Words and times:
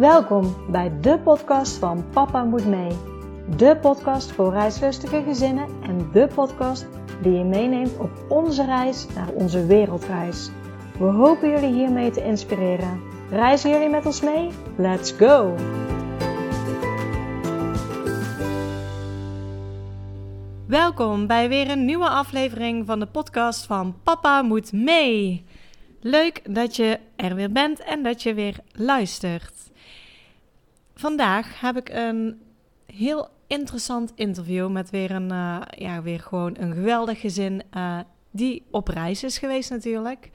Welkom 0.00 0.56
bij 0.70 1.00
de 1.00 1.18
podcast 1.18 1.76
van 1.76 2.04
Papa 2.10 2.44
Moet 2.44 2.66
Mee. 2.66 2.90
De 3.56 3.76
podcast 3.80 4.32
voor 4.32 4.52
reislustige 4.52 5.22
gezinnen 5.22 5.68
en 5.82 6.10
de 6.12 6.28
podcast 6.34 6.86
die 7.22 7.32
je 7.32 7.44
meeneemt 7.44 7.98
op 7.98 8.10
onze 8.28 8.64
reis 8.64 9.06
naar 9.14 9.28
onze 9.28 9.66
wereldreis. 9.66 10.50
We 10.98 11.04
hopen 11.04 11.50
jullie 11.50 11.72
hiermee 11.72 12.10
te 12.10 12.24
inspireren. 12.24 13.00
Reizen 13.30 13.70
jullie 13.70 13.88
met 13.88 14.06
ons 14.06 14.20
mee? 14.20 14.50
Let's 14.76 15.12
go! 15.12 15.54
Welkom 20.66 21.26
bij 21.26 21.48
weer 21.48 21.70
een 21.70 21.84
nieuwe 21.84 22.08
aflevering 22.08 22.86
van 22.86 23.00
de 23.00 23.06
podcast 23.06 23.66
van 23.66 23.94
Papa 24.02 24.42
Moet 24.42 24.72
Mee. 24.72 25.44
Leuk 26.00 26.54
dat 26.54 26.76
je 26.76 26.98
er 27.16 27.34
weer 27.34 27.52
bent 27.52 27.80
en 27.80 28.02
dat 28.02 28.22
je 28.22 28.34
weer 28.34 28.56
luistert. 28.72 29.69
Vandaag 31.00 31.60
heb 31.60 31.76
ik 31.76 31.88
een 31.88 32.40
heel 32.86 33.28
interessant 33.46 34.12
interview 34.14 34.70
met 34.70 34.90
weer 34.90 35.10
een, 35.10 35.32
uh, 35.32 35.60
ja, 35.70 36.02
weer 36.02 36.20
gewoon 36.20 36.56
een 36.58 36.72
geweldig 36.72 37.20
gezin 37.20 37.62
uh, 37.76 37.98
die 38.30 38.66
op 38.70 38.88
reis 38.88 39.24
is 39.24 39.38
geweest 39.38 39.70
natuurlijk. 39.70 40.30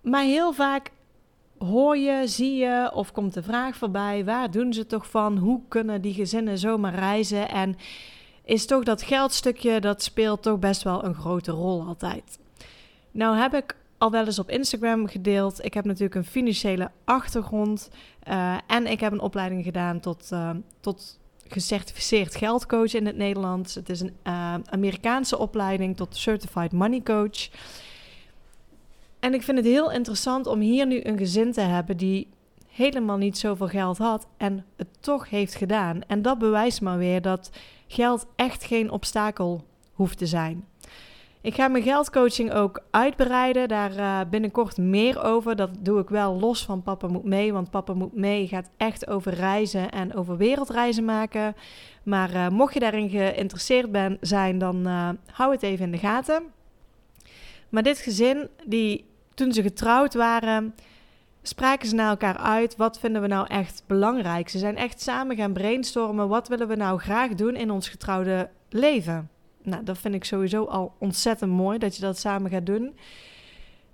Maar 0.00 0.22
heel 0.22 0.52
vaak 0.52 0.90
hoor 1.58 1.96
je, 1.96 2.22
zie 2.26 2.56
je 2.56 2.90
of 2.94 3.12
komt 3.12 3.34
de 3.34 3.42
vraag 3.42 3.76
voorbij: 3.76 4.24
waar 4.24 4.50
doen 4.50 4.72
ze 4.72 4.86
toch 4.86 5.10
van? 5.10 5.36
Hoe 5.36 5.60
kunnen 5.68 6.00
die 6.00 6.14
gezinnen 6.14 6.58
zomaar 6.58 6.94
reizen? 6.94 7.48
En 7.48 7.76
is 8.44 8.66
toch 8.66 8.84
dat 8.84 9.02
geldstukje 9.02 9.80
dat 9.80 10.02
speelt 10.02 10.42
toch 10.42 10.58
best 10.58 10.82
wel 10.82 11.04
een 11.04 11.14
grote 11.14 11.52
rol 11.52 11.82
altijd. 11.86 12.38
Nou 13.10 13.36
heb 13.36 13.54
ik 13.54 13.76
al 14.02 14.10
wel 14.10 14.26
eens 14.26 14.38
op 14.38 14.50
Instagram 14.50 15.08
gedeeld. 15.08 15.64
Ik 15.64 15.74
heb 15.74 15.84
natuurlijk 15.84 16.14
een 16.14 16.24
financiële 16.24 16.90
achtergrond 17.04 17.90
uh, 18.28 18.56
en 18.66 18.86
ik 18.86 19.00
heb 19.00 19.12
een 19.12 19.20
opleiding 19.20 19.64
gedaan 19.64 20.00
tot, 20.00 20.28
uh, 20.32 20.50
tot 20.80 21.18
gecertificeerd 21.48 22.36
geldcoach 22.36 22.94
in 22.94 23.06
het 23.06 23.16
Nederlands. 23.16 23.74
Het 23.74 23.88
is 23.88 24.00
een 24.00 24.16
uh, 24.26 24.54
Amerikaanse 24.64 25.38
opleiding 25.38 25.96
tot 25.96 26.16
Certified 26.16 26.72
Money 26.72 27.02
Coach. 27.02 27.48
En 29.20 29.34
ik 29.34 29.42
vind 29.42 29.58
het 29.58 29.66
heel 29.66 29.92
interessant 29.92 30.46
om 30.46 30.60
hier 30.60 30.86
nu 30.86 31.00
een 31.04 31.18
gezin 31.18 31.52
te 31.52 31.60
hebben 31.60 31.96
die 31.96 32.28
helemaal 32.68 33.16
niet 33.16 33.38
zoveel 33.38 33.68
geld 33.68 33.98
had 33.98 34.26
en 34.36 34.64
het 34.76 34.88
toch 35.00 35.30
heeft 35.30 35.54
gedaan. 35.54 36.00
En 36.06 36.22
dat 36.22 36.38
bewijst 36.38 36.80
maar 36.80 36.98
weer 36.98 37.22
dat 37.22 37.50
geld 37.86 38.26
echt 38.36 38.64
geen 38.64 38.90
obstakel 38.90 39.64
hoeft 39.92 40.18
te 40.18 40.26
zijn. 40.26 40.64
Ik 41.42 41.54
ga 41.54 41.68
mijn 41.68 41.82
geldcoaching 41.82 42.52
ook 42.52 42.82
uitbreiden. 42.90 43.68
Daar 43.68 43.96
uh, 43.96 44.20
binnenkort 44.30 44.76
meer 44.76 45.22
over. 45.22 45.56
Dat 45.56 45.70
doe 45.78 46.00
ik 46.00 46.08
wel 46.08 46.38
los 46.38 46.64
van 46.64 46.82
Papa 46.82 47.06
Moet 47.06 47.24
Mee. 47.24 47.52
Want 47.52 47.70
Papa 47.70 47.92
Moet 47.94 48.16
Mee 48.16 48.48
gaat 48.48 48.70
echt 48.76 49.08
over 49.08 49.34
reizen 49.34 49.90
en 49.90 50.14
over 50.14 50.36
wereldreizen 50.36 51.04
maken. 51.04 51.54
Maar 52.02 52.34
uh, 52.34 52.48
mocht 52.48 52.74
je 52.74 52.80
daarin 52.80 53.08
geïnteresseerd 53.08 53.92
ben, 53.92 54.18
zijn, 54.20 54.58
dan 54.58 54.88
uh, 54.88 55.08
hou 55.32 55.52
het 55.52 55.62
even 55.62 55.84
in 55.84 55.90
de 55.90 55.98
gaten. 55.98 56.42
Maar 57.68 57.82
dit 57.82 57.98
gezin, 57.98 58.48
die 58.66 59.04
toen 59.34 59.52
ze 59.52 59.62
getrouwd 59.62 60.14
waren, 60.14 60.74
spraken 61.42 61.88
ze 61.88 61.94
naar 61.94 62.10
elkaar 62.10 62.36
uit. 62.36 62.76
Wat 62.76 62.98
vinden 62.98 63.22
we 63.22 63.28
nou 63.28 63.46
echt 63.46 63.82
belangrijk? 63.86 64.48
Ze 64.48 64.58
zijn 64.58 64.76
echt 64.76 65.00
samen 65.00 65.36
gaan 65.36 65.52
brainstormen. 65.52 66.28
Wat 66.28 66.48
willen 66.48 66.68
we 66.68 66.76
nou 66.76 66.98
graag 66.98 67.34
doen 67.34 67.56
in 67.56 67.70
ons 67.70 67.88
getrouwde 67.88 68.50
leven? 68.68 69.30
Nou, 69.62 69.84
dat 69.84 69.98
vind 69.98 70.14
ik 70.14 70.24
sowieso 70.24 70.64
al 70.64 70.92
ontzettend 70.98 71.50
mooi 71.50 71.78
dat 71.78 71.96
je 71.96 72.02
dat 72.02 72.18
samen 72.18 72.50
gaat 72.50 72.66
doen. 72.66 72.94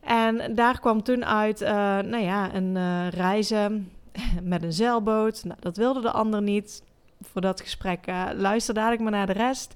En 0.00 0.54
daar 0.54 0.80
kwam 0.80 1.02
toen 1.02 1.24
uit, 1.24 1.62
uh, 1.62 1.68
nou 1.98 2.18
ja, 2.18 2.54
een 2.54 2.74
uh, 2.74 3.08
reizen 3.08 3.90
met 4.42 4.62
een 4.62 4.72
zeilboot. 4.72 5.44
Nou, 5.44 5.60
dat 5.60 5.76
wilde 5.76 6.00
de 6.00 6.10
ander 6.10 6.42
niet. 6.42 6.82
Voor 7.22 7.40
dat 7.40 7.60
gesprek 7.60 8.06
uh, 8.06 8.28
luister 8.34 8.74
dadelijk 8.74 9.02
maar 9.02 9.12
naar 9.12 9.26
de 9.26 9.32
rest. 9.32 9.74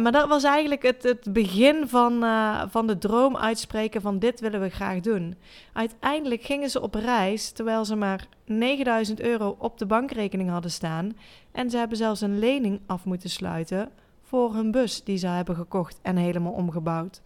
maar 0.00 0.12
dat 0.12 0.28
was 0.28 0.44
eigenlijk 0.44 0.82
het, 0.82 1.02
het 1.02 1.32
begin 1.32 1.88
van, 1.88 2.24
van 2.70 2.86
de 2.86 2.98
droom 2.98 3.36
uitspreken 3.36 4.00
van 4.00 4.18
dit 4.18 4.40
willen 4.40 4.60
we 4.60 4.68
graag 4.68 5.00
doen. 5.00 5.34
Uiteindelijk 5.72 6.42
gingen 6.42 6.70
ze 6.70 6.80
op 6.80 6.94
reis 6.94 7.50
terwijl 7.50 7.84
ze 7.84 7.96
maar 7.96 8.26
9000 8.44 9.20
euro 9.20 9.56
op 9.58 9.78
de 9.78 9.86
bankrekening 9.86 10.50
hadden 10.50 10.70
staan. 10.70 11.16
En 11.52 11.70
ze 11.70 11.76
hebben 11.76 11.96
zelfs 11.96 12.20
een 12.20 12.38
lening 12.38 12.80
af 12.86 13.04
moeten 13.04 13.30
sluiten 13.30 13.90
voor 14.34 14.54
hun 14.54 14.70
bus 14.70 15.04
die 15.04 15.16
ze 15.16 15.26
hebben 15.26 15.56
gekocht 15.56 15.98
en 16.02 16.16
helemaal 16.16 16.52
omgebouwd. 16.52 17.20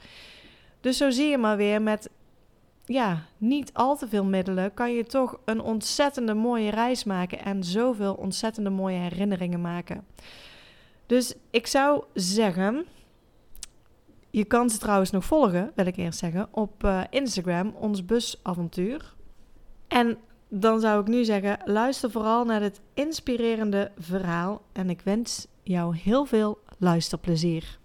Dus 0.80 0.96
zo 0.96 1.10
zie 1.10 1.28
je 1.28 1.38
maar 1.38 1.56
weer 1.56 1.82
met 1.82 2.10
ja, 2.84 3.22
niet 3.38 3.70
al 3.74 3.96
te 3.96 4.08
veel 4.08 4.24
middelen 4.24 4.74
kan 4.74 4.94
je 4.94 5.04
toch 5.04 5.38
een 5.44 5.60
ontzettende 5.60 6.34
mooie 6.34 6.70
reis 6.70 7.04
maken 7.04 7.44
en 7.44 7.64
zoveel 7.64 8.14
ontzettende 8.14 8.70
mooie 8.70 8.98
herinneringen 8.98 9.60
maken. 9.60 10.06
Dus 11.06 11.34
ik 11.50 11.66
zou 11.66 12.04
zeggen, 12.14 12.84
je 14.30 14.44
kan 14.44 14.70
ze 14.70 14.78
trouwens 14.78 15.10
nog 15.10 15.24
volgen, 15.24 15.72
wil 15.74 15.86
ik 15.86 15.96
eerst 15.96 16.18
zeggen, 16.18 16.48
op 16.50 16.84
uh, 16.84 17.00
Instagram, 17.10 17.74
ons 17.78 18.04
busavontuur. 18.04 19.14
En 19.86 20.18
dan 20.48 20.80
zou 20.80 21.00
ik 21.00 21.06
nu 21.06 21.24
zeggen, 21.24 21.58
luister 21.64 22.10
vooral 22.10 22.44
naar 22.44 22.60
dit 22.60 22.80
inspirerende 22.94 23.90
verhaal 23.98 24.62
en 24.72 24.90
ik 24.90 25.00
wens 25.00 25.46
jou 25.62 25.96
heel 25.96 26.24
veel 26.24 26.58
luisterplezier. 26.78 27.78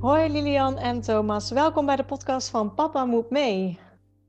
Hoi 0.00 0.28
Lilian 0.28 0.78
en 0.78 1.00
Thomas, 1.00 1.50
welkom 1.50 1.86
bij 1.86 1.96
de 1.96 2.04
podcast 2.04 2.48
van 2.48 2.74
Papa 2.74 3.04
Moet 3.04 3.30
Mee. 3.30 3.78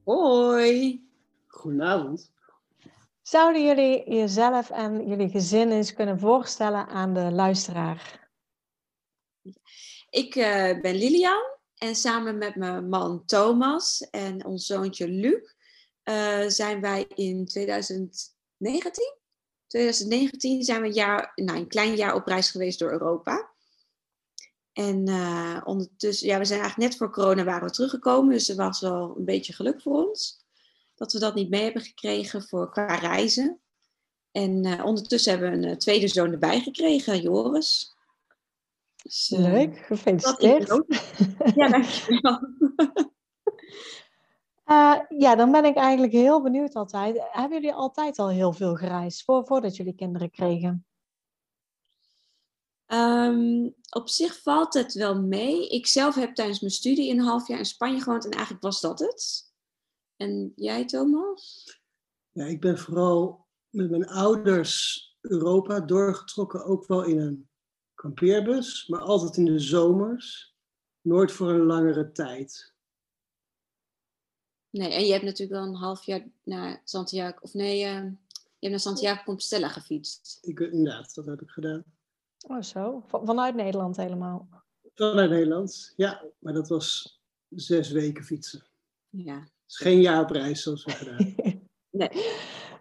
Hoi. 0.04 1.08
Goedenavond. 1.48 2.32
Zouden 3.30 3.66
jullie 3.66 4.14
jezelf 4.14 4.70
en 4.70 5.08
jullie 5.08 5.30
gezin 5.30 5.72
eens 5.72 5.94
kunnen 5.94 6.20
voorstellen 6.20 6.88
aan 6.88 7.14
de 7.14 7.32
luisteraar? 7.32 8.30
Ik 10.10 10.36
uh, 10.36 10.82
ben 10.82 10.96
Lilian 10.96 11.42
en 11.76 11.96
samen 11.96 12.38
met 12.38 12.56
mijn 12.56 12.90
man 12.90 13.26
Thomas 13.26 14.10
en 14.10 14.46
ons 14.46 14.66
zoontje 14.66 15.08
Luc 15.08 15.54
uh, 16.04 16.48
zijn 16.48 16.82
wij 16.82 17.06
in 17.16 17.46
2019, 17.46 19.18
2019 19.68 20.64
zijn 20.64 20.82
we 20.82 20.88
een, 20.88 20.94
jaar, 20.94 21.32
nou, 21.36 21.58
een 21.58 21.68
klein 21.68 21.96
jaar 21.96 22.16
op 22.16 22.26
reis 22.26 22.52
geweest 22.52 22.80
door 22.80 22.92
Europa. 22.92 23.52
En 24.72 25.10
uh, 25.10 25.62
ondertussen, 25.64 26.28
ja, 26.28 26.38
we 26.38 26.46
zijn 26.46 26.60
eigenlijk 26.60 26.90
net 26.90 27.00
voor 27.00 27.12
corona 27.12 27.44
waren 27.44 27.68
we 27.68 27.74
teruggekomen, 27.74 28.34
dus 28.34 28.50
er 28.50 28.56
was 28.56 28.80
wel 28.80 29.16
een 29.18 29.26
beetje 29.26 29.54
geluk 29.54 29.82
voor 29.82 30.08
ons 30.08 30.39
dat 31.00 31.14
we 31.14 31.20
dat 31.20 31.36
niet 31.36 31.50
mee 31.50 31.64
hebben 31.64 31.82
gekregen 31.82 32.44
voor 32.44 32.72
qua 32.72 32.96
reizen. 32.96 33.60
En 34.32 34.66
uh, 34.66 34.86
ondertussen 34.86 35.32
hebben 35.32 35.52
we 35.52 35.58
een 35.58 35.72
uh, 35.72 35.76
tweede 35.76 36.08
zoon 36.08 36.32
erbij 36.32 36.60
gekregen, 36.60 37.22
Joris. 37.22 37.96
Dus, 39.04 39.32
uh, 39.32 39.40
Leuk, 39.40 39.78
gefeliciteerd. 39.78 40.68
ja, 41.56 41.68
dankjewel. 41.68 42.40
ja, 45.26 45.36
dan 45.36 45.52
ben 45.52 45.66
ik 45.66 45.76
eigenlijk 45.76 46.14
heel 46.14 46.42
benieuwd 46.42 46.74
altijd. 46.74 47.18
Hebben 47.32 47.62
jullie 47.62 47.76
altijd 47.76 48.20
al 48.20 48.30
heel 48.30 48.54
veel 48.54 48.76
gereisd 48.76 49.24
voor, 49.24 49.46
voordat 49.46 49.76
jullie 49.76 49.96
kinderen 49.96 50.32
kregen? 50.32 50.86
Um, 52.88 53.76
op 53.90 54.10
zich 54.10 54.42
valt 54.42 54.74
het 54.74 54.94
wel 54.94 55.22
mee. 55.22 55.70
Ik 55.70 55.88
zelf 55.88 56.16
heb 56.16 56.36
tijdens 56.36 56.60
mijn 56.60 56.74
studie 56.74 57.12
een 57.12 57.20
half 57.20 57.48
jaar 57.48 57.58
in 57.58 57.66
Spanje 57.66 58.02
gewoond 58.02 58.26
en 58.26 58.32
eigenlijk 58.32 58.64
was 58.64 58.82
dat 58.82 59.00
het. 59.00 59.49
En 60.20 60.54
jij, 60.56 60.86
Thomas? 60.86 61.66
Ja, 62.32 62.46
ik 62.46 62.62
ben 62.62 62.78
vooral 62.78 63.48
met 63.70 63.90
mijn 63.90 64.08
ouders 64.08 65.04
Europa 65.22 65.80
doorgetrokken, 65.80 66.66
ook 66.66 66.88
wel 66.88 67.04
in 67.04 67.20
een 67.20 67.50
kampeerbus, 67.94 68.88
maar 68.88 69.00
altijd 69.00 69.38
in 69.38 69.46
de 69.46 69.60
zomers, 69.60 70.56
nooit 71.02 71.32
voor 71.32 71.50
een 71.50 71.66
langere 71.66 72.12
tijd. 72.12 72.74
Nee, 74.70 74.94
en 74.94 75.06
je 75.06 75.12
hebt 75.12 75.24
natuurlijk 75.24 75.60
wel 75.60 75.70
een 75.70 75.76
half 75.76 76.04
jaar 76.04 76.28
naar 76.44 76.82
Santiago, 76.84 77.38
of 77.42 77.54
nee, 77.54 77.76
uh, 77.76 77.94
je 77.94 78.18
hebt 78.60 78.72
naar 78.72 78.80
Santiago 78.80 79.24
Compostela 79.24 79.68
gefietst. 79.68 80.38
Ik, 80.42 80.60
inderdaad, 80.60 81.16
dat 81.16 81.26
heb 81.26 81.42
ik 81.42 81.50
gedaan. 81.50 81.84
Oh 82.48 82.62
zo, 82.62 83.04
vanuit 83.08 83.56
Nederland 83.56 83.98
helemaal? 83.98 84.50
Vanuit 84.94 85.30
Nederland, 85.30 85.94
ja, 85.96 86.26
maar 86.40 86.54
dat 86.54 86.68
was 86.68 87.20
zes 87.50 87.92
weken 87.92 88.24
fietsen. 88.24 88.68
Ja, 89.10 89.48
is 89.70 89.78
geen 89.78 90.02
jaar 90.02 90.22
op 90.22 90.30
reis 90.30 90.62
zoals 90.62 90.86
we 90.86 90.92
gedaan. 90.92 91.36
nee. 91.90 92.10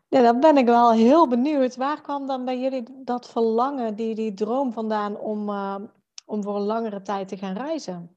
Ja, 0.08 0.22
dan 0.22 0.40
ben 0.40 0.56
ik 0.56 0.66
wel 0.66 0.92
heel 0.92 1.28
benieuwd. 1.28 1.76
Waar 1.76 2.00
kwam 2.00 2.26
dan 2.26 2.44
bij 2.44 2.60
jullie 2.60 2.84
dat 3.04 3.28
verlangen, 3.28 3.96
die, 3.96 4.14
die 4.14 4.34
droom 4.34 4.72
vandaan 4.72 5.16
om, 5.16 5.48
uh, 5.48 5.76
om 6.24 6.42
voor 6.42 6.56
een 6.56 6.62
langere 6.62 7.02
tijd 7.02 7.28
te 7.28 7.36
gaan 7.36 7.56
reizen? 7.56 8.16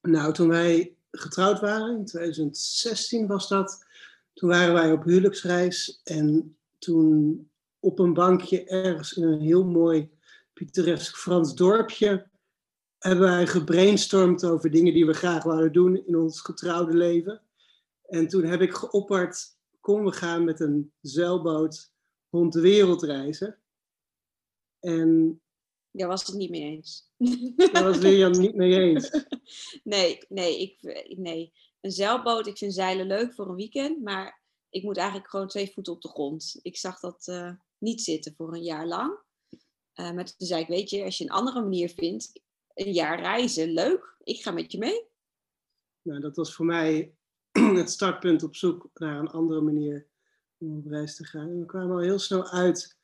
Nou, 0.00 0.32
toen 0.32 0.48
wij 0.48 0.96
getrouwd 1.10 1.60
waren. 1.60 1.96
In 1.96 2.04
2016 2.04 3.26
was 3.26 3.48
dat. 3.48 3.84
Toen 4.32 4.48
waren 4.48 4.74
wij 4.74 4.92
op 4.92 5.04
huwelijksreis 5.04 6.00
en 6.04 6.56
toen 6.78 7.50
op 7.80 7.98
een 7.98 8.14
bankje 8.14 8.64
ergens 8.64 9.12
in 9.12 9.22
een 9.22 9.40
heel 9.40 9.64
mooi 9.64 10.10
pittoresk 10.52 11.16
Frans 11.16 11.54
dorpje 11.54 12.29
hebben 13.00 13.28
wij 13.28 13.46
gebrainstormd 13.46 14.44
over 14.44 14.70
dingen 14.70 14.94
die 14.94 15.06
we 15.06 15.12
graag 15.12 15.42
wilden 15.42 15.72
doen 15.72 16.06
in 16.06 16.16
ons 16.16 16.40
getrouwde 16.40 16.96
leven. 16.96 17.42
En 18.06 18.28
toen 18.28 18.44
heb 18.44 18.60
ik 18.60 18.72
geopperd, 18.72 19.58
kom 19.80 20.04
we 20.04 20.12
gaan 20.12 20.44
met 20.44 20.60
een 20.60 20.92
zeilboot 21.00 21.92
rond 22.30 22.52
de 22.52 22.60
wereld 22.60 23.02
reizen. 23.02 23.58
En... 24.80 25.40
Daar 25.90 26.08
was 26.08 26.26
het 26.26 26.36
niet 26.36 26.50
mee 26.50 26.62
eens. 26.62 27.12
Daar 27.72 27.84
was 27.84 27.98
Lilian 27.98 28.38
niet 28.40 28.54
mee 28.54 28.78
eens. 28.78 29.24
Nee, 29.84 30.18
nee, 30.28 30.60
ik, 30.60 30.78
nee. 31.18 31.52
Een 31.80 31.90
zeilboot, 31.90 32.46
ik 32.46 32.58
vind 32.58 32.74
zeilen 32.74 33.06
leuk 33.06 33.34
voor 33.34 33.48
een 33.48 33.56
weekend, 33.56 34.02
maar 34.02 34.42
ik 34.68 34.82
moet 34.82 34.96
eigenlijk 34.96 35.30
gewoon 35.30 35.48
twee 35.48 35.72
voeten 35.72 35.92
op 35.92 36.02
de 36.02 36.08
grond. 36.08 36.58
Ik 36.62 36.76
zag 36.76 37.00
dat 37.00 37.26
uh, 37.30 37.52
niet 37.78 38.02
zitten 38.02 38.34
voor 38.36 38.54
een 38.54 38.62
jaar 38.62 38.86
lang. 38.86 39.18
Uh, 39.94 40.12
maar 40.12 40.24
toen 40.24 40.46
zei 40.46 40.62
ik, 40.62 40.68
weet 40.68 40.90
je, 40.90 41.04
als 41.04 41.18
je 41.18 41.24
een 41.24 41.30
andere 41.30 41.60
manier 41.60 41.88
vindt, 41.88 42.40
een 42.80 42.92
jaar 42.92 43.20
reizen, 43.20 43.72
leuk, 43.72 44.16
ik 44.22 44.42
ga 44.42 44.50
met 44.50 44.72
je 44.72 44.78
mee. 44.78 45.08
Nou, 46.02 46.20
dat 46.20 46.36
was 46.36 46.54
voor 46.54 46.66
mij 46.66 47.14
het 47.80 47.90
startpunt 47.90 48.42
op 48.42 48.56
zoek 48.56 48.90
naar 48.94 49.18
een 49.18 49.30
andere 49.30 49.60
manier 49.60 50.06
om 50.58 50.76
op 50.76 50.86
reis 50.86 51.16
te 51.16 51.24
gaan. 51.24 51.48
En 51.48 51.60
we 51.60 51.66
kwamen 51.66 51.96
al 51.96 52.02
heel 52.02 52.18
snel 52.18 52.48
uit 52.48 52.98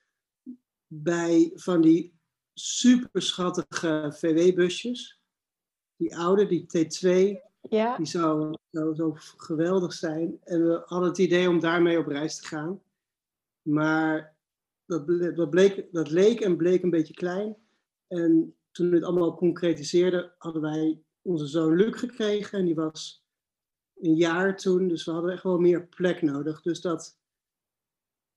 bij 0.87 1.53
van 1.55 1.81
die 1.81 2.15
super 2.55 3.23
schattige 3.23 4.13
VW-busjes. 4.13 5.21
Die 5.97 6.17
oude, 6.17 6.47
die 6.47 6.63
T2, 6.63 7.09
ja. 7.61 7.97
die 7.97 8.07
zou, 8.07 8.55
zou 8.71 8.95
zo 8.95 9.17
geweldig 9.37 9.93
zijn. 9.93 10.41
En 10.45 10.67
we 10.67 10.83
hadden 10.85 11.09
het 11.09 11.19
idee 11.19 11.49
om 11.49 11.61
daarmee 11.61 11.99
op 11.99 12.07
reis 12.07 12.37
te 12.41 12.47
gaan. 12.47 12.83
Maar 13.63 14.37
dat, 14.87 15.07
dat, 15.37 15.51
bleek, 15.51 15.93
dat 15.93 16.11
leek 16.11 16.41
en 16.41 16.57
bleek 16.57 16.83
een 16.83 16.91
beetje 16.91 17.15
klein. 17.15 17.57
En 18.07 18.57
toen 18.77 18.91
we 18.91 18.95
het 18.97 19.05
allemaal 19.05 19.37
concretiseerden, 19.37 20.33
hadden 20.39 20.63
wij 20.63 21.03
onze 21.23 21.47
zoon 21.47 21.77
Luc 21.77 21.99
gekregen. 21.99 22.59
En 22.59 22.65
die 22.65 22.75
was 22.75 23.25
een 23.95 24.15
jaar 24.15 24.57
toen, 24.57 24.89
dus 24.89 25.05
we 25.05 25.11
hadden 25.11 25.33
echt 25.33 25.43
wel 25.43 25.59
meer 25.59 25.87
plek 25.87 26.23
nodig. 26.23 26.63
Dus 26.63 26.81
dat, 26.81 27.19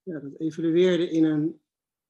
ja, 0.03 0.19
dat 0.19 0.39
evolueerde 0.39 1.09
in 1.09 1.23
een 1.23 1.61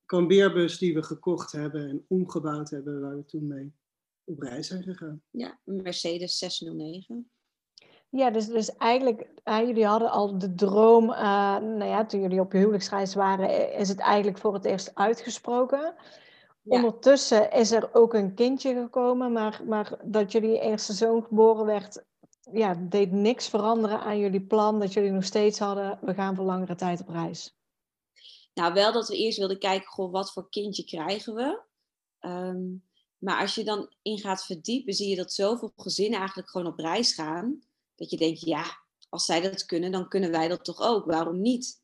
kambeerbus 0.06 0.78
die 0.78 0.94
we 0.94 1.04
gekocht 1.04 1.52
hebben 1.52 1.90
en 1.90 2.06
omgebouwd 2.08 2.70
hebben, 2.70 3.02
waar 3.02 3.16
we 3.16 3.26
toen 3.26 3.48
mee 3.48 3.74
op 4.24 4.42
reis 4.42 4.68
zijn 4.68 4.84
gegaan. 4.84 5.22
Ja, 5.30 5.60
een 5.66 5.82
Mercedes 5.82 6.38
609. 6.38 7.30
Ja, 8.10 8.32
dus, 8.32 8.48
dus 8.48 8.76
eigenlijk, 8.76 9.28
uh, 9.46 9.60
jullie 9.60 9.86
hadden 9.86 10.12
al 10.12 10.38
de 10.38 10.56
droom, 10.56 11.10
uh, 11.10 11.18
nou 11.58 11.84
ja, 11.84 12.06
toen 12.06 12.22
jullie 12.22 12.40
op 12.40 12.52
je 12.52 12.58
huwelijksreis 12.58 13.14
waren, 13.14 13.74
is 13.74 13.90
het 13.90 14.00
eigenlijk 14.00 14.38
voor 14.38 14.54
het 14.54 14.66
eerst 14.66 14.96
uitgesproken. 14.96 15.96
Ondertussen 16.64 17.52
is 17.52 17.72
er 17.72 17.94
ook 17.94 18.14
een 18.14 18.34
kindje 18.34 18.74
gekomen, 18.74 19.32
maar, 19.32 19.62
maar 19.66 20.00
dat 20.04 20.32
jullie 20.32 20.62
eerste 20.62 20.94
zoon 20.94 21.24
geboren 21.24 21.66
werd, 21.66 22.04
ja, 22.52 22.76
deed 22.90 23.12
niks 23.12 23.48
veranderen 23.48 24.00
aan 24.00 24.20
jullie 24.20 24.42
plan, 24.42 24.80
dat 24.80 24.94
jullie 24.94 25.12
nog 25.12 25.24
steeds 25.24 25.60
hadden, 25.60 26.00
we 26.02 26.14
gaan 26.14 26.36
voor 26.36 26.46
langere 26.46 26.76
tijd 26.76 27.02
op 27.02 27.10
reis. 27.10 27.58
Nou, 28.54 28.74
wel 28.74 28.94
dat 28.94 29.08
we 29.08 29.18
eerst 29.18 29.38
wilden 29.38 29.60
kijken, 29.60 29.88
goh, 29.88 30.12
wat 30.12 30.32
voor 30.32 30.50
kindje 30.50 30.84
krijgen 30.84 31.36
we? 31.36 31.62
Um, 32.20 32.88
maar 33.18 33.42
als 33.42 33.56
je 33.56 33.64
dan 33.64 33.94
in 34.02 34.20
gaat 34.20 34.46
verdiepen, 34.46 34.94
zie 34.94 35.10
je 35.10 35.16
dat 35.16 35.34
zoveel 35.34 35.74
gezinnen 35.76 36.20
eigenlijk 36.20 36.50
gewoon 36.50 36.68
op 36.68 36.78
reis 36.78 37.14
gaan. 37.14 37.60
Dat 37.96 38.10
je 38.10 38.18
denkt, 38.18 38.40
ja, 38.42 38.64
als 39.10 39.26
zij 39.26 39.42
dat 39.42 39.66
kunnen, 39.66 39.92
dan 39.92 40.08
kunnen 40.08 40.32
wij 40.32 40.48
dat 40.48 40.64
toch 40.64 40.82
ook. 40.82 41.06
Waarom 41.06 41.42
niet? 41.42 41.82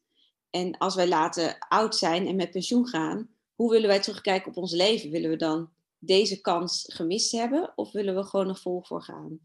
En 0.50 0.78
als 0.78 0.96
wij 0.96 1.08
later 1.08 1.66
oud 1.68 1.96
zijn 1.96 2.28
en 2.28 2.36
met 2.36 2.52
pensioen 2.52 2.88
gaan, 2.88 3.35
hoe 3.56 3.72
willen 3.72 3.88
wij 3.88 4.02
terugkijken 4.02 4.48
op 4.48 4.58
ons 4.58 4.72
leven? 4.72 5.10
Willen 5.10 5.30
we 5.30 5.36
dan 5.36 5.74
deze 5.98 6.42
kans 6.42 6.86
gemist 6.94 7.32
hebben 7.32 7.74
of 7.76 7.92
willen 7.92 8.16
we 8.16 8.24
gewoon 8.24 8.48
nog 8.48 8.60
vol 8.60 8.84
voor 8.84 9.02
gaan? 9.02 9.40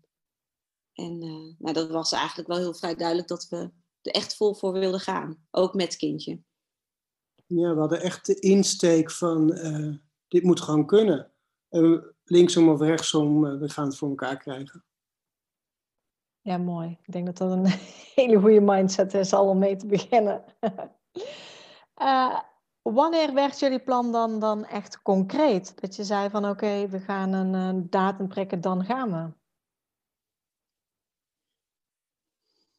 En 0.93 1.25
uh, 1.25 1.55
nou, 1.59 1.73
dat 1.73 1.91
was 1.91 2.13
eigenlijk 2.13 2.49
wel 2.49 2.59
heel 2.59 2.75
vrij 2.75 2.95
duidelijk 2.95 3.29
dat 3.29 3.49
we 3.49 3.71
er 4.03 4.13
echt 4.13 4.37
vol 4.37 4.55
voor 4.55 4.73
wilden 4.73 5.01
gaan, 5.01 5.47
ook 5.51 5.75
met 5.75 5.97
kindje. 5.97 6.41
Ja, 7.47 7.75
we 7.75 7.81
hadden 7.81 8.01
echt 8.01 8.27
de 8.27 8.41
insteek 8.41 9.11
van 9.11 9.53
uh, 9.53 9.95
dit 10.29 10.43
moet 10.43 10.61
gewoon 10.61 10.87
kunnen. 10.87 11.33
En 11.69 12.15
linksom 12.25 12.69
of 12.69 12.81
rechtsom, 12.81 13.45
uh, 13.45 13.59
we 13.59 13.69
gaan 13.69 13.87
het 13.87 13.97
voor 13.97 14.09
elkaar 14.09 14.37
krijgen. 14.37 14.85
Ja, 16.41 16.59
mooi. 16.59 16.99
Ik 17.03 17.13
denk 17.13 17.27
dat 17.27 17.37
dat 17.37 17.51
een 17.51 17.67
hele 18.15 18.41
goede 18.41 18.61
mindset 18.61 19.15
is 19.15 19.33
al 19.33 19.49
om 19.49 19.59
mee 19.59 19.77
te 19.77 19.87
beginnen. 19.87 20.45
wanneer 22.83 23.35
werd 23.35 23.59
jullie 23.59 23.83
plan 23.83 24.13
dan, 24.13 24.41
dan 24.41 24.65
echt 24.65 25.03
concreet? 25.03 25.81
Dat 25.81 25.97
je 25.97 26.05
zei 26.05 26.31
van 26.31 26.49
oké, 26.49 26.89
we 26.89 27.01
gaan 27.01 27.33
een, 27.33 27.55
een 27.55 27.91
datum 27.91 28.29
prikken, 28.29 28.61
dan 28.61 28.85
gaan 28.85 29.11
we. 29.13 29.39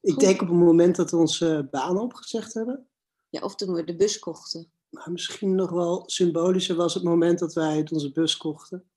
Ik 0.01 0.19
denk 0.19 0.41
op 0.41 0.47
het 0.47 0.57
moment 0.57 0.95
dat 0.95 1.11
we 1.11 1.17
onze 1.17 1.67
baan 1.71 1.99
opgezegd 1.99 2.53
hebben. 2.53 2.87
Ja, 3.29 3.41
of 3.41 3.55
toen 3.55 3.73
we 3.73 3.83
de 3.83 3.95
bus 3.95 4.19
kochten. 4.19 4.71
Maar 4.89 5.11
misschien 5.11 5.55
nog 5.55 5.69
wel 5.69 6.03
symbolischer 6.09 6.75
was 6.75 6.93
het 6.93 7.03
moment 7.03 7.39
dat 7.39 7.53
wij 7.53 7.87
onze 7.91 8.11
bus 8.11 8.37
kochten. 8.37 8.91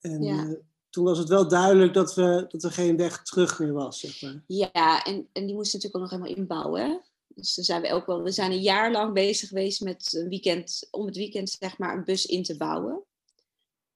En 0.00 0.22
ja. 0.22 0.44
uh, 0.44 0.58
toen 0.90 1.04
was 1.04 1.18
het 1.18 1.28
wel 1.28 1.48
duidelijk 1.48 1.94
dat, 1.94 2.14
we, 2.14 2.44
dat 2.48 2.62
er 2.62 2.72
geen 2.72 2.96
weg 2.96 3.22
terug 3.22 3.58
meer 3.58 3.72
was. 3.72 4.00
Zeg 4.00 4.22
maar. 4.22 4.44
Ja, 4.46 5.04
en, 5.04 5.28
en 5.32 5.46
die 5.46 5.54
moesten 5.54 5.78
natuurlijk 5.78 5.94
ook 5.94 6.00
nog 6.00 6.10
helemaal 6.10 6.36
inbouwen. 6.36 6.90
Hè? 6.90 6.98
Dus 7.34 7.54
daar 7.54 7.64
zijn 7.64 7.82
we 7.82 7.92
ook 7.92 8.06
wel. 8.06 8.22
We 8.22 8.30
zijn 8.30 8.52
een 8.52 8.60
jaar 8.60 8.90
lang 8.92 9.12
bezig 9.12 9.48
geweest 9.48 9.80
met 9.80 10.12
een 10.12 10.28
weekend, 10.28 10.88
om 10.90 11.06
het 11.06 11.16
weekend 11.16 11.50
zeg 11.50 11.78
maar 11.78 11.96
een 11.96 12.04
bus 12.04 12.26
in 12.26 12.42
te 12.42 12.56
bouwen. 12.56 13.04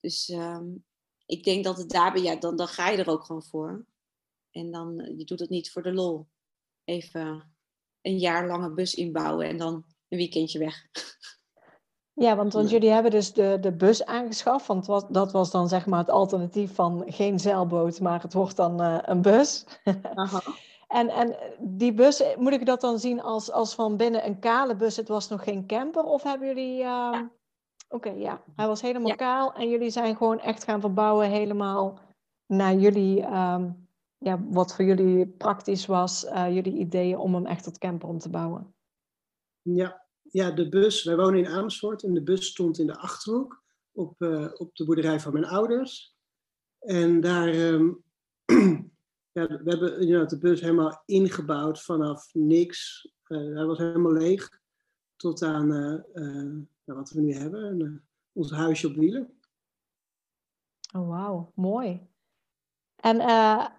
Dus 0.00 0.28
um, 0.28 0.84
ik 1.26 1.44
denk 1.44 1.64
dat 1.64 1.78
het 1.78 1.88
daarbij, 1.88 2.22
ja, 2.22 2.36
dan, 2.36 2.56
dan 2.56 2.68
ga 2.68 2.88
je 2.88 2.98
er 2.98 3.10
ook 3.10 3.24
gewoon 3.24 3.42
voor. 3.42 3.86
En 4.50 4.70
dan, 4.70 5.00
eh, 5.00 5.18
je 5.18 5.24
doet 5.24 5.40
het 5.40 5.50
niet 5.50 5.70
voor 5.70 5.82
de 5.82 5.92
lol. 5.92 6.26
Even 6.84 7.54
een 8.02 8.18
jaar 8.18 8.46
lange 8.46 8.70
bus 8.70 8.94
inbouwen 8.94 9.46
en 9.46 9.56
dan 9.56 9.84
een 10.08 10.18
weekendje 10.18 10.58
weg. 10.58 10.74
Ja, 12.18 12.36
want, 12.36 12.52
want 12.52 12.70
jullie 12.70 12.90
hebben 12.90 13.10
dus 13.10 13.32
de, 13.32 13.58
de 13.60 13.72
bus 13.72 14.04
aangeschaft. 14.04 14.66
Want 14.66 14.86
wat, 14.86 15.06
dat 15.10 15.32
was 15.32 15.50
dan 15.50 15.68
zeg 15.68 15.86
maar 15.86 15.98
het 15.98 16.10
alternatief 16.10 16.74
van 16.74 17.04
geen 17.06 17.40
zeilboot, 17.40 18.00
maar 18.00 18.22
het 18.22 18.32
wordt 18.32 18.56
dan 18.56 18.82
uh, 18.82 18.98
een 19.02 19.22
bus. 19.22 19.64
Aha. 20.14 20.42
en, 20.96 21.08
en 21.08 21.36
die 21.60 21.94
bus, 21.94 22.22
moet 22.38 22.52
ik 22.52 22.66
dat 22.66 22.80
dan 22.80 22.98
zien 22.98 23.22
als, 23.22 23.50
als 23.50 23.74
van 23.74 23.96
binnen 23.96 24.26
een 24.26 24.38
kale 24.38 24.76
bus? 24.76 24.96
Het 24.96 25.08
was 25.08 25.28
nog 25.28 25.44
geen 25.44 25.66
camper? 25.66 26.04
Of 26.04 26.22
hebben 26.22 26.48
jullie... 26.48 26.78
Uh... 26.78 26.84
Ja. 26.84 27.30
Oké, 27.88 28.08
okay, 28.08 28.20
ja. 28.20 28.42
Hij 28.56 28.66
was 28.66 28.80
helemaal 28.80 29.08
ja. 29.08 29.14
kaal 29.14 29.54
en 29.54 29.68
jullie 29.68 29.90
zijn 29.90 30.16
gewoon 30.16 30.40
echt 30.40 30.64
gaan 30.64 30.80
verbouwen 30.80 31.28
helemaal 31.28 31.98
naar 32.46 32.74
jullie... 32.74 33.22
Um, 33.22 33.88
ja, 34.18 34.44
wat 34.50 34.74
voor 34.74 34.84
jullie 34.84 35.26
praktisch 35.26 35.86
was, 35.86 36.24
uh, 36.24 36.54
jullie 36.54 36.78
ideeën 36.78 37.18
om 37.18 37.34
hem 37.34 37.46
echt 37.46 37.64
tot 37.64 37.78
camper 37.78 38.08
om 38.08 38.18
te 38.18 38.30
bouwen? 38.30 38.74
Ja, 39.62 40.06
ja, 40.22 40.50
de 40.50 40.68
bus. 40.68 41.04
Wij 41.04 41.16
wonen 41.16 41.40
in 41.40 41.46
Amersfoort 41.46 42.02
en 42.02 42.14
de 42.14 42.22
bus 42.22 42.46
stond 42.46 42.78
in 42.78 42.86
de 42.86 42.96
achterhoek 42.96 43.62
op, 43.92 44.20
uh, 44.20 44.48
op 44.54 44.76
de 44.76 44.84
boerderij 44.84 45.20
van 45.20 45.32
mijn 45.32 45.44
ouders. 45.44 46.14
En 46.78 47.20
daar, 47.20 47.54
um, 47.54 48.04
ja, 49.36 49.46
we 49.46 49.70
hebben 49.70 50.00
inderdaad 50.00 50.30
de 50.30 50.38
bus 50.38 50.60
helemaal 50.60 51.02
ingebouwd 51.04 51.82
vanaf 51.82 52.34
niks. 52.34 53.08
Uh, 53.28 53.54
hij 53.56 53.64
was 53.64 53.78
helemaal 53.78 54.12
leeg 54.12 54.60
tot 55.16 55.42
aan 55.42 55.72
uh, 55.72 56.96
wat 56.96 57.10
we 57.10 57.20
nu 57.20 57.32
hebben, 57.32 58.04
ons 58.32 58.50
huisje 58.50 58.86
op 58.86 58.94
wielen. 58.94 59.40
Oh, 60.94 61.08
wauw, 61.08 61.52
mooi. 61.54 62.06
En 62.96 63.20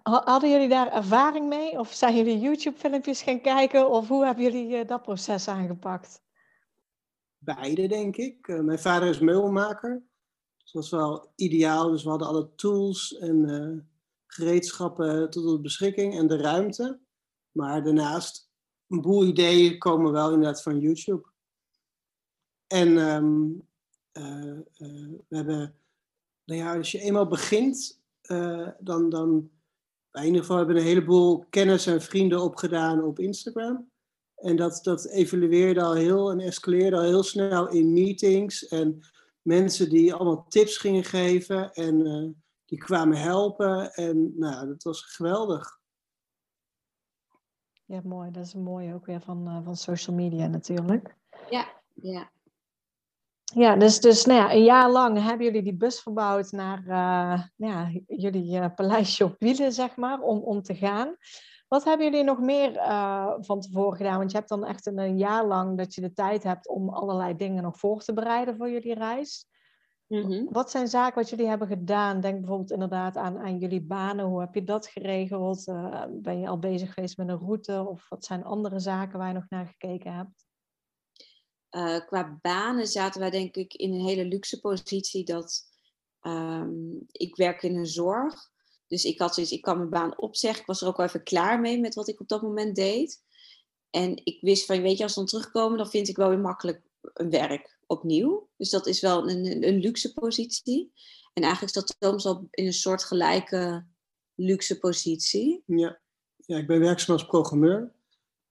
hadden 0.02 0.50
jullie 0.50 0.68
daar 0.68 0.92
ervaring 0.92 1.48
mee? 1.48 1.78
Of 1.78 1.92
zijn 1.92 2.16
jullie 2.16 2.38
YouTube-filmpjes 2.38 3.22
gaan 3.22 3.40
kijken? 3.40 3.90
Of 3.90 4.08
hoe 4.08 4.24
hebben 4.24 4.44
jullie 4.44 4.84
dat 4.84 5.02
proces 5.02 5.48
aangepakt? 5.48 6.22
Beide, 7.38 7.88
denk 7.88 8.16
ik. 8.16 8.46
Mijn 8.62 8.78
vader 8.78 9.08
is 9.08 9.18
meubelmaker. 9.18 10.02
Dus 10.56 10.72
dat 10.72 10.82
was 10.82 10.90
wel 10.90 11.32
ideaal. 11.34 11.90
Dus 11.90 12.02
we 12.02 12.08
hadden 12.08 12.28
alle 12.28 12.54
tools 12.54 13.16
en 13.16 13.88
gereedschappen 14.32 15.30
tot 15.30 15.62
beschikking 15.62 16.18
en 16.18 16.26
de 16.26 16.36
ruimte. 16.36 17.00
Maar 17.50 17.84
daarnaast, 17.84 18.50
een 18.86 19.00
boel 19.00 19.24
ideeën 19.24 19.78
komen 19.78 20.12
wel 20.12 20.32
inderdaad 20.32 20.62
van 20.62 20.80
YouTube. 20.80 21.28
En 22.66 22.96
um, 22.96 23.66
we 24.12 25.36
hebben, 25.36 25.74
nou 26.44 26.60
ja, 26.60 26.76
als 26.76 26.92
je 26.92 27.00
eenmaal 27.00 27.26
begint, 27.26 28.00
uh, 28.22 28.68
dan, 28.78 29.10
dan 29.10 29.50
in 30.12 30.24
ieder 30.24 30.40
geval 30.40 30.56
hebben 30.56 30.74
we 30.74 30.80
een 30.80 30.86
heleboel 30.86 31.44
kennis 31.50 31.86
en 31.86 32.02
vrienden 32.02 32.42
opgedaan 32.42 33.02
op 33.02 33.18
Instagram. 33.18 33.90
En 34.34 34.56
dat, 34.56 34.80
dat 34.82 35.06
evolueerde 35.06 35.82
al 35.82 35.94
heel 35.94 36.30
en 36.30 36.40
escaleerde 36.40 36.96
al 36.96 37.02
heel 37.02 37.22
snel 37.22 37.68
in 37.68 37.92
meetings 37.92 38.68
en 38.68 39.00
mensen 39.42 39.88
die 39.88 40.14
allemaal 40.14 40.46
tips 40.48 40.76
gingen 40.76 41.04
geven. 41.04 41.72
En 41.72 42.42
die 42.68 42.78
kwamen 42.78 43.16
helpen. 43.16 43.92
En 43.92 44.38
nou, 44.38 44.66
dat 44.66 44.82
was 44.82 45.02
geweldig. 45.02 45.80
Ja, 47.84 48.00
mooi. 48.04 48.30
Dat 48.30 48.44
is 48.44 48.54
mooi 48.54 48.94
ook 48.94 49.06
weer 49.06 49.20
van, 49.20 49.48
uh, 49.48 49.64
van 49.64 49.76
social 49.76 50.16
media 50.16 50.46
natuurlijk. 50.46 51.16
Ja, 51.50 51.66
ja. 51.94 52.30
Ja, 53.54 53.76
dus, 53.76 54.00
dus 54.00 54.24
nou 54.24 54.38
ja, 54.40 54.52
een 54.52 54.64
jaar 54.64 54.90
lang 54.90 55.22
hebben 55.22 55.46
jullie 55.46 55.62
die 55.62 55.76
bus 55.76 56.00
verbouwd 56.00 56.52
naar 56.52 56.78
uh, 56.78 57.42
ja, 57.56 57.90
jullie 58.06 58.58
uh, 58.58 58.66
paleisje 58.74 59.24
op 59.24 59.36
wielen, 59.38 59.72
zeg 59.72 59.96
maar, 59.96 60.20
om, 60.20 60.38
om 60.38 60.62
te 60.62 60.74
gaan. 60.74 61.16
Wat 61.68 61.84
hebben 61.84 62.06
jullie 62.06 62.24
nog 62.24 62.40
meer 62.40 62.74
uh, 62.74 63.34
van 63.38 63.60
tevoren 63.60 63.96
gedaan? 63.96 64.18
Want 64.18 64.30
je 64.30 64.36
hebt 64.36 64.48
dan 64.48 64.64
echt 64.64 64.86
een, 64.86 64.98
een, 64.98 65.18
jaar 65.18 65.46
lang 65.46 65.78
dat 65.78 65.94
je 65.94 66.00
de 66.00 66.12
tijd 66.12 66.42
hebt 66.42 66.68
om 66.68 66.88
allerlei 66.88 67.36
dingen 67.36 67.62
nog 67.62 67.78
voor 67.78 68.00
te 68.00 68.12
bereiden 68.12 68.56
voor 68.56 68.70
jullie 68.70 68.94
reis. 68.94 69.46
Mm-hmm. 70.08 70.48
Wat 70.50 70.70
zijn 70.70 70.88
zaken 70.88 71.14
wat 71.14 71.30
jullie 71.30 71.46
hebben 71.46 71.68
gedaan? 71.68 72.20
Denk 72.20 72.38
bijvoorbeeld 72.38 72.70
inderdaad 72.70 73.16
aan, 73.16 73.38
aan 73.38 73.58
jullie 73.58 73.82
banen. 73.82 74.24
Hoe 74.24 74.40
heb 74.40 74.54
je 74.54 74.64
dat 74.64 74.86
geregeld? 74.86 75.66
Uh, 75.66 76.04
ben 76.10 76.40
je 76.40 76.48
al 76.48 76.58
bezig 76.58 76.94
geweest 76.94 77.16
met 77.16 77.28
een 77.28 77.38
route? 77.38 77.86
Of 77.88 78.08
wat 78.08 78.24
zijn 78.24 78.44
andere 78.44 78.78
zaken 78.78 79.18
waar 79.18 79.28
je 79.28 79.34
nog 79.34 79.48
naar 79.48 79.66
gekeken 79.66 80.12
hebt? 80.12 80.46
Uh, 81.70 82.06
qua 82.06 82.38
banen 82.42 82.86
zaten 82.86 83.20
wij 83.20 83.30
denk 83.30 83.54
ik 83.54 83.74
in 83.74 83.92
een 83.92 84.06
hele 84.06 84.24
luxe 84.24 84.60
positie 84.60 85.24
dat 85.24 85.62
um, 86.22 87.04
ik 87.06 87.36
werk 87.36 87.62
in 87.62 87.76
een 87.76 87.86
zorg. 87.86 88.34
Dus 88.86 89.04
ik 89.04 89.18
had 89.18 89.34
zoiets, 89.34 89.52
ik 89.52 89.62
kan 89.62 89.76
mijn 89.76 89.90
baan 89.90 90.18
opzeggen. 90.18 90.60
Ik 90.60 90.66
was 90.66 90.80
er 90.80 90.88
ook 90.88 90.96
wel 90.96 91.06
even 91.06 91.22
klaar 91.22 91.60
mee 91.60 91.80
met 91.80 91.94
wat 91.94 92.08
ik 92.08 92.20
op 92.20 92.28
dat 92.28 92.42
moment 92.42 92.76
deed. 92.76 93.22
En 93.90 94.24
ik 94.24 94.40
wist 94.40 94.66
van, 94.66 94.82
weet 94.82 94.96
je, 94.96 95.02
als 95.02 95.14
we 95.14 95.20
dan 95.20 95.28
terugkomen, 95.28 95.78
dan 95.78 95.90
vind 95.90 96.08
ik 96.08 96.16
wel 96.16 96.28
weer 96.28 96.38
makkelijk 96.38 96.82
een 97.00 97.30
werk 97.30 97.77
opnieuw. 97.88 98.48
Dus 98.56 98.70
dat 98.70 98.86
is 98.86 99.00
wel 99.00 99.30
een, 99.30 99.68
een 99.68 99.78
luxe 99.78 100.12
positie. 100.12 100.92
En 101.32 101.42
eigenlijk 101.42 101.72
staat 101.72 101.96
Thomas 101.98 102.26
al 102.26 102.48
in 102.50 102.66
een 102.66 102.72
soort 102.72 103.04
gelijke 103.04 103.86
luxe 104.34 104.78
positie. 104.78 105.62
Ja, 105.66 106.00
ja 106.36 106.56
ik 106.56 106.66
ben 106.66 106.80
werkzaam 106.80 107.16
als 107.16 107.26
programmeur. 107.26 107.92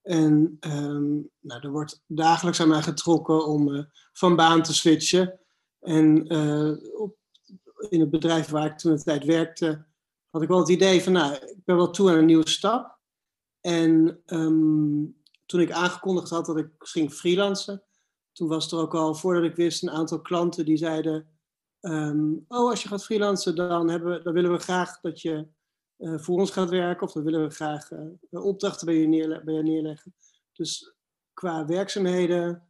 En 0.02 0.58
um, 0.60 1.30
nou, 1.40 1.62
er 1.62 1.72
wordt 1.72 2.04
dagelijks 2.08 2.62
aan 2.62 2.68
mij 2.68 2.82
getrokken 2.82 3.46
om 3.46 3.70
uh, 3.70 3.84
van 4.14 4.36
baan 4.36 4.64
te 4.64 4.74
switchen. 4.74 5.40
En 5.80 6.34
uh, 6.34 7.02
op, 7.02 7.18
in 7.90 8.00
het 8.00 8.10
bedrijf 8.10 8.48
waar 8.48 8.66
ik 8.66 8.78
toen 8.78 8.96
de 8.96 9.04
tijd 9.04 9.24
werkte, 9.24 9.86
had 10.30 10.42
ik 10.42 10.48
wel 10.48 10.60
het 10.60 10.70
idee 10.70 11.02
van, 11.04 11.14
nou, 11.14 11.34
ik 11.34 11.66
ben 11.66 11.76
wel 11.76 11.92
toe 11.92 12.10
aan 12.10 12.18
een 12.18 12.26
nieuwe 12.26 12.50
stap. 12.50 13.00
En 13.62 14.22
um, 14.26 15.22
toen 15.46 15.60
ik 15.60 15.72
aangekondigd 15.72 16.30
had 16.30 16.46
dat 16.46 16.58
ik 16.58 16.70
ging 16.78 17.14
freelancen, 17.14 17.84
toen 18.38 18.48
was 18.48 18.72
er 18.72 18.80
ook 18.80 18.96
al, 18.96 19.16
voordat 19.16 19.44
ik 19.44 19.56
wist, 19.56 19.84
een 19.84 19.90
aantal 19.90 20.22
klanten 20.22 20.66
die 20.66 20.78
zeiden, 20.78 21.28
um, 21.82 22.46
oh, 22.48 22.70
als 22.70 22.84
je 22.84 22.88
gaat 22.88 23.04
freelancen, 23.04 23.56
dan, 23.56 23.90
hebben 23.90 24.24
dan 24.24 24.34
willen 24.34 24.52
we 24.52 24.58
graag 24.58 25.00
dat 25.00 25.22
je 25.22 25.48
uh, 25.98 26.20
voor 26.20 26.40
ons 26.40 26.52
gaat 26.52 26.70
werken, 26.70 27.08
of 27.08 27.14
dan 27.14 27.24
willen 27.24 27.48
we 27.48 27.50
graag 27.50 27.92
uh, 27.92 28.46
opdrachten 28.46 28.86
bij 28.86 28.96
je, 28.96 29.08
neerle 29.08 29.54
je 29.54 29.64
neerleggen. 29.64 30.16
Dus 30.52 30.94
qua 31.34 31.66
werkzaamheden, 31.66 32.70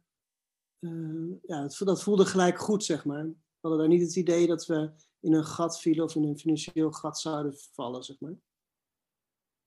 uh, 0.80 1.34
ja, 1.42 1.62
dat, 1.62 1.76
dat 1.78 2.02
voelde 2.02 2.26
gelijk 2.26 2.58
goed, 2.58 2.84
zeg 2.84 3.04
maar. 3.04 3.24
We 3.24 3.34
hadden 3.60 3.80
daar 3.80 3.88
niet 3.88 4.06
het 4.06 4.16
idee 4.16 4.46
dat 4.46 4.66
we 4.66 4.90
in 5.20 5.34
een 5.34 5.44
gat 5.44 5.80
vielen 5.80 6.04
of 6.04 6.14
in 6.14 6.24
een 6.24 6.38
financieel 6.38 6.92
gat 6.92 7.18
zouden 7.18 7.54
vallen, 7.56 8.02
zeg 8.02 8.20
maar. 8.20 8.34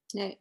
Nee. 0.07 0.39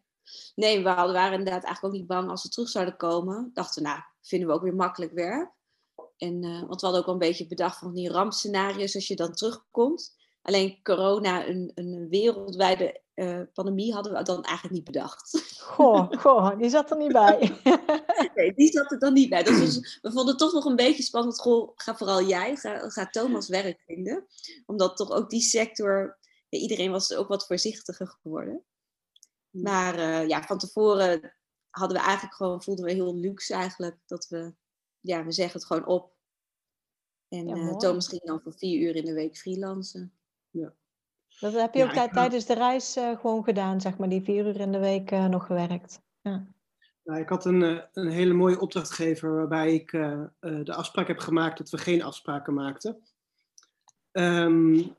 Nee, 0.54 0.82
we 0.82 0.88
hadden, 0.88 1.14
waren 1.14 1.38
inderdaad 1.38 1.64
eigenlijk 1.64 1.94
ook 1.94 2.00
niet 2.00 2.08
bang 2.08 2.30
als 2.30 2.42
we 2.42 2.48
terug 2.48 2.68
zouden 2.68 2.96
komen. 2.96 3.50
Dachten, 3.54 3.82
nou, 3.82 4.00
vinden 4.22 4.48
we 4.48 4.54
ook 4.54 4.62
weer 4.62 4.74
makkelijk 4.74 5.12
werk. 5.12 5.50
En, 6.16 6.42
uh, 6.44 6.58
want 6.66 6.80
we 6.80 6.86
hadden 6.86 6.98
ook 6.98 7.06
wel 7.06 7.14
een 7.14 7.28
beetje 7.28 7.46
bedacht 7.46 7.78
van 7.78 7.94
die 7.94 8.10
rampscenario's 8.10 8.94
als 8.94 9.06
je 9.06 9.16
dan 9.16 9.34
terugkomt. 9.34 10.18
Alleen 10.42 10.82
corona, 10.82 11.46
een, 11.46 11.72
een 11.74 12.06
wereldwijde 12.08 13.00
uh, 13.14 13.40
pandemie, 13.54 13.92
hadden 13.92 14.12
we 14.12 14.22
dan 14.22 14.44
eigenlijk 14.44 14.74
niet 14.74 14.84
bedacht. 14.84 15.58
Goh, 15.60 16.12
goh, 16.12 16.58
die 16.58 16.70
zat 16.70 16.90
er 16.90 16.96
niet 16.96 17.12
bij. 17.12 17.60
nee, 18.34 18.54
die 18.54 18.72
zat 18.72 18.90
er 18.92 18.98
dan 18.98 19.12
niet 19.12 19.28
bij. 19.28 19.42
Dus 19.42 19.98
we 20.02 20.12
vonden 20.12 20.26
het 20.26 20.38
toch 20.38 20.52
nog 20.52 20.64
een 20.64 20.76
beetje 20.76 21.02
spannend. 21.02 21.40
Goh, 21.40 21.70
ga 21.74 21.96
vooral 21.96 22.22
jij, 22.22 22.56
ga, 22.56 22.88
ga 22.90 23.06
Thomas 23.06 23.48
werk 23.48 23.80
vinden. 23.86 24.26
Omdat 24.66 24.96
toch 24.96 25.10
ook 25.10 25.30
die 25.30 25.40
sector, 25.40 26.18
ja, 26.48 26.58
iedereen 26.58 26.90
was 26.90 27.14
ook 27.14 27.28
wat 27.28 27.46
voorzichtiger 27.46 28.06
geworden. 28.22 28.64
Maar 29.50 29.98
uh, 29.98 30.28
ja, 30.28 30.42
van 30.42 30.58
tevoren 30.58 31.34
hadden 31.70 31.96
we 31.96 32.02
eigenlijk 32.02 32.34
gewoon, 32.34 32.62
voelden 32.62 32.84
we 32.84 32.92
heel 32.92 33.16
luxe 33.16 33.54
eigenlijk. 33.54 33.96
Dat 34.06 34.28
we, 34.28 34.54
ja, 35.00 35.24
we 35.24 35.32
zeggen 35.32 35.58
het 35.58 35.66
gewoon 35.66 35.86
op. 35.86 36.12
En 37.28 37.48
ja, 37.48 37.56
uh, 37.56 37.76
Thomas 37.76 38.08
ging 38.08 38.22
dan 38.22 38.40
voor 38.40 38.54
vier 38.54 38.80
uur 38.80 38.96
in 38.96 39.04
de 39.04 39.12
week 39.12 39.36
freelancen. 39.36 40.12
Ja. 40.50 40.74
Dat 41.40 41.52
heb 41.52 41.74
je 41.74 41.84
ook 41.84 41.94
ja, 41.94 42.08
tijdens 42.08 42.46
de 42.46 42.54
reis 42.54 42.96
uh, 42.96 43.18
gewoon 43.18 43.44
gedaan, 43.44 43.80
zeg 43.80 43.98
maar, 43.98 44.08
die 44.08 44.22
vier 44.22 44.46
uur 44.46 44.60
in 44.60 44.72
de 44.72 44.78
week 44.78 45.10
uh, 45.10 45.26
nog 45.26 45.46
gewerkt. 45.46 46.02
Ja. 46.20 46.46
Nou, 47.04 47.20
ik 47.20 47.28
had 47.28 47.44
een, 47.44 47.88
een 47.92 48.10
hele 48.10 48.32
mooie 48.32 48.60
opdrachtgever 48.60 49.34
waarbij 49.34 49.74
ik 49.74 49.90
de 50.40 50.74
afspraak 50.74 51.06
heb 51.06 51.18
gemaakt 51.18 51.58
dat 51.58 51.70
we 51.70 51.78
geen 51.78 52.02
afspraken 52.02 52.54
maakten. 52.54 53.02
Um, 54.12 54.96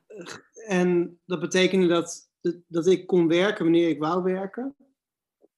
en 0.68 1.20
dat 1.26 1.40
betekende 1.40 1.88
dat, 1.88 2.31
dat 2.68 2.88
ik 2.88 3.08
kon 3.08 3.28
werken 3.28 3.64
wanneer 3.64 3.90
ik 3.90 4.00
wou 4.00 4.24
werken. 4.24 4.76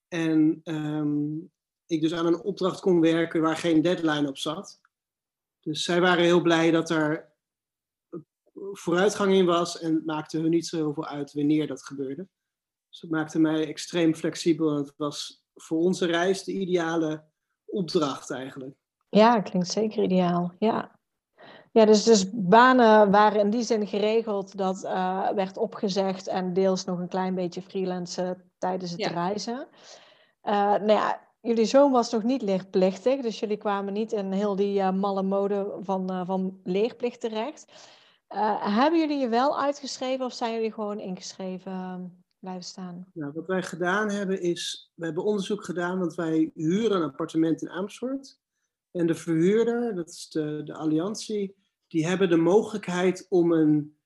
En 0.08 0.62
um, 0.64 1.52
ik 1.86 2.02
dus 2.02 2.14
aan 2.14 2.26
een 2.26 2.42
opdracht 2.42 2.80
kon 2.80 3.00
werken 3.00 3.42
waar 3.42 3.58
geen 3.58 3.82
deadline 3.82 4.28
op 4.28 4.38
zat. 4.38 4.82
Dus 5.60 5.84
zij 5.84 6.02
waren 6.02 6.24
heel 6.24 6.42
blij 6.42 6.72
dat 6.72 6.90
er 6.90 7.32
vooruitgang 8.72 9.34
in 9.34 9.46
was 9.46 9.80
en 9.80 9.94
het 9.94 10.06
maakte 10.06 10.40
hun 10.40 10.50
niet 10.50 10.68
zo 10.68 10.78
heel 10.78 10.94
veel 10.94 11.06
uit 11.06 11.34
wanneer 11.34 11.68
dat 11.68 11.84
gebeurde. 11.84 12.28
Dus 12.90 13.02
het 13.02 13.12
maakte 13.12 13.40
mij 13.40 13.68
extreem 13.68 14.16
flexibel 14.16 14.70
en 14.70 14.76
het 14.76 14.94
was 14.98 15.46
voor 15.54 15.78
onze 15.78 16.06
reis 16.06 16.44
de 16.44 16.52
ideale 16.52 17.24
opdracht 17.66 18.30
eigenlijk. 18.30 18.76
Ja, 19.10 19.42
klinkt 19.42 19.72
zeker 19.72 20.04
ideaal. 20.04 20.54
Ja, 20.60 21.00
ja 21.74 21.86
dus, 21.86 22.04
dus 22.04 22.30
banen 22.32 23.12
waren 23.12 23.40
in 23.40 23.50
die 23.50 23.64
zin 23.64 23.88
geregeld 23.88 24.58
dat 24.58 24.84
uh, 24.84 25.30
werd 25.30 25.58
opgezegd 25.58 26.28
en 26.28 26.54
deels 26.54 26.86
nog 26.86 27.00
een 27.00 27.08
klein 27.08 27.36
beetje 27.36 27.62
freelancen 27.62 28.52
tijdens 28.58 28.92
het 28.92 29.00
ja. 29.00 29.10
reizen. 29.10 29.68
Uh, 30.44 30.54
nou 30.54 30.92
ja, 30.92 31.22
jullie 31.42 31.66
zoon 31.66 31.92
was 31.92 32.12
nog 32.12 32.24
niet 32.24 32.42
leerplichtig, 32.42 33.22
dus 33.22 33.40
jullie 33.40 33.58
kwamen 33.58 33.94
niet 33.94 34.12
in 34.12 34.32
heel 34.32 34.56
die 34.56 34.80
uh, 34.80 34.92
malle 34.92 35.24
mode 35.24 35.78
van, 35.82 36.26
van 36.26 36.60
leerplicht 36.64 37.20
terecht. 37.20 37.66
Uh, 38.30 38.76
hebben 38.76 39.00
jullie 39.00 39.18
je 39.18 39.30
wel 39.30 39.60
uitgeschreven 39.62 40.26
of 40.26 40.34
zijn 40.34 40.54
jullie 40.54 40.74
gewoon 40.74 41.00
ingeschreven 41.00 41.72
uh, 41.72 41.96
blijven 42.40 42.64
staan? 42.64 43.06
Nou, 43.14 43.32
wat 43.34 43.48
wij 43.48 43.64
gedaan 43.64 44.10
hebben 44.10 44.42
is, 44.42 44.92
we 44.96 45.06
hebben 45.06 45.24
onderzoek 45.24 45.64
gedaan, 45.64 46.00
want 46.00 46.16
wij 46.16 46.52
huren 46.54 46.98
een 46.98 47.10
appartement 47.10 47.62
in 47.62 47.70
Amersfoort. 47.70 48.40
En 48.92 49.08
de 49.08 49.16
verhuurder, 49.16 49.96
dat 49.96 50.10
is 50.10 50.30
de, 50.30 50.62
de 50.64 50.74
alliantie, 50.74 51.56
die 51.94 52.06
hebben 52.08 52.30
de 52.30 52.38
mogelijkheid 52.38 53.26
om 53.30 53.52
een 53.52 53.98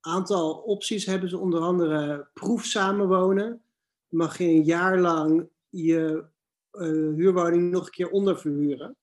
aantal 0.00 0.54
opties, 0.54 1.06
hebben 1.06 1.28
ze 1.28 1.38
onder 1.38 1.60
andere 1.60 2.28
proef 2.34 2.64
samenwonen. 2.64 3.62
Mag 4.08 4.38
je 4.38 4.44
een 4.44 4.64
jaar 4.64 4.98
lang 4.98 5.48
je 5.68 6.24
uh, 6.72 7.14
huurwoning 7.14 7.70
nog 7.70 7.84
een 7.84 7.90
keer 7.90 8.10
onderverhuren. 8.10 8.96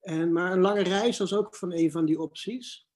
En, 0.00 0.32
maar 0.32 0.52
een 0.52 0.60
lange 0.60 0.82
reis 0.82 1.18
was 1.18 1.34
ook 1.34 1.56
van 1.56 1.72
een 1.72 1.90
van 1.90 2.04
die 2.04 2.20
opties. 2.20 2.88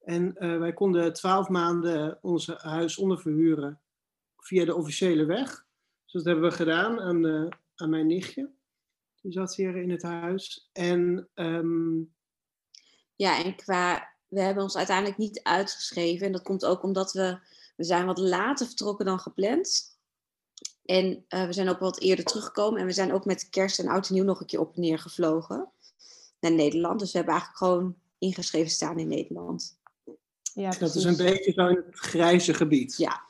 En 0.00 0.34
uh, 0.38 0.58
wij 0.58 0.72
konden 0.72 1.12
twaalf 1.12 1.48
maanden 1.48 2.18
ons 2.22 2.46
huis 2.46 2.98
onderverhuren 2.98 3.80
via 4.36 4.64
de 4.64 4.74
officiële 4.74 5.24
weg. 5.24 5.66
Dus 6.04 6.12
dat 6.12 6.24
hebben 6.24 6.50
we 6.50 6.56
gedaan 6.56 7.00
aan, 7.00 7.26
uh, 7.26 7.48
aan 7.74 7.90
mijn 7.90 8.06
nichtje. 8.06 8.50
Die 9.20 9.32
zat 9.32 9.54
hier 9.54 9.76
in 9.76 9.90
het 9.90 10.02
huis. 10.02 10.70
En, 10.72 11.28
um... 11.34 12.13
Ja, 13.16 13.44
en 13.44 13.56
qua... 13.56 14.12
We 14.28 14.40
hebben 14.40 14.62
ons 14.62 14.76
uiteindelijk 14.76 15.18
niet 15.18 15.42
uitgeschreven. 15.42 16.26
En 16.26 16.32
dat 16.32 16.42
komt 16.42 16.64
ook 16.64 16.82
omdat 16.82 17.12
we... 17.12 17.38
We 17.76 17.84
zijn 17.84 18.06
wat 18.06 18.18
later 18.18 18.66
vertrokken 18.66 19.04
dan 19.04 19.18
gepland. 19.18 19.96
En 20.84 21.24
uh, 21.28 21.46
we 21.46 21.52
zijn 21.52 21.68
ook 21.68 21.78
wat 21.78 22.00
eerder 22.00 22.24
teruggekomen. 22.24 22.80
En 22.80 22.86
we 22.86 22.92
zijn 22.92 23.12
ook 23.12 23.24
met 23.24 23.48
kerst 23.48 23.78
en 23.78 23.88
oud 23.88 24.08
en 24.08 24.14
nieuw 24.14 24.24
nog 24.24 24.40
een 24.40 24.46
keer 24.46 24.60
op 24.60 24.74
en 24.74 24.80
neer 24.80 24.98
gevlogen. 24.98 25.68
Naar 26.40 26.52
Nederland. 26.52 27.00
Dus 27.00 27.12
we 27.12 27.16
hebben 27.16 27.34
eigenlijk 27.34 27.64
gewoon 27.64 27.96
ingeschreven 28.18 28.70
staan 28.70 28.98
in 28.98 29.08
Nederland. 29.08 29.78
Ja, 30.54 30.70
dat 30.70 30.94
is 30.94 31.04
een 31.04 31.16
beetje 31.16 31.52
zo 31.52 31.66
in 31.66 31.82
het 31.86 31.98
grijze 31.98 32.54
gebied. 32.54 32.96
Ja. 32.96 33.22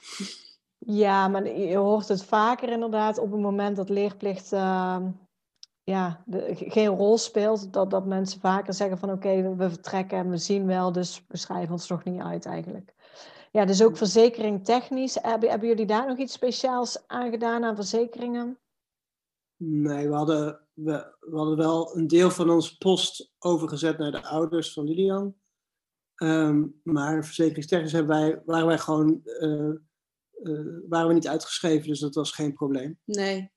Ja, 0.79 1.29
maar 1.29 1.49
je 1.49 1.77
hoort 1.77 2.09
het 2.09 2.25
vaker 2.25 2.69
inderdaad 2.69 3.19
op 3.19 3.31
het 3.31 3.41
moment 3.41 3.77
dat 3.77 3.89
leerplicht 3.89 4.53
uh, 4.53 5.07
ja, 5.85 6.23
de, 6.27 6.51
geen 6.55 6.89
rol 6.89 7.19
speelt. 7.19 7.73
Dat, 7.73 7.91
dat 7.91 8.07
mensen 8.07 8.41
vaker 8.41 8.75
zeggen 8.75 8.99
van 8.99 9.11
oké, 9.11 9.29
okay, 9.29 9.57
we 9.57 9.69
vertrekken 9.69 10.19
en 10.19 10.31
we 10.31 10.37
zien 10.37 10.67
wel, 10.67 10.93
dus 10.93 11.25
we 11.29 11.37
schrijven 11.37 11.73
ons 11.73 11.89
nog 11.89 12.05
niet 12.05 12.21
uit 12.21 12.47
eigenlijk. 12.47 12.95
Ja, 13.51 13.65
dus 13.65 13.83
ook 13.83 13.97
verzekering 13.97 14.65
technisch. 14.65 15.19
Hebben, 15.23 15.51
hebben 15.51 15.69
jullie 15.69 15.87
daar 15.87 16.07
nog 16.07 16.19
iets 16.19 16.33
speciaals 16.33 17.05
aan 17.07 17.31
gedaan 17.31 17.65
aan 17.65 17.77
verzekeringen? 17.77 18.59
Nee, 19.57 20.09
we 20.09 20.15
hadden, 20.15 20.61
we, 20.73 21.15
we 21.21 21.37
hadden 21.37 21.57
wel 21.57 21.97
een 21.97 22.07
deel 22.07 22.31
van 22.31 22.51
onze 22.51 22.79
post 22.79 23.33
overgezet 23.39 23.99
naar 23.99 24.11
de 24.11 24.23
ouders 24.23 24.73
van 24.73 24.85
Lilian. 24.85 25.35
Ehm, 26.15 26.67
maar 26.83 27.25
verzekeringstechnisch 27.25 27.93
hebben 27.93 28.17
wij, 28.17 28.43
waren 28.45 28.67
wij 28.67 28.79
gewoon 28.79 29.21
eh, 29.25 29.71
eh, 30.43 30.67
waren 30.89 31.09
we 31.09 31.15
niet 31.15 31.29
uitgeschreven, 31.29 31.89
dus 31.89 32.01
dat 32.01 32.15
was 32.15 32.33
geen 32.33 32.53
probleem. 32.53 32.99
Nee. 33.05 33.53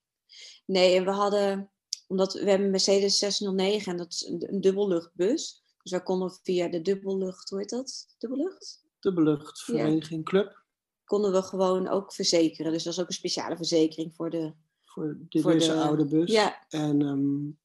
Nee, 0.66 0.96
en 0.96 1.06
we 1.06 1.12
hadden, 1.12 1.72
omdat 2.08 2.34
we 2.34 2.50
hebben 2.50 2.70
Mercedes 2.70 3.18
609 3.18 3.92
en 3.92 3.98
dat 3.98 4.12
is 4.12 4.26
een, 4.26 4.54
een 4.54 4.62
dubbelluchtbus. 4.62 5.64
Dus 5.82 5.92
wij 5.92 6.04
konden 6.04 6.40
via 6.44 6.68
de 6.68 6.82
dubbellucht, 6.82 7.50
hoe 7.50 7.60
heet 7.60 7.70
dat? 7.70 8.08
Dubbellucht? 8.18 8.86
Dubbelluchtvereniging 9.00 10.26
Club. 10.26 10.66
Konden 11.04 11.32
we 11.32 11.42
gewoon 11.42 11.88
ook 11.88 12.14
verzekeren. 12.14 12.72
Dus 12.72 12.84
dat 12.84 12.94
is 12.94 13.00
ook 13.00 13.08
een 13.08 13.14
speciale 13.14 13.56
verzekering 13.56 14.16
voor 14.16 14.30
de... 14.30 14.54
Voor, 14.86 15.18
de, 15.30 15.42
voor 15.42 15.52
deze 15.52 15.74
oude 15.74 16.06
bus. 16.06 16.32
Ja. 16.32 16.66
En 16.70 17.02
um, 17.02 17.60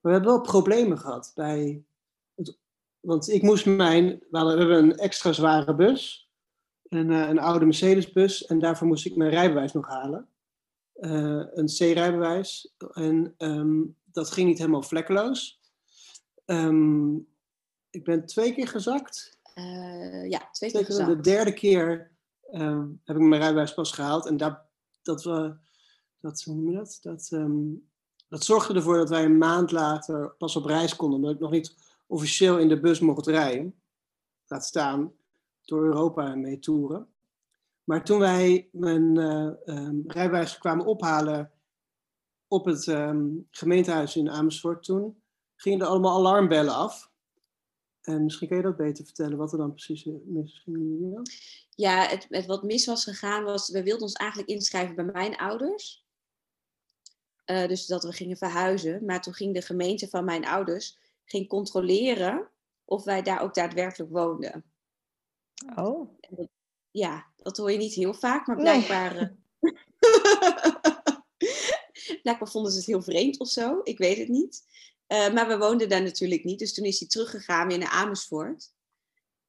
we 0.00 0.10
hebben 0.10 0.30
wel 0.30 0.40
problemen 0.40 0.98
gehad 0.98 1.32
bij... 1.34 1.84
Het, 2.34 2.58
want 3.00 3.28
ik 3.28 3.42
moest 3.42 3.66
mijn... 3.66 4.24
We 4.30 4.38
hebben 4.38 4.78
een 4.78 4.96
extra 4.96 5.32
zware 5.32 5.74
bus. 5.74 6.30
Een, 6.82 7.10
uh, 7.10 7.28
een 7.28 7.38
oude 7.38 7.64
Mercedes-bus. 7.64 8.46
En 8.46 8.58
daarvoor 8.58 8.86
moest 8.86 9.06
ik 9.06 9.16
mijn 9.16 9.30
rijbewijs 9.30 9.72
nog 9.72 9.86
halen. 9.86 10.28
Uh, 11.00 11.44
een 11.54 11.66
C-rijbewijs. 11.66 12.74
En 12.92 13.34
um, 13.38 13.96
dat 14.04 14.30
ging 14.30 14.48
niet 14.48 14.58
helemaal 14.58 14.82
vlekkeloos. 14.82 15.60
Um, 16.46 17.26
ik 17.90 18.04
ben 18.04 18.26
twee 18.26 18.54
keer 18.54 18.68
gezakt. 18.68 19.38
Uh, 19.54 20.28
ja, 20.30 20.48
twee 20.52 20.70
keer 20.70 20.84
gezakt. 20.84 21.08
De 21.08 21.20
derde 21.20 21.52
keer 21.52 22.10
um, 22.52 23.00
heb 23.04 23.16
ik 23.16 23.22
mijn 23.22 23.40
rijbewijs 23.40 23.74
pas 23.74 23.92
gehaald. 23.92 24.26
En 24.26 24.36
dat, 24.36 24.58
dat, 25.02 25.24
we, 25.24 25.54
dat, 26.20 26.42
hoe 26.42 26.54
noem 26.54 26.70
je 26.70 26.76
dat? 26.76 26.98
Dat, 27.02 27.30
dat 28.28 28.44
zorgde 28.44 28.74
ervoor 28.74 28.96
dat 28.96 29.08
wij 29.08 29.24
een 29.24 29.38
maand 29.38 29.70
later 29.70 30.30
pas 30.30 30.56
op 30.56 30.64
reis 30.64 30.96
konden. 30.96 31.18
Omdat 31.18 31.34
ik 31.34 31.40
nog 31.40 31.50
niet 31.50 31.76
officieel 32.06 32.58
in 32.58 32.68
de 32.68 32.80
bus 32.80 33.00
mocht 33.00 33.26
rijden. 33.26 33.74
Laat 34.46 34.64
staan 34.64 35.12
door 35.64 35.84
Europa 35.84 36.34
mee 36.34 36.58
toeren. 36.58 37.08
Maar 37.84 38.04
toen 38.04 38.18
wij 38.18 38.68
mijn 38.72 39.18
uh, 39.18 39.50
um, 39.64 40.04
rijbewijs 40.06 40.58
kwamen 40.58 40.86
ophalen 40.86 41.52
op 42.48 42.64
het 42.64 42.86
um, 42.86 43.48
gemeentehuis 43.50 44.16
in 44.16 44.30
Amersfoort 44.30 44.84
toen, 44.84 45.22
gingen 45.56 45.80
er 45.80 45.86
allemaal 45.86 46.16
alarmbellen 46.18 46.74
af. 46.74 47.12
En 48.00 48.24
misschien 48.24 48.48
kun 48.48 48.56
je 48.56 48.62
dat 48.62 48.76
beter 48.76 49.04
vertellen, 49.04 49.38
wat 49.38 49.52
er 49.52 49.58
dan 49.58 49.72
precies 49.72 50.08
mis 50.24 50.60
ging. 50.64 51.30
Ja, 51.70 52.06
het, 52.06 52.26
het, 52.28 52.46
wat 52.46 52.62
mis 52.62 52.86
was 52.86 53.04
gegaan 53.04 53.44
was, 53.44 53.70
we 53.70 53.82
wilden 53.82 54.02
ons 54.02 54.12
eigenlijk 54.12 54.50
inschrijven 54.50 54.94
bij 54.94 55.04
mijn 55.04 55.36
ouders. 55.36 56.04
Uh, 57.46 57.66
dus 57.66 57.86
dat 57.86 58.02
we 58.02 58.12
gingen 58.12 58.36
verhuizen. 58.36 59.04
Maar 59.04 59.22
toen 59.22 59.34
ging 59.34 59.54
de 59.54 59.62
gemeente 59.62 60.08
van 60.08 60.24
mijn 60.24 60.46
ouders 60.46 60.98
ging 61.24 61.48
controleren 61.48 62.48
of 62.84 63.04
wij 63.04 63.22
daar 63.22 63.40
ook 63.42 63.54
daadwerkelijk 63.54 64.12
woonden. 64.12 64.64
Oh. 65.76 66.10
Ja, 66.90 67.26
dat 67.44 67.56
hoor 67.56 67.70
je 67.70 67.78
niet 67.78 67.94
heel 67.94 68.14
vaak, 68.14 68.46
maar 68.46 68.56
blijkbaar... 68.56 69.14
Nee. 69.14 69.72
blijkbaar 72.22 72.48
vonden 72.48 72.72
ze 72.72 72.78
het 72.78 72.86
heel 72.86 73.02
vreemd 73.02 73.38
of 73.38 73.48
zo. 73.48 73.80
Ik 73.82 73.98
weet 73.98 74.18
het 74.18 74.28
niet. 74.28 74.62
Uh, 75.08 75.32
maar 75.32 75.48
we 75.48 75.58
woonden 75.58 75.88
daar 75.88 76.02
natuurlijk 76.02 76.44
niet. 76.44 76.58
Dus 76.58 76.74
toen 76.74 76.84
is 76.84 76.98
hij 76.98 77.08
teruggegaan 77.08 77.68
weer 77.68 77.78
naar 77.78 77.88
Amersfoort. 77.88 78.72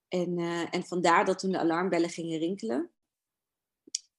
En, 0.08 0.40
uh, 0.40 0.74
en 0.74 0.84
vandaar 0.84 1.26
dat 1.26 1.40
toen 1.40 1.52
de 1.52 1.60
alarmbellen 1.60 2.10
gingen 2.10 2.40
rinkelen. 2.40 2.90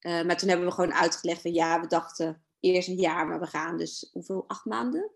Uh, 0.00 0.22
maar 0.22 0.36
toen 0.36 0.48
hebben 0.48 0.66
we 0.66 0.72
gewoon 0.72 0.94
uitgelegd 0.94 1.40
van 1.40 1.52
ja, 1.52 1.80
we 1.80 1.86
dachten 1.86 2.44
eerst 2.60 2.88
een 2.88 2.98
jaar, 2.98 3.26
maar 3.26 3.40
we 3.40 3.46
gaan 3.46 3.78
dus 3.78 4.10
hoeveel? 4.12 4.44
Acht 4.46 4.64
maanden 4.64 5.10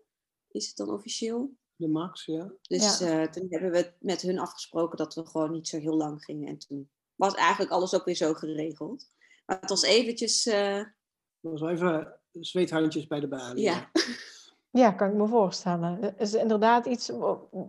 is 0.51 0.67
het 0.67 0.77
dan 0.77 0.89
officieel? 0.89 1.53
De 1.75 1.87
max, 1.87 2.25
ja. 2.25 2.53
Dus 2.61 2.99
ja. 2.99 3.29
toen 3.29 3.45
hebben 3.49 3.71
we 3.71 3.93
met 3.99 4.21
hun 4.21 4.39
afgesproken 4.39 4.97
dat 4.97 5.15
we 5.15 5.25
gewoon 5.25 5.51
niet 5.51 5.67
zo 5.67 5.79
heel 5.79 5.97
lang 5.97 6.23
gingen. 6.23 6.47
En 6.47 6.57
toen 6.57 6.89
was 7.21 7.35
eigenlijk 7.35 7.71
alles 7.71 7.93
ook 7.95 8.05
weer 8.05 8.15
zo 8.15 8.33
geregeld. 8.33 9.09
Maar 9.45 9.59
het 9.59 9.69
was 9.69 9.83
eventjes... 9.83 10.43
Het 10.43 11.51
was 11.51 11.61
wel 11.61 11.69
even 11.69 12.19
zweethandjes 12.31 13.07
bij 13.07 13.19
de 13.19 13.27
baan. 13.27 13.57
Ja. 13.57 13.89
Ja, 14.73 14.91
kan 14.91 15.09
ik 15.09 15.15
me 15.15 15.27
voorstellen. 15.27 15.97
Het 16.01 16.19
is 16.19 16.33
inderdaad 16.33 16.85
iets 16.85 17.11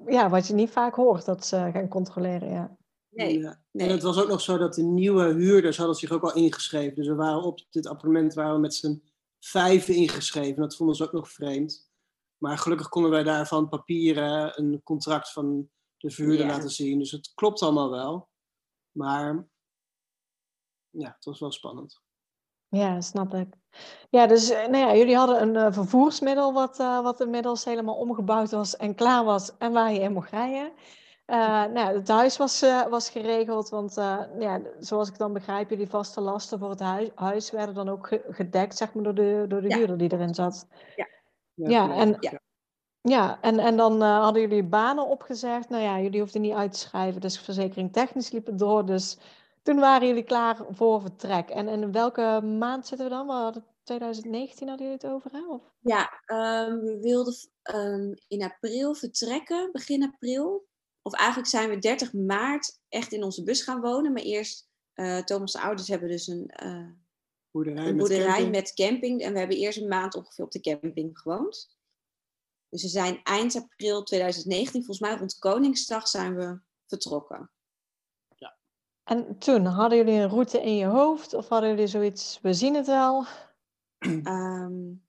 ja, 0.07 0.29
wat 0.29 0.47
je 0.47 0.55
niet 0.55 0.71
vaak 0.71 0.95
hoort, 0.95 1.25
dat 1.25 1.47
ze 1.47 1.71
gaan 1.73 1.89
controleren. 1.89 2.51
Ja. 2.51 2.77
Nee, 3.09 3.39
ja. 3.39 3.61
nee. 3.71 3.87
En 3.87 3.93
het 3.93 4.03
was 4.03 4.21
ook 4.21 4.29
nog 4.29 4.41
zo 4.41 4.59
dat 4.59 4.75
de 4.75 4.83
nieuwe 4.83 5.33
huurders 5.33 5.77
hadden 5.77 5.97
zich 5.97 6.11
ook 6.11 6.23
al 6.23 6.35
ingeschreven. 6.35 6.95
Dus 6.95 7.07
we 7.07 7.15
waren 7.15 7.43
op 7.43 7.61
dit 7.71 7.87
appartement 7.87 8.35
waren 8.35 8.55
we 8.55 8.61
met 8.61 8.75
z'n 8.75 9.03
vijven 9.39 9.95
ingeschreven. 9.95 10.63
Dat 10.63 10.77
vonden 10.77 10.97
ze 10.97 11.05
ook 11.05 11.13
nog 11.13 11.31
vreemd. 11.31 11.91
Maar 12.39 12.59
gelukkig 12.59 12.89
konden 12.89 13.11
wij 13.11 13.23
daarvan 13.23 13.69
papieren, 13.69 14.59
een 14.59 14.81
contract 14.83 15.33
van 15.33 15.69
de 15.97 16.11
verhuurder 16.11 16.47
ja. 16.47 16.53
laten 16.53 16.71
zien. 16.71 16.99
Dus 16.99 17.11
het 17.11 17.33
klopt 17.35 17.63
allemaal 17.63 17.91
wel. 17.91 18.29
Maar 18.91 19.49
ja, 20.93 21.13
het 21.15 21.25
was 21.25 21.41
wel 21.41 21.53
spannend. 21.53 22.01
Ja, 22.69 23.01
snap 23.01 23.35
ik. 23.35 23.55
Ja, 24.11 24.27
dus 24.27 24.49
nou 24.49 24.77
ja, 24.77 24.95
jullie 24.95 25.17
hadden 25.17 25.43
een 25.43 25.55
uh, 25.55 25.73
vervoersmiddel 25.73 26.53
wat, 26.53 26.81
uh, 26.81 27.03
wat 27.03 27.21
inmiddels 27.21 27.65
helemaal 27.65 27.95
omgebouwd 27.95 28.51
was 28.51 28.77
en 28.77 28.95
klaar 28.95 29.25
was 29.25 29.57
en 29.59 29.73
waar 29.73 29.93
je 29.93 30.01
in 30.01 30.13
mocht 30.13 30.31
rijden. 30.31 30.73
Uh, 31.27 31.65
nou, 31.65 31.97
het 31.97 32.09
huis 32.09 32.37
was, 32.37 32.61
was 32.91 33.11
geregeld, 33.11 33.69
want 33.69 33.95
ja, 34.39 34.61
zoals 34.79 35.09
ik 35.09 35.19
dan 35.19 35.33
begrijp, 35.33 35.71
jullie 35.71 35.89
vaste 35.89 36.21
lasten 36.21 36.59
voor 36.59 36.71
het 36.71 36.81
huis, 36.81 37.11
huis 37.15 37.51
werden 37.51 37.75
dan 37.75 37.89
ook 37.89 38.07
ge 38.07 38.25
gedekt 38.29 38.77
zeg 38.77 38.95
maar, 38.95 39.03
door 39.03 39.15
de, 39.15 39.45
door 39.49 39.61
de 39.61 39.69
ja. 39.69 39.77
huurder 39.77 39.99
die 39.99 40.13
erin 40.13 40.35
zat. 40.35 40.67
Ja, 40.97 41.07
ja, 41.55 41.69
ja 41.69 41.95
en, 41.95 42.17
ja. 42.21 42.41
ja. 43.01 43.39
en, 43.41 43.59
en 43.59 43.77
dan 43.77 44.01
hadden 44.01 44.43
jullie 44.43 44.65
banen 44.65 45.07
opgezegd. 45.07 45.69
Nou 45.69 45.83
ja, 45.83 46.01
jullie 46.01 46.21
hoefden 46.21 46.41
niet 46.41 46.55
uit 46.55 46.73
te 46.73 46.79
schrijven, 46.79 47.21
dus 47.21 47.39
verzekering 47.39 47.93
technisch 47.93 48.31
liep 48.31 48.47
het 48.47 48.59
door. 48.59 48.87
Dus 48.87 49.19
toen 49.63 49.79
waren 49.79 50.09
jullie 50.09 50.25
klaar 50.25 50.65
voor 50.71 51.01
vertrek. 51.01 51.49
En 51.49 51.69
in 51.69 51.93
welke 51.93 52.41
maand 52.59 52.87
zitten 52.87 53.07
we 53.07 53.15
dan? 53.15 53.27
We 53.27 53.33
hadden 53.33 53.65
2019 53.85 54.69
hadden 54.69 54.87
jullie 54.87 55.01
het 55.03 55.13
over, 55.13 55.31
hè? 55.33 55.49
Of? 55.49 55.63
Ja, 55.79 56.23
um, 56.27 56.81
we 56.81 56.99
wilden 57.01 57.35
um, 57.75 58.15
in 58.29 58.43
april 58.43 58.95
vertrekken, 58.95 59.73
begin 59.73 60.03
april. 60.03 60.67
Of 61.03 61.15
eigenlijk 61.15 61.49
zijn 61.49 61.71
we 61.71 61.79
30 61.79 62.13
maart 62.13 62.81
echt 62.89 63.13
in 63.13 63.23
onze 63.23 63.43
bus 63.43 63.63
gaan 63.63 63.81
wonen. 63.81 64.13
Maar 64.13 64.23
eerst, 64.23 64.69
uh, 64.95 65.19
Thomas' 65.19 65.57
ouders 65.57 65.89
hebben 65.89 66.09
dus 66.09 66.27
een, 66.27 66.55
uh, 66.65 66.89
boerderij, 67.51 67.87
een 67.87 67.97
met, 67.97 68.09
camping. 68.09 68.51
met 68.51 68.75
camping. 68.75 69.23
En 69.23 69.33
we 69.33 69.39
hebben 69.39 69.57
eerst 69.57 69.79
een 69.79 69.89
maand 69.89 70.15
ongeveer 70.15 70.45
op 70.45 70.51
de 70.51 70.61
camping 70.61 71.19
gewoond. 71.19 71.77
Dus 72.69 72.83
we 72.83 72.89
zijn 72.89 73.21
eind 73.23 73.57
april 73.57 74.03
2019, 74.03 74.85
volgens 74.85 75.09
mij 75.09 75.19
rond 75.19 75.39
Koningsdag, 75.39 76.09
zijn 76.09 76.37
we 76.37 76.61
vertrokken. 76.87 77.51
En 79.05 79.39
toen, 79.39 79.65
hadden 79.65 79.99
jullie 79.99 80.21
een 80.21 80.29
route 80.29 80.63
in 80.63 80.77
je 80.77 80.87
hoofd? 80.87 81.35
Of 81.35 81.49
hadden 81.49 81.71
jullie 81.71 81.87
zoiets, 81.87 82.39
we 82.43 82.55
zien 82.55 82.75
het 82.75 82.87
wel? 82.87 83.27
Um, 83.99 85.05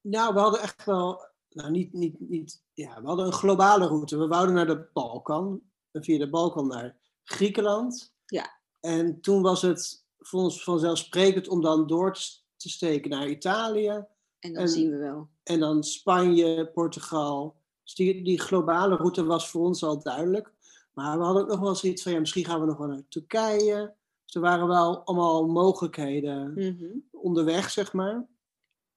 nou, 0.00 0.34
we 0.34 0.40
hadden 0.40 0.60
echt 0.60 0.84
wel, 0.84 1.24
nou 1.48 1.70
niet, 1.70 1.92
niet, 1.92 2.20
niet, 2.20 2.62
ja, 2.72 3.00
we 3.00 3.06
hadden 3.06 3.26
een 3.26 3.32
globale 3.32 3.86
route. 3.86 4.18
We 4.18 4.26
wouden 4.26 4.54
naar 4.54 4.66
de 4.66 4.88
Balkan, 4.92 5.60
via 5.92 6.18
de 6.18 6.30
Balkan 6.30 6.66
naar 6.66 6.96
Griekenland. 7.22 8.14
Ja. 8.26 8.58
En 8.80 9.20
toen 9.20 9.42
was 9.42 9.62
het 9.62 10.04
voor 10.18 10.40
ons 10.40 10.64
vanzelfsprekend 10.64 11.48
om 11.48 11.60
dan 11.60 11.86
door 11.86 12.12
te 12.56 12.68
steken 12.68 13.10
naar 13.10 13.28
Italië. 13.28 14.04
En 14.38 14.52
dan 14.52 14.62
en, 14.62 14.68
zien 14.68 14.90
we 14.90 14.96
wel. 14.96 15.28
En 15.42 15.60
dan 15.60 15.84
Spanje, 15.84 16.70
Portugal. 16.70 17.58
Dus 17.84 17.94
die, 17.94 18.24
die 18.24 18.40
globale 18.40 18.96
route 18.96 19.24
was 19.24 19.50
voor 19.50 19.64
ons 19.64 19.82
al 19.82 20.02
duidelijk. 20.02 20.52
Maar 20.92 21.18
we 21.18 21.24
hadden 21.24 21.42
ook 21.42 21.48
nog 21.48 21.60
wel 21.60 21.74
zoiets 21.74 22.02
van, 22.02 22.12
ja, 22.12 22.18
misschien 22.18 22.44
gaan 22.44 22.60
we 22.60 22.66
nog 22.66 22.76
wel 22.76 22.86
naar 22.86 23.08
Turkije. 23.08 23.94
Dus 24.24 24.34
er 24.34 24.40
waren 24.40 24.66
wel 24.66 25.04
allemaal 25.04 25.46
mogelijkheden 25.46 26.50
mm 26.50 26.78
-hmm. 26.78 27.08
onderweg, 27.10 27.70
zeg 27.70 27.92
maar. 27.92 28.26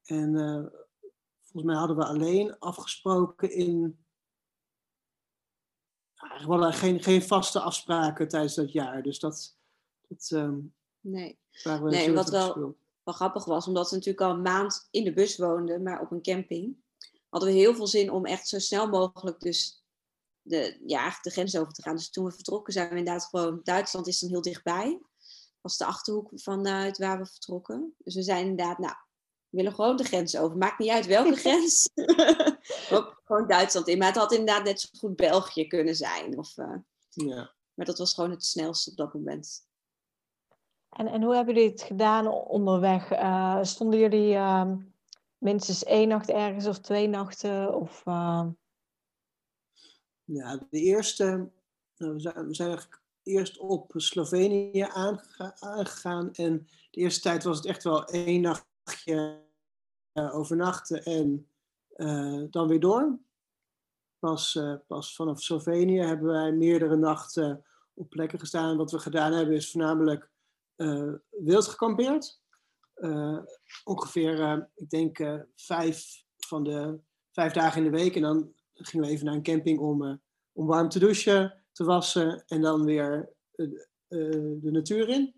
En 0.03 0.33
uh, 0.33 0.65
volgens 1.41 1.63
mij 1.63 1.75
hadden 1.75 1.97
we 1.97 2.05
alleen 2.05 2.59
afgesproken 2.59 3.51
in... 3.51 3.97
We 6.15 6.45
hadden 6.45 6.73
geen, 6.73 7.03
geen 7.03 7.21
vaste 7.21 7.59
afspraken 7.59 8.27
tijdens 8.27 8.55
dat 8.55 8.71
jaar. 8.71 9.03
Dus 9.03 9.19
dat... 9.19 9.57
dat 10.07 10.29
um, 10.33 10.73
nee, 10.99 11.39
waren 11.63 11.83
we 11.83 11.89
nee 11.89 12.13
wat 12.13 12.29
wel, 12.29 12.75
wel 13.03 13.13
grappig 13.13 13.45
was, 13.45 13.67
omdat 13.67 13.89
we 13.89 13.95
natuurlijk 13.95 14.25
al 14.25 14.31
een 14.31 14.41
maand 14.41 14.87
in 14.91 15.03
de 15.03 15.13
bus 15.13 15.37
woonden, 15.37 15.83
maar 15.83 16.01
op 16.01 16.11
een 16.11 16.21
camping, 16.21 16.77
hadden 17.29 17.49
we 17.49 17.55
heel 17.55 17.75
veel 17.75 17.87
zin 17.87 18.11
om 18.11 18.25
echt 18.25 18.47
zo 18.47 18.59
snel 18.59 18.87
mogelijk 18.87 19.39
dus 19.39 19.82
de, 20.43 20.81
ja, 20.85 21.17
de 21.21 21.29
grens 21.29 21.57
over 21.57 21.73
te 21.73 21.81
gaan. 21.81 21.95
Dus 21.95 22.09
toen 22.09 22.25
we 22.25 22.31
vertrokken 22.31 22.73
zijn 22.73 22.89
we 22.89 22.97
inderdaad 22.97 23.25
gewoon... 23.25 23.59
Duitsland 23.63 24.07
is 24.07 24.19
dan 24.19 24.29
heel 24.29 24.41
dichtbij. 24.41 25.01
was 25.61 25.77
de 25.77 25.85
Achterhoek 25.85 26.31
vanuit 26.35 26.97
waar 26.97 27.17
we 27.17 27.25
vertrokken. 27.25 27.93
Dus 27.97 28.15
we 28.15 28.23
zijn 28.23 28.47
inderdaad, 28.47 28.77
nou, 28.77 28.93
we 29.49 29.57
willen 29.57 29.73
gewoon 29.73 29.97
de 29.97 30.03
grens 30.03 30.37
over. 30.37 30.57
Maakt 30.57 30.79
niet 30.79 30.89
uit 30.89 31.05
welke 31.05 31.35
grens. 31.45 31.89
gewoon 33.25 33.47
Duitsland 33.47 33.87
in. 33.87 33.97
Maar 33.97 34.07
het 34.07 34.17
had 34.17 34.31
inderdaad 34.31 34.63
net 34.63 34.81
zo 34.81 34.87
goed 34.97 35.15
België 35.15 35.67
kunnen 35.67 35.95
zijn. 35.95 36.37
Of, 36.37 36.57
uh, 36.57 36.77
ja. 37.09 37.53
Maar 37.73 37.85
dat 37.85 37.97
was 37.97 38.13
gewoon 38.13 38.31
het 38.31 38.45
snelste 38.45 38.89
op 38.89 38.97
dat 38.97 39.13
moment. 39.13 39.67
En, 40.89 41.07
en 41.07 41.23
hoe 41.23 41.35
hebben 41.35 41.53
jullie 41.53 41.69
het 41.69 41.81
gedaan 41.81 42.27
onderweg? 42.27 43.11
Uh, 43.11 43.59
stonden 43.61 43.99
jullie 43.99 44.33
uh, 44.33 44.71
minstens 45.37 45.83
één 45.83 46.07
nacht 46.07 46.29
ergens 46.29 46.65
of 46.65 46.79
twee 46.79 47.07
nachten? 47.07 47.75
Of... 47.75 48.03
Ja, 50.25 50.57
de 50.69 50.79
eerste, 50.79 51.51
nou, 51.97 52.13
we, 52.13 52.19
zijn, 52.19 52.35
eigenlijk 52.69 53.01
eerst 53.23 53.57
op 53.57 53.91
Slovenië 53.95 54.81
aangega- 54.81 55.55
aangegaan. 55.59 56.33
En 56.33 56.67
de 56.91 56.99
eerste 56.99 57.21
tijd 57.21 57.43
was 57.43 57.57
het 57.57 57.65
echt 57.65 57.83
wel 57.83 58.05
één 58.05 58.41
nachtje 58.41 59.41
eh, 60.11 60.35
overnachten 60.35 61.03
en 61.03 61.47
eh, 61.87 62.43
dan 62.49 62.67
weer 62.67 62.79
door. 62.79 63.19
Pas, 64.19 64.55
eh, 64.55 64.75
pas 64.87 65.15
vanaf 65.15 65.41
Slovenië 65.41 65.99
hebben 65.99 66.27
wij 66.31 66.51
meerdere 66.51 66.95
nachten 66.95 67.65
op 67.93 68.09
plekken 68.09 68.39
gestaan. 68.39 68.77
Wat 68.77 68.91
we 68.91 68.99
gedaan 68.99 69.33
hebben 69.33 69.55
is 69.55 69.71
voornamelijk 69.71 70.31
wild 71.29 71.67
gekampeerd. 71.67 72.41
Ongeveer, 73.83 74.69
ik 74.75 74.89
denk, 74.89 75.43
vijf 75.55 76.23
van 76.37 76.63
de 76.63 76.99
vijf 77.31 77.53
dagen 77.53 77.85
in 77.85 77.91
de 77.91 77.97
week. 77.97 78.15
En 78.15 78.21
dan 78.21 78.53
gingen 78.73 79.05
we 79.05 79.11
even 79.11 79.25
naar 79.25 79.35
een 79.35 79.43
camping 79.43 79.79
om, 79.79 80.05
eh, 80.05 80.15
om 80.51 80.67
warm 80.67 80.89
te 80.89 80.99
douchen, 80.99 81.63
te 81.71 81.83
wassen 81.83 82.43
en 82.47 82.61
dan 82.61 82.85
weer 82.85 83.33
eh, 83.55 83.65
eh, 84.07 84.61
de 84.61 84.71
natuur 84.71 85.09
in. 85.09 85.35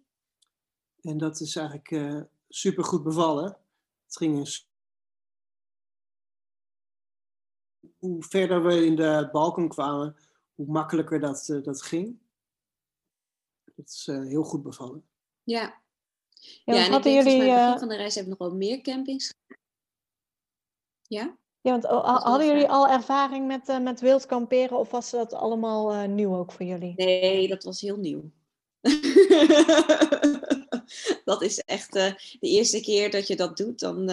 En 1.01 1.17
dat 1.17 1.39
is 1.39 1.55
eigenlijk 1.55 1.91
eh 1.91 2.21
super 2.49 2.83
goed 2.83 3.03
bevallen. 3.03 3.57
Het 4.05 4.17
ging 4.17 4.63
hoe 7.97 8.23
verder 8.23 8.63
we 8.63 8.85
in 8.85 8.95
de 8.95 9.29
Balkan 9.31 9.67
kwamen, 9.67 10.15
hoe 10.55 10.67
makkelijker 10.67 11.19
dat, 11.19 11.59
dat 11.63 11.81
ging. 11.81 12.19
Dat 13.75 13.87
is 13.87 14.05
heel 14.05 14.43
goed 14.43 14.63
bevallen. 14.63 15.05
Ja. 15.43 15.83
Ja, 16.39 16.73
Ja, 16.73 16.89
want 16.89 16.91
en 16.91 16.97
ik 16.97 17.03
denk 17.03 17.23
jullie, 17.23 17.37
mij 17.37 17.71
eh, 17.71 17.79
van 17.79 17.87
de 17.87 17.95
reis 17.95 18.15
hebben 18.15 18.33
we 18.33 18.39
nog 18.39 18.49
wel 18.49 18.57
meer 18.57 18.81
campings. 18.81 19.33
Ja? 21.01 21.37
Ja, 21.65 21.79
want, 21.79 21.85
hadden 22.23 22.47
jullie 22.47 22.67
al 22.67 22.87
ervaring 22.87 23.47
met, 23.47 23.69
eh, 23.69 23.79
met 23.79 23.99
wild 23.99 24.25
kamperen 24.25 24.77
of 24.77 24.91
was 24.91 25.09
dat 25.09 25.33
allemaal 25.33 25.91
eh, 25.91 26.07
nieuw 26.07 26.35
ook 26.35 26.51
voor 26.51 26.65
jullie? 26.65 26.93
Nee, 26.95 27.47
dat 27.47 27.63
was 27.63 27.81
heel 27.81 27.97
nieuw. 27.97 28.31
dat 31.25 31.41
is 31.41 31.59
echt 31.59 31.95
eh, 31.95 32.13
de 32.39 32.47
eerste 32.47 32.81
keer 32.81 33.11
dat 33.11 33.27
je 33.27 33.35
dat 33.35 33.57
doet. 33.57 33.79
Dan, 33.79 34.05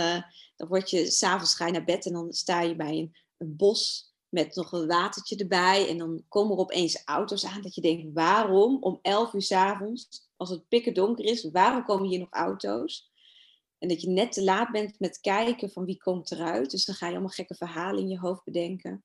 dan 0.57 0.69
word 0.69 0.91
je 0.91 1.11
s'avonds 1.11 1.55
ga 1.55 1.67
je 1.67 1.73
naar 1.73 1.85
bed 1.85 2.07
en 2.07 2.13
dan 2.13 2.33
sta 2.33 2.61
je 2.61 2.77
bij 2.77 2.99
een, 2.99 3.17
een 3.37 3.57
bos 3.57 4.13
met 4.29 4.55
nog 4.55 4.73
een 4.73 4.87
watertje 4.87 5.37
erbij. 5.37 5.89
En 5.89 5.99
dan 5.99 6.25
komen 6.29 6.53
er 6.53 6.63
opeens 6.63 7.03
auto's 7.05 7.45
aan 7.47 7.63
dat 7.63 7.75
je 7.75 7.81
denkt, 7.81 8.15
waarom 8.15 8.83
om 8.83 8.99
11 9.03 9.33
uur 9.33 9.43
s'avonds, 9.43 10.29
als 10.37 10.51
het 10.51 10.69
pikken 10.69 10.95
donker 10.95 11.25
is, 11.25 11.51
waarom 11.51 11.85
komen 11.85 12.09
hier 12.09 12.19
nog 12.19 12.31
auto's? 12.31 13.12
En 13.83 13.89
dat 13.89 14.01
je 14.01 14.09
net 14.09 14.33
te 14.33 14.43
laat 14.45 14.71
bent 14.71 14.99
met 14.99 15.21
kijken 15.21 15.71
van 15.71 15.85
wie 15.85 15.99
komt 15.99 16.31
eruit. 16.33 16.71
Dus 16.71 16.85
dan 16.85 16.95
ga 16.95 17.07
je 17.07 17.13
allemaal 17.13 17.31
gekke 17.31 17.55
verhalen 17.55 18.01
in 18.01 18.09
je 18.09 18.19
hoofd 18.19 18.45
bedenken. 18.45 19.05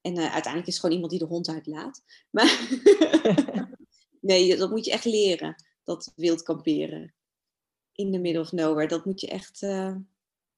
En 0.00 0.16
eh, 0.16 0.22
uiteindelijk 0.32 0.66
is 0.66 0.72
het 0.72 0.80
gewoon 0.80 0.94
iemand 0.94 1.10
die 1.10 1.20
de 1.20 1.26
hond 1.26 1.48
uitlaat. 1.48 2.02
Maar 2.30 2.68
nee, 4.20 4.56
dat 4.56 4.70
moet 4.70 4.84
je 4.84 4.90
echt 4.90 5.04
leren. 5.04 5.64
Dat 5.84 6.12
wild 6.16 6.42
kamperen. 6.42 7.14
In 7.92 8.12
the 8.12 8.18
middle 8.18 8.40
of 8.40 8.52
nowhere. 8.52 8.88
Dat 8.88 9.04
moet 9.04 9.20
je 9.20 9.28
echt... 9.28 9.62
eh, 9.62 9.96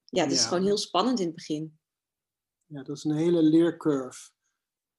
Ja, 0.05 0.23
dat 0.23 0.33
is 0.33 0.45
gewoon 0.45 0.65
heel 0.65 0.79
spannend 0.79 1.19
in 1.21 1.27
het 1.27 1.35
begin. 1.35 1.79
Ja, 2.67 2.83
dat 2.83 2.97
is 2.97 3.05
een 3.05 3.17
hele 3.17 3.43
leercurve. 3.43 4.31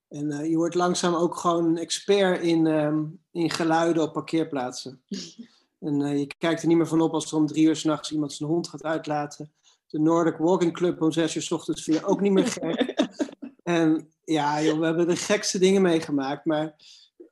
En 0.08 0.32
eh, 0.32 0.50
je 0.50 0.56
wordt 0.56 0.76
langzaam 0.76 1.16
ook 1.16 1.36
gewoon 1.36 1.66
een 1.66 1.78
expert 1.78 2.42
in, 2.42 2.68
ehm, 2.68 3.06
in 3.32 3.50
geluiden 3.50 4.04
op 4.04 4.14
parkeerplaatsen. 4.14 5.04
en 5.84 6.02
eh, 6.02 6.20
je 6.20 6.28
kijkt 6.38 6.62
er 6.62 6.68
niet 6.68 6.78
meer 6.78 6.88
van 6.88 7.02
op 7.02 7.14
als 7.14 7.32
er 7.32 7.38
om 7.38 7.48
drie 7.48 7.66
uur 7.66 7.76
s'nachts 7.76 8.12
iemand 8.12 8.34
zijn 8.34 8.50
hond 8.50 8.68
gaat 8.68 8.84
uitlaten. 8.84 9.54
De 9.88 10.00
Nordic 10.00 10.38
Walking 10.38 10.74
Club 10.74 11.02
om 11.02 11.12
zes 11.12 11.36
uur 11.36 11.42
's 11.42 11.52
ochtends 11.52 11.84
vind 11.84 11.98
je 11.98 12.06
ook 12.06 12.22
niet 12.22 12.32
meer 12.32 12.48
gek. 12.48 13.08
en 13.64 14.14
ja, 14.24 14.62
joh, 14.62 14.80
we 14.80 14.86
hebben 14.86 15.08
de 15.08 15.16
gekste 15.16 15.60
dingen 15.60 15.82
meegemaakt. 15.82 16.46
Maar 16.46 16.76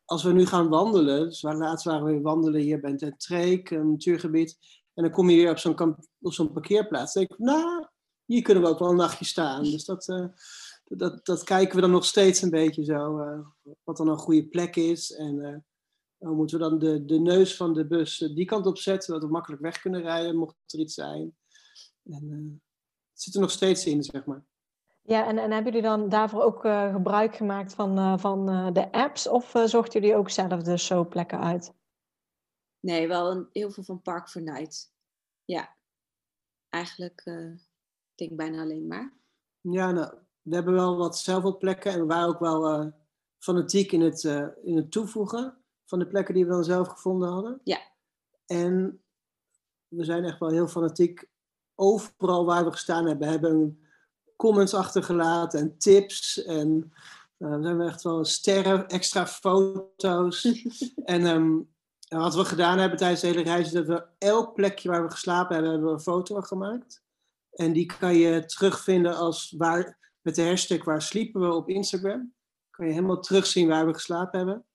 als 0.06 0.24
we 0.24 0.34
nu 0.34 0.46
gaan 0.46 0.70
wandelen, 0.70 1.24
dus 1.24 1.42
waar, 1.42 1.56
laatst 1.56 1.86
waren 1.86 2.06
we 2.06 2.12
weer 2.12 2.22
wandelen 2.22 2.62
hier 2.62 2.80
bij 2.80 2.96
het 2.98 3.20
Treek, 3.20 3.70
een 3.70 3.92
natuurgebied. 3.92 4.58
En 4.94 5.04
dan 5.04 5.12
kom 5.12 5.30
je 5.30 5.38
weer 5.38 5.52
op 5.52 5.58
zo'n 5.58 5.96
op 6.22 6.34
zo'n 6.34 6.52
parkeerplaats. 6.52 7.14
Dan 7.14 7.24
denk 7.24 7.40
ik, 7.40 7.46
nou, 7.46 7.86
hier 8.26 8.42
kunnen 8.42 8.64
we 8.64 8.70
ook 8.70 8.80
wel 8.80 8.90
een 8.90 8.96
nachtje 8.96 9.26
staan. 9.26 9.64
Dus 9.64 9.86
dat, 9.86 10.08
eh, 10.08 10.26
dat, 10.84 11.26
dat 11.26 11.44
kijken 11.44 11.76
we 11.76 11.82
dan 11.82 11.92
nog 11.92 12.06
steeds 12.06 12.42
een 12.42 12.50
beetje 12.50 12.84
zo. 12.84 13.20
eh, 13.20 13.40
wat 13.84 13.98
dan 13.98 14.08
een 14.08 14.18
goede 14.18 14.48
plek 14.48 14.76
is. 14.76 15.14
En 15.14 15.66
moeten 16.30 16.60
we 16.60 16.70
dan 16.70 16.80
de, 16.80 17.06
de 17.06 17.20
neus 17.20 17.56
van 17.56 17.74
de 17.74 17.88
bus 17.88 18.22
eh, 18.22 18.36
die 18.36 18.46
kant 18.46 18.66
op 18.66 18.78
zetten, 18.78 19.04
zodat 19.04 19.24
we 19.24 19.34
makkelijk 19.34 19.62
weg 19.62 19.82
kunnen 19.82 20.02
rijden, 20.02 20.36
mocht 20.36 20.56
er 20.68 20.80
iets 20.80 20.94
zijn. 20.94 21.36
En 22.04 22.30
eh, 22.32 22.62
het 23.12 23.22
zit 23.22 23.36
er 23.36 23.42
nog 23.42 23.52
steeds 23.52 23.86
in, 23.86 24.04
zeg 24.04 24.26
maar. 24.26 24.46
Ja, 25.02 25.28
en, 25.28 25.38
en 25.38 25.52
hebben 25.52 25.74
jullie 25.74 25.88
dan 25.88 26.10
daarvoor 26.10 26.42
ook 26.42 26.66
eh, 26.66 26.94
gebruik 26.94 27.36
gemaakt 27.36 27.74
van, 27.74 27.98
eh, 27.98 28.18
van 28.18 28.50
eh, 28.50 28.72
de 28.72 28.92
apps 28.92 29.28
of 29.28 29.52
zochten 29.66 30.02
jullie 30.02 30.16
ook 30.16 30.30
zelf 30.30 30.64
de 30.64 30.78
showplekken 30.78 31.40
uit? 31.40 31.74
Nee, 32.80 33.08
wel 33.08 33.32
een, 33.32 33.48
heel 33.52 33.72
veel 33.72 33.84
van 33.84 34.02
Park 34.02 34.30
for 34.30 34.42
Night. 34.42 34.94
Ja. 35.46 35.76
Eigenlijk, 36.70 37.22
eh, 37.24 37.52
ik 37.52 38.16
denk 38.16 38.36
bijna 38.36 38.62
alleen 38.62 38.88
maar. 38.88 39.14
Ja, 39.62 39.92
nou, 39.92 40.14
we 40.42 40.56
hebben 40.56 40.74
wel 40.74 40.98
wat 40.98 41.18
zelf 41.18 41.44
op 41.44 41.60
plekken 41.60 41.92
en 41.92 42.00
we 42.00 42.06
waren 42.06 42.28
ook 42.28 42.40
wel 42.40 42.68
eh, 42.68 42.88
fanatiek 43.38 43.92
in 43.92 44.02
het, 44.02 44.26
eh, 44.26 44.48
in 44.64 44.76
het 44.76 44.92
toevoegen 44.92 45.61
van 45.92 46.00
de 46.00 46.08
plekken 46.08 46.34
die 46.34 46.46
we 46.46 46.52
dan 46.52 46.64
zelf 46.64 46.88
gevonden 46.88 47.30
hadden. 47.30 47.62
Ja. 47.64 47.80
En 48.46 49.04
we 49.88 50.04
zijn 50.04 50.24
echt 50.24 50.40
wel 50.40 50.50
heel 50.50 50.68
fanatiek. 50.68 51.30
Overal 51.76 52.46
waar 52.46 52.66
we 52.66 52.72
gestaan 52.72 53.08
hebben, 53.08 53.28
hebben 53.28 53.86
comments 54.36 54.74
achtergelaten 54.74 55.60
en 55.60 55.78
tips. 55.78 56.44
En 56.44 56.94
eh, 57.38 57.56
we 57.56 57.64
zijn 57.64 57.82
echt 57.82 58.02
wel 58.02 58.26
sterren, 58.26 58.88
extra 58.88 59.28
foto's. 59.28 60.44
en 61.04 61.26
ehm, 61.26 61.60
en 62.12 62.20
wat 62.20 62.36
we 62.36 62.46
gedaan 62.46 62.78
hebben 62.78 62.98
tijdens 62.98 63.22
de 63.22 63.28
hele 63.28 63.44
reis, 63.44 63.66
is 63.66 63.72
dat 63.72 63.86
we 63.86 64.06
elk 64.18 64.54
plekje 64.54 64.90
waar 64.90 65.04
we 65.04 65.12
geslapen 65.12 65.54
hebben, 65.54 65.72
hebben 65.72 65.90
we 65.90 65.96
een 65.96 66.02
foto 66.02 66.42
gemaakt. 66.42 67.04
En 67.52 67.74
die 67.74 67.86
kan 67.86 68.16
je 68.16 68.46
terugvinden 68.46 69.16
als 69.16 69.54
waar, 69.58 70.12
met 70.22 70.36
de 70.36 70.44
hashtag 70.44 70.84
waar 70.84 71.02
sliepen 71.02 71.42
we 71.42 71.54
op 71.54 71.70
Instagram. 71.70 72.34
Kan 72.70 72.86
je 72.86 72.94
helemaal 72.94 73.20
terugzien 73.20 73.68
waar 73.68 73.86
we 73.86 73.94
geslapen 73.94 74.38
hebben. 74.38 74.66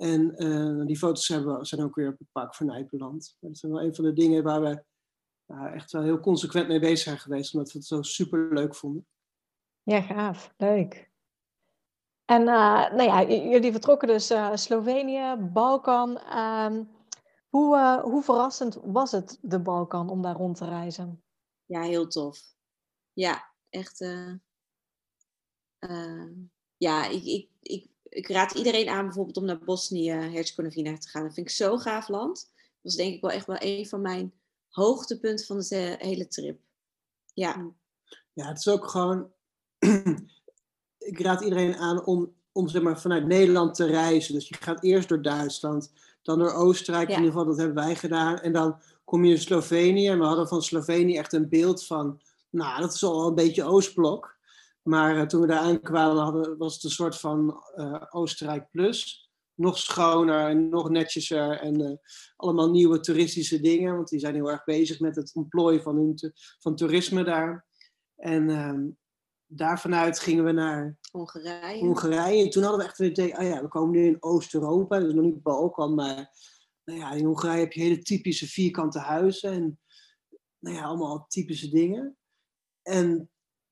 En 0.00 0.36
eh, 0.36 0.86
die 0.86 0.98
foto's 0.98 1.28
hebben 1.28 1.58
we, 1.58 1.64
zijn 1.64 1.82
ook 1.82 1.94
weer 1.94 2.08
op 2.08 2.18
het 2.18 2.28
Park 2.32 2.54
van 2.54 2.66
Nijp 2.66 2.90
beland. 2.90 3.36
Dat 3.40 3.50
is 3.50 3.62
wel 3.62 3.82
een 3.82 3.94
van 3.94 4.04
de 4.04 4.12
dingen 4.12 4.42
waar 4.42 4.60
we 4.60 4.82
echt 5.72 5.92
wel 5.92 6.02
heel 6.02 6.20
consequent 6.20 6.68
mee 6.68 6.80
bezig 6.80 6.98
zijn 6.98 7.18
geweest. 7.18 7.54
Omdat 7.54 7.72
we 7.72 7.78
het 7.78 7.86
zo 7.86 8.02
super 8.02 8.52
leuk 8.52 8.74
vonden. 8.74 9.06
Ja, 9.82 10.00
gaaf. 10.00 10.54
Leuk. 10.56 11.10
En 12.30 12.40
eh, 12.40 12.92
nou 12.92 13.02
ja, 13.02 13.22
jullie 13.22 13.72
vertrokken 13.72 14.08
dus 14.08 14.30
eh, 14.30 14.56
Slovenië, 14.56 15.36
Balkan. 15.52 16.18
Ehm, 16.18 16.84
hoe, 17.48 17.76
eh, 17.76 18.02
hoe 18.02 18.22
verrassend 18.22 18.78
was 18.84 19.10
het, 19.10 19.38
de 19.42 19.60
Balkan, 19.60 20.08
om 20.08 20.22
daar 20.22 20.36
rond 20.36 20.56
te 20.56 20.64
reizen? 20.64 21.22
Ja, 21.64 21.82
heel 21.82 22.06
tof. 22.06 22.54
Ja, 23.12 23.52
echt. 23.68 23.98
ja, 26.76 27.06
ik, 27.06 27.24
ik, 27.24 27.48
ik, 27.60 27.90
ik 28.10 28.28
raad 28.28 28.52
iedereen 28.54 28.88
aan 28.88 29.04
bijvoorbeeld 29.04 29.36
om 29.36 29.44
naar 29.44 29.58
Bosnië-Herzegovina 29.58 30.98
te 30.98 31.08
gaan. 31.08 31.22
Dat 31.24 31.34
vind 31.34 31.46
ik 31.48 31.54
zo'n 31.54 31.80
gaaf 31.80 32.08
land. 32.08 32.50
Dat 32.54 32.62
was 32.82 32.94
denk 32.94 33.14
ik 33.14 33.20
wel 33.20 33.30
echt 33.30 33.46
wel 33.46 33.56
een 33.58 33.86
van 33.86 34.00
mijn 34.00 34.32
hoogtepunten 34.68 35.46
van 35.46 35.58
de 35.58 35.76
he- 35.76 36.06
hele 36.06 36.28
trip. 36.28 36.60
Ja, 37.34 37.70
Ja, 38.32 38.46
het 38.48 38.58
is 38.58 38.68
ook 38.68 38.88
gewoon. 38.88 39.30
ik 40.98 41.20
raad 41.20 41.40
iedereen 41.40 41.76
aan 41.76 42.04
om, 42.04 42.32
om 42.52 42.68
zeg 42.68 42.82
maar, 42.82 43.00
vanuit 43.00 43.26
Nederland 43.26 43.74
te 43.74 43.86
reizen. 43.86 44.34
Dus 44.34 44.48
je 44.48 44.54
gaat 44.60 44.82
eerst 44.82 45.08
door 45.08 45.22
Duitsland, 45.22 45.92
dan 46.22 46.38
door 46.38 46.52
Oostenrijk, 46.52 47.08
Ja. 47.08 47.14
in 47.16 47.22
ieder 47.22 47.32
geval, 47.38 47.48
dat 47.48 47.58
hebben 47.64 47.84
wij 47.84 47.96
gedaan. 47.96 48.38
En 48.40 48.52
dan 48.52 48.80
kom 49.04 49.24
je 49.24 49.32
in 49.34 49.40
Slovenië. 49.40 50.08
En 50.08 50.18
we 50.18 50.24
hadden 50.24 50.48
van 50.48 50.62
Slovenië 50.62 51.16
echt 51.16 51.32
een 51.32 51.48
beeld 51.48 51.86
van. 51.86 52.20
Nou, 52.50 52.80
dat 52.80 52.94
is 52.94 53.04
al 53.04 53.26
een 53.26 53.34
beetje 53.34 53.64
Oostblok. 53.64 54.36
Maar 54.82 55.16
eh, 55.16 55.26
toen 55.26 55.40
we 55.40 55.46
daar 55.46 55.58
aankwamen, 55.58 56.22
hadden, 56.22 56.58
was 56.58 56.74
het 56.74 56.84
een 56.84 56.90
soort 56.90 57.16
van 57.16 57.62
eh, 57.74 58.02
Oostenrijk 58.10 58.70
Plus. 58.70 59.30
Nog 59.54 59.78
schoner 59.78 60.48
en 60.48 60.68
nog 60.68 60.90
netjeser. 60.90 61.58
En 61.60 61.80
eh, 61.80 61.96
allemaal 62.36 62.70
nieuwe 62.70 63.00
toeristische 63.00 63.60
dingen. 63.60 63.94
Want 63.96 64.08
die 64.08 64.18
zijn 64.18 64.34
heel 64.34 64.50
erg 64.50 64.64
bezig 64.64 65.00
met 65.00 65.16
het 65.16 65.34
ontplooien 65.34 65.82
van, 65.82 65.96
hun 65.96 66.32
van 66.58 66.76
toerisme 66.76 67.24
daar. 67.24 67.66
En 68.16 68.50
ehm 68.50 68.88
daar 69.52 69.80
vanuit 69.80 70.18
gingen 70.18 70.44
we 70.44 70.52
naar 70.52 70.98
Hongarije. 71.10 71.80
Hongarije. 71.80 72.44
En 72.44 72.50
toen 72.50 72.62
hadden 72.62 72.80
we 72.80 72.86
echt 72.86 72.98
het 72.98 73.08
idee, 73.08 73.38
oh 73.38 73.42
ja, 73.42 73.62
we 73.62 73.68
komen 73.68 73.90
nu 73.90 74.06
in 74.06 74.22
Oost-Europa. 74.22 74.98
Dus 74.98 75.12
nog 75.12 75.24
niet 75.24 75.42
Balkan, 75.42 75.94
maar 75.94 76.30
nou 76.84 76.98
ja, 76.98 77.12
in 77.12 77.24
Hongarije 77.24 77.60
heb 77.60 77.72
je 77.72 77.80
hele 77.80 77.98
typische 77.98 78.46
vierkante 78.46 78.98
huizen. 78.98 79.52
En 79.52 79.80
nou 80.58 80.76
ja, 80.76 80.82
allemaal 80.82 81.26
typische 81.28 81.68
dingen. 81.68 82.16
En 82.82 83.30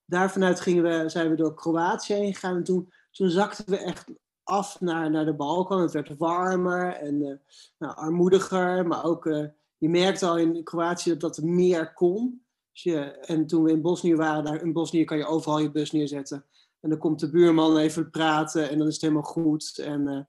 daar 0.09 0.31
vanuit 0.31 0.61
gingen 0.61 0.83
we, 0.83 1.09
zijn 1.09 1.31
we 1.31 1.37
door 1.37 1.55
Kroatië 1.55 2.15
heen 2.15 2.35
gegaan. 2.35 2.57
En 2.57 2.65
toen, 2.65 2.93
toen 3.11 3.31
zakten 3.31 3.65
we 3.71 3.79
echt 3.79 4.05
af 4.43 4.81
naar, 4.81 5.11
naar 5.11 5.25
de 5.25 5.35
Balkan. 5.35 5.81
Het 5.81 5.93
werd 5.93 6.17
warmer 6.19 6.93
en 6.93 7.23
eh, 7.23 7.35
nou, 7.79 7.97
armoediger. 7.97 8.87
Maar 8.87 9.05
ook, 9.05 9.27
eh, 9.27 9.45
je 9.77 9.89
merkte 9.89 10.27
al 10.27 10.39
in 10.39 10.65
Kroatië 10.65 11.11
dat 11.11 11.21
dat 11.21 11.45
meer 11.45 11.93
kon. 11.93 12.45
Dus 12.73 12.83
je, 12.83 13.01
en 13.03 13.47
toen 13.47 13.63
we 13.63 13.71
in 13.71 13.83
Bosnië 13.83 14.17
waren, 14.17 14.45
daar, 14.45 14.63
in 14.63 14.73
Bosnië 14.73 15.05
kan 15.05 15.19
je 15.19 15.27
overal 15.27 15.59
je 15.59 15.71
bus 15.71 15.91
neerzetten. 15.91 16.45
En 16.81 16.91
dan 16.91 16.99
komt 16.99 17.21
de 17.21 17.31
buurman 17.31 17.77
even 17.77 18.11
praten 18.11 18.71
en 18.71 18.79
dan 18.79 18.87
is 18.87 18.93
het 18.93 19.03
helemaal 19.03 19.23
goed. 19.23 19.79
En 19.79 20.29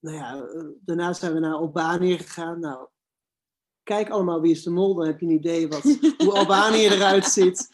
nou 0.00 0.16
ja, 0.16 0.46
daarna 0.80 1.12
zijn 1.12 1.32
we 1.32 1.38
naar 1.38 1.54
Albanië 1.54 2.18
gegaan. 2.18 2.60
Nou, 2.60 2.88
kijk 3.84 4.10
allemaal 4.10 4.40
wie 4.40 4.50
is 4.50 4.62
de 4.62 4.70
mol, 4.70 4.94
dan 4.94 5.06
heb 5.06 5.20
je 5.20 5.26
een 5.26 5.32
idee 5.32 5.68
wat, 5.68 5.82
hoe 6.16 6.32
Albanië 6.32 6.86
eruit 6.94 7.24
ziet. 7.24 7.68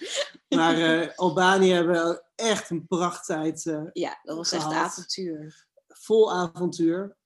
Maar 0.49 0.79
uh, 0.79 1.09
Albanië 1.17 1.73
hebben 1.73 1.95
we 1.95 2.23
echt 2.35 2.71
een 2.71 2.87
prachttijd. 2.87 3.65
Uh, 3.65 3.83
ja, 3.93 4.21
dat 4.23 4.37
was 4.37 4.53
echt 4.53 4.65
avontuur. 4.65 5.67
Vol 5.89 6.33
avontuur. 6.33 7.17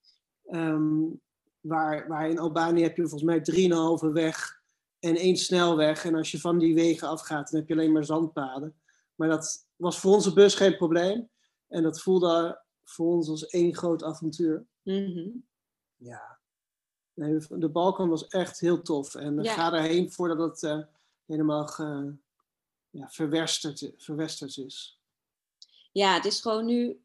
Um, 0.51 1.21
waar, 1.61 2.09
waar 2.09 2.29
in 2.29 2.39
Albanië 2.39 2.83
heb 2.83 2.97
je 2.97 3.09
volgens 3.09 3.23
mij 3.23 3.69
3,5 4.09 4.13
weg 4.13 4.63
en 4.99 5.17
één 5.17 5.37
snelweg. 5.37 6.05
En 6.05 6.15
als 6.15 6.31
je 6.31 6.41
van 6.41 6.59
die 6.59 6.75
wegen 6.75 7.09
afgaat, 7.09 7.51
dan 7.51 7.61
heb 7.61 7.69
je 7.69 7.75
alleen 7.75 7.93
maar 7.93 8.05
zandpaden. 8.05 8.77
Maar 9.15 9.29
dat 9.29 9.67
was 9.77 9.99
voor 9.99 10.13
onze 10.13 10.33
bus 10.33 10.55
geen 10.55 10.77
probleem. 10.77 11.29
En 11.69 11.83
dat 11.83 12.01
voelde 12.01 12.63
voor 12.85 13.13
ons 13.13 13.29
als 13.29 13.47
één 13.47 13.75
groot 13.75 14.03
avontuur. 14.03 14.67
Mm 14.83 15.13
-hmm. 15.13 15.47
Ja. 15.97 16.39
Nee, 17.15 17.39
de 17.49 17.69
Balkan 17.69 18.09
was 18.09 18.27
echt 18.27 18.61
heel 18.61 18.83
tof. 18.83 19.15
En 19.15 19.43
ja. 19.43 19.55
ga 19.55 19.73
erheen 19.73 20.13
voordat 20.13 20.39
het 20.39 20.63
uh, 20.63 20.85
helemaal 21.27 21.67
ge, 21.67 22.15
ja, 22.91 23.09
verwesterd, 23.11 23.93
verwesterd 23.97 24.57
is. 24.57 24.99
Ja, 25.93 26.15
het 26.15 26.25
is 26.25 26.41
gewoon 26.41 26.65
nu... 26.65 27.01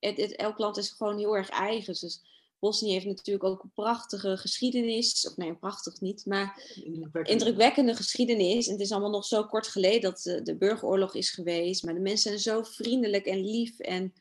Het, 0.00 0.16
het, 0.16 0.36
elk 0.36 0.58
land 0.58 0.76
is 0.76 0.90
gewoon 0.90 1.18
heel 1.18 1.36
erg 1.36 1.48
eigen. 1.48 1.94
Dus 2.00 2.22
Bosnië 2.58 2.92
heeft 2.92 3.06
natuurlijk 3.06 3.44
ook 3.44 3.62
een 3.62 3.72
prachtige 3.72 4.36
geschiedenis. 4.36 5.28
Of 5.28 5.36
nee, 5.36 5.54
prachtig 5.54 6.00
niet, 6.00 6.26
maar 6.26 6.62
indrukwekkende, 6.74 7.30
indrukwekkende 7.30 7.94
geschiedenis. 7.94 8.66
En 8.66 8.72
het 8.72 8.82
is 8.82 8.92
allemaal 8.92 9.10
nog 9.10 9.24
zo 9.24 9.44
kort 9.44 9.66
geleden 9.66 10.00
dat 10.00 10.22
de, 10.22 10.42
de 10.42 10.56
burgeroorlog 10.56 11.14
is 11.14 11.30
geweest. 11.30 11.84
Maar 11.84 11.94
de 11.94 12.00
mensen 12.00 12.38
zijn 12.38 12.56
zo 12.56 12.70
vriendelijk 12.72 13.26
en 13.26 13.44
lief 13.44 13.78
en 13.78 14.14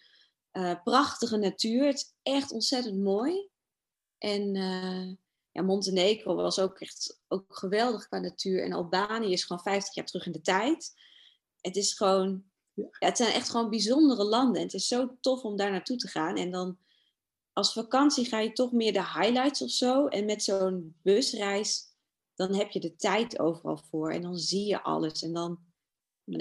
uh, 0.53 0.83
prachtige 0.83 1.37
natuur. 1.37 1.85
Het 1.85 1.95
is 1.95 2.13
echt 2.23 2.51
ontzettend 2.51 2.97
mooi. 2.97 3.49
En 4.17 4.55
uh, 4.55 5.11
ja, 5.53 5.61
Montenegro 5.61 6.35
was 6.35 6.59
ook 6.59 6.79
echt 6.79 7.21
ook 7.27 7.45
geweldig 7.47 8.07
qua 8.07 8.19
natuur. 8.19 8.63
En 8.63 8.73
Albanië 8.73 9.31
is 9.31 9.43
gewoon 9.43 9.63
50 9.63 9.95
jaar 9.95 10.05
terug 10.05 10.25
in 10.25 10.31
de 10.31 10.41
tijd. 10.41 10.93
Het 11.61 11.75
is 11.75 11.93
gewoon, 11.93 12.43
ja, 12.73 12.87
het 12.99 13.17
zijn 13.17 13.33
echt 13.33 13.49
gewoon 13.49 13.69
bijzondere 13.69 14.23
landen. 14.23 14.55
En 14.55 14.65
het 14.65 14.73
is 14.73 14.87
zo 14.87 15.17
tof 15.21 15.43
om 15.43 15.57
daar 15.57 15.71
naartoe 15.71 15.97
te 15.97 16.07
gaan. 16.07 16.35
En 16.35 16.51
dan 16.51 16.77
als 17.53 17.73
vakantie 17.73 18.25
ga 18.25 18.39
je 18.39 18.51
toch 18.51 18.71
meer 18.71 18.93
de 18.93 19.03
highlights 19.03 19.61
of 19.61 19.69
zo. 19.69 20.07
En 20.07 20.25
met 20.25 20.43
zo'n 20.43 20.95
busreis, 21.01 21.83
dan 22.35 22.53
heb 22.53 22.71
je 22.71 22.79
de 22.79 22.95
tijd 22.95 23.39
overal 23.39 23.77
voor. 23.89 24.11
En 24.11 24.21
dan 24.21 24.37
zie 24.37 24.65
je 24.65 24.81
alles. 24.81 25.21
En 25.21 25.33
dan, 25.33 25.59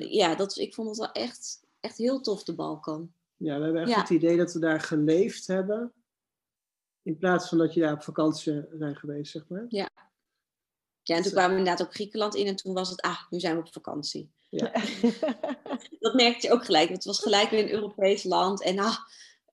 ja, 0.09 0.35
dat, 0.35 0.57
ik 0.57 0.75
vond 0.75 0.89
het 0.89 0.99
wel 0.99 1.13
echt, 1.13 1.63
echt 1.81 1.97
heel 1.97 2.21
tof, 2.21 2.45
de 2.45 2.55
Balkan. 2.55 3.13
Ja, 3.37 3.59
we 3.59 3.65
hebben 3.65 3.83
echt 3.83 3.91
ja. 3.91 4.01
het 4.01 4.11
idee 4.11 4.37
dat 4.37 4.53
we 4.53 4.59
daar 4.59 4.81
geleefd 4.81 5.47
hebben. 5.47 5.93
In 7.03 7.19
plaats 7.19 7.49
van 7.49 7.59
dat 7.59 7.75
je 7.75 7.81
daar 7.81 7.93
op 7.93 8.03
vakantie 8.03 8.65
zijn 8.79 8.97
geweest, 8.97 9.33
zeg 9.33 9.49
maar. 9.49 9.65
Ja. 9.69 9.91
Ja, 11.03 11.17
en 11.17 11.23
toen 11.23 11.33
kwamen 11.33 11.51
we 11.51 11.59
inderdaad 11.59 11.87
ook 11.87 11.95
Griekenland 11.95 12.35
in. 12.35 12.47
En 12.47 12.57
toen 12.57 12.75
was 12.75 12.91
het, 12.91 13.01
ah, 13.01 13.31
nu 13.31 13.41
zijn 13.41 13.57
we 13.57 13.61
op 13.61 13.73
vakantie. 13.73 14.33
Ja. 14.49 14.73
dat 16.01 16.15
merkte 16.15 16.47
je 16.47 16.53
ook 16.53 16.65
gelijk. 16.65 16.89
Het 16.89 17.05
was 17.05 17.19
gelijk 17.19 17.51
weer 17.51 17.63
een 17.63 17.73
Europees 17.73 18.25
land. 18.25 18.63
En 18.63 18.79
ah, 18.79 18.97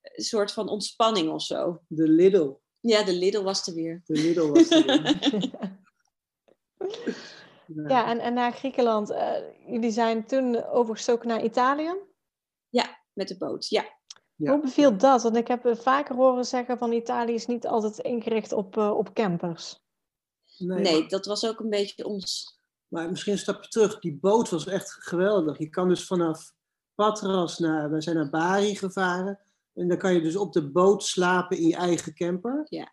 een 0.02 0.24
soort 0.24 0.52
van 0.52 0.70
ontspanning 0.70 1.30
of 1.30 1.42
zo. 1.42 1.82
De 1.88 2.08
Lidl. 2.08 2.52
Ja, 2.80 3.04
de 3.04 3.14
Lidl 3.14 3.42
was 3.42 3.68
er 3.68 3.74
weer. 3.74 4.02
De 4.06 4.14
Lidl 4.14 4.48
was 4.48 4.70
er 4.70 4.86
weer. 4.86 5.20
ja, 7.88 8.10
en, 8.10 8.20
en 8.20 8.34
naar 8.34 8.54
Griekenland. 8.54 9.12
Uh, 9.12 9.34
jullie 9.68 9.92
zijn 9.92 10.26
toen 10.26 10.64
overgestoken 10.64 11.28
naar 11.28 11.44
Italië? 11.44 11.96
Ja, 12.70 13.04
met 13.14 13.28
de 13.28 13.38
boot, 13.38 13.68
ja. 13.68 13.99
Ja. 14.40 14.52
Hoe 14.52 14.62
beviel 14.62 14.98
dat? 14.98 15.22
Want 15.22 15.36
ik 15.36 15.48
heb 15.48 15.78
vaker 15.78 16.16
horen 16.16 16.46
zeggen 16.46 16.78
van 16.78 16.92
Italië 16.92 17.34
is 17.34 17.46
niet 17.46 17.68
altijd 17.68 17.98
ingericht 17.98 18.52
op, 18.52 18.78
uh, 18.78 18.92
op 18.92 19.14
campers. 19.14 19.80
Nee, 20.58 20.80
nee 20.80 21.00
maar... 21.00 21.10
dat 21.10 21.26
was 21.26 21.48
ook 21.48 21.60
een 21.60 21.70
beetje 21.70 22.06
ons... 22.06 22.58
Maar 22.88 23.10
misschien 23.10 23.34
een 23.34 23.40
stapje 23.40 23.70
terug. 23.70 24.00
Die 24.00 24.18
boot 24.18 24.50
was 24.50 24.68
echt 24.68 24.92
geweldig. 24.92 25.58
Je 25.58 25.70
kan 25.70 25.88
dus 25.88 26.06
vanaf 26.06 26.54
Patras 26.96 27.60
naar... 27.60 27.92
We 27.92 28.02
zijn 28.02 28.16
naar 28.16 28.30
Bari 28.30 28.76
gevaren. 28.76 29.40
En 29.74 29.88
dan 29.88 29.98
kan 29.98 30.14
je 30.14 30.22
dus 30.22 30.36
op 30.36 30.54
de 30.54 30.72
boot 30.72 31.04
slapen 31.04 31.58
in 31.58 31.68
je 31.68 31.76
eigen 31.76 32.14
camper. 32.14 32.66
Ja. 32.70 32.92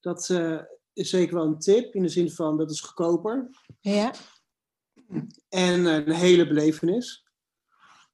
Dat 0.00 0.28
uh, 0.28 0.62
is 0.92 1.10
zeker 1.10 1.34
wel 1.34 1.44
een 1.44 1.58
tip, 1.58 1.94
in 1.94 2.02
de 2.02 2.08
zin 2.08 2.30
van 2.30 2.58
dat 2.58 2.70
is 2.70 2.80
goedkoper. 2.80 3.50
Ja. 3.80 4.12
En 5.48 5.80
uh, 5.80 5.94
een 5.94 6.12
hele 6.12 6.46
belevenis. 6.46 7.24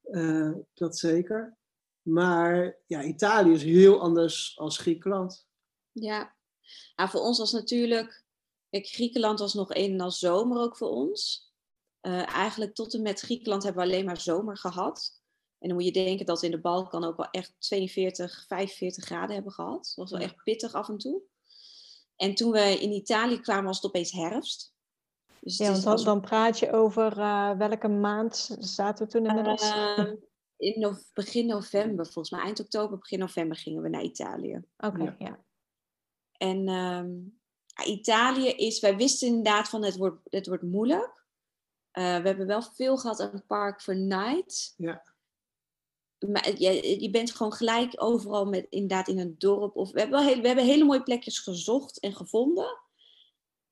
Uh, 0.03 0.55
dat 0.73 0.97
zeker. 0.97 1.57
Maar 2.03 2.77
ja, 2.87 3.03
Italië 3.03 3.53
is 3.53 3.63
heel 3.63 4.01
anders 4.01 4.57
als 4.59 4.77
Griekenland. 4.77 5.47
Ja, 5.91 6.35
nou, 6.95 7.09
voor 7.09 7.21
ons 7.21 7.37
was 7.37 7.51
natuurlijk. 7.51 8.23
Kijk, 8.69 8.87
Griekenland 8.87 9.39
was 9.39 9.53
nog 9.53 9.75
een 9.75 9.91
en 9.91 10.01
al 10.01 10.11
zomer 10.11 10.57
ook 10.57 10.77
voor 10.77 10.89
ons. 10.89 11.51
eigenlijk 12.01 12.75
tot 12.75 12.93
en 12.93 13.01
met 13.01 13.19
Griekenland 13.19 13.63
hebben 13.63 13.83
we 13.83 13.89
alleen 13.89 14.05
maar 14.05 14.19
zomer 14.19 14.57
gehad. 14.57 15.21
En 15.59 15.67
dan 15.69 15.77
moet 15.77 15.85
je 15.85 16.03
denken 16.03 16.25
dat 16.25 16.39
we 16.39 16.45
in 16.45 16.51
de 16.51 16.61
Balkan 16.61 17.03
ook 17.03 17.17
wel 17.17 17.29
echt 17.31 17.55
42, 17.57 18.45
45 18.47 19.05
graden 19.05 19.33
hebben 19.35 19.51
gehad. 19.51 19.77
Dat 19.77 19.95
was 19.95 20.11
wel 20.11 20.19
echt 20.19 20.43
pittig 20.43 20.73
af 20.73 20.89
en 20.89 20.97
toe. 20.97 21.21
En 22.15 22.35
toen 22.35 22.51
we 22.51 22.79
in 22.79 22.91
Italië 22.91 23.39
kwamen, 23.39 23.65
was 23.65 23.75
het 23.75 23.85
opeens 23.85 24.11
herfst. 24.11 24.73
Dus 25.39 25.57
ja, 25.57 25.71
want 25.71 25.83
dan, 25.83 26.03
dan, 26.03 26.21
praat 26.21 26.59
je 26.59 26.71
over 26.71 27.17
uh, 27.17 27.57
welke 27.57 27.87
maand 27.87 28.55
zaten 28.59 29.05
we 29.05 29.11
toen 29.11 29.25
inmiddels? 29.25 29.63
Uh, 29.63 30.11
in 30.63 30.79
no 30.79 30.95
begin 31.13 31.45
november, 31.45 32.05
volgens 32.05 32.29
mij 32.29 32.41
eind 32.43 32.59
oktober, 32.59 32.97
begin 32.97 33.19
november 33.19 33.57
gingen 33.57 33.81
we 33.81 33.89
naar 33.89 34.03
Italië. 34.03 34.61
Oké, 34.77 35.01
okay, 35.01 35.05
ja. 35.05 35.15
ja. 35.17 35.43
En 36.37 36.67
um, 36.67 37.39
Italië 37.85 38.49
is, 38.49 38.79
wij 38.79 38.95
wisten 38.95 39.27
inderdaad 39.27 39.69
van 39.69 39.83
het 39.83 39.97
wordt, 39.97 40.19
het 40.23 40.47
wordt 40.47 40.63
moeilijk. 40.63 41.25
Uh, 41.93 42.17
we 42.17 42.27
hebben 42.27 42.47
wel 42.47 42.61
veel 42.61 42.97
gehad 42.97 43.19
aan 43.19 43.43
Park 43.47 43.81
for 43.81 43.95
Night. 43.95 44.73
Ja 44.77 45.03
maar 46.27 46.59
je, 46.59 47.01
je 47.01 47.09
bent 47.09 47.31
gewoon 47.31 47.53
gelijk 47.53 47.93
overal 47.95 48.45
met 48.45 48.65
inderdaad 48.69 49.07
in 49.07 49.19
een 49.19 49.35
dorp. 49.37 49.75
Of, 49.75 49.91
we, 49.91 49.99
hebben 49.99 50.19
wel 50.19 50.27
heel, 50.29 50.41
we 50.41 50.47
hebben 50.47 50.65
hele 50.65 50.83
mooie 50.83 51.03
plekjes 51.03 51.39
gezocht 51.39 51.99
en 51.99 52.15
gevonden. 52.15 52.81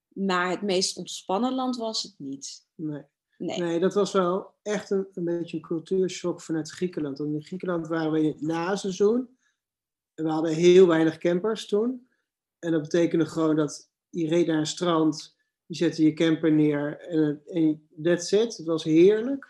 Maar 0.08 0.50
het 0.50 0.62
meest 0.62 0.98
ontspannen 0.98 1.54
land 1.54 1.78
was 1.78 2.04
het 2.04 2.14
niet. 2.18 2.68
Nee. 2.76 3.04
Nee. 3.42 3.80
dat 3.80 3.94
was 3.94 4.12
wel 4.12 4.54
echt 4.62 4.90
een, 4.90 5.08
een 5.14 5.24
beetje 5.24 5.58
een 5.58 5.64
cultuurshock 5.64 6.42
vanuit 6.42 6.72
Griekenland. 6.72 7.18
Want 7.18 7.34
in 7.34 7.44
Griekenland 7.44 7.88
waren 7.88 8.12
we 8.12 8.36
na 8.40 8.76
seizoen. 8.76 9.30
En 10.14 10.24
we 10.24 10.30
hadden 10.30 10.54
heel 10.54 10.88
weinig 10.88 11.18
campers 11.18 11.68
toen. 11.68 12.08
En 12.60 12.72
dat 12.72 12.82
betekende 12.82 13.26
gewoon 13.26 13.56
dat 13.56 13.90
je 14.10 14.28
reed 14.28 14.48
naar 14.48 14.58
een 14.58 14.66
strand. 14.66 15.38
Je 15.66 15.76
zette 15.76 16.04
je 16.04 16.14
camper 16.14 16.52
neer 16.52 17.00
en, 17.00 17.42
en 17.46 17.88
that's 18.04 18.32
it. 18.32 18.58
Het 18.58 18.66
was 18.66 18.84
heerlijk. 18.84 19.50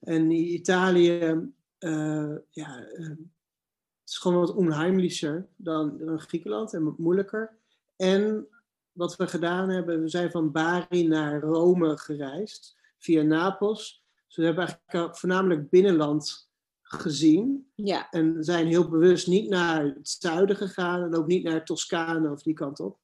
En 0.00 0.22
in 0.22 0.30
Italië 0.30 1.50
uh, 1.78 2.36
ja, 2.50 2.86
uh, 2.96 3.08
het 3.08 4.10
is 4.10 4.18
gewoon 4.18 4.38
wat 4.38 4.54
onheimlicher 4.54 5.48
dan, 5.56 5.98
dan 5.98 6.20
Griekenland 6.20 6.74
en 6.74 6.94
moeilijker. 6.98 7.56
En 7.96 8.48
wat 8.92 9.16
we 9.16 9.26
gedaan 9.26 9.68
hebben, 9.68 10.00
we 10.00 10.08
zijn 10.08 10.30
van 10.30 10.52
Bari 10.52 11.08
naar 11.08 11.40
Rome 11.40 11.98
gereisd 11.98 12.80
via 13.02 13.22
Napels. 13.22 14.04
Dus 14.26 14.36
we 14.36 14.44
hebben 14.44 14.66
eigenlijk 14.66 15.18
voornamelijk 15.18 15.70
binnenland 15.70 16.50
gezien. 16.82 17.70
Ja. 17.74 18.10
En 18.10 18.44
zijn 18.44 18.66
heel 18.66 18.88
bewust 18.88 19.26
niet 19.26 19.48
naar 19.48 19.84
het 19.84 20.16
zuiden 20.20 20.56
gegaan 20.56 21.02
en 21.02 21.14
ook 21.14 21.26
niet 21.26 21.44
naar 21.44 21.64
Toscane 21.64 22.30
of 22.30 22.42
die 22.42 22.54
kant 22.54 22.80
op. 22.80 22.98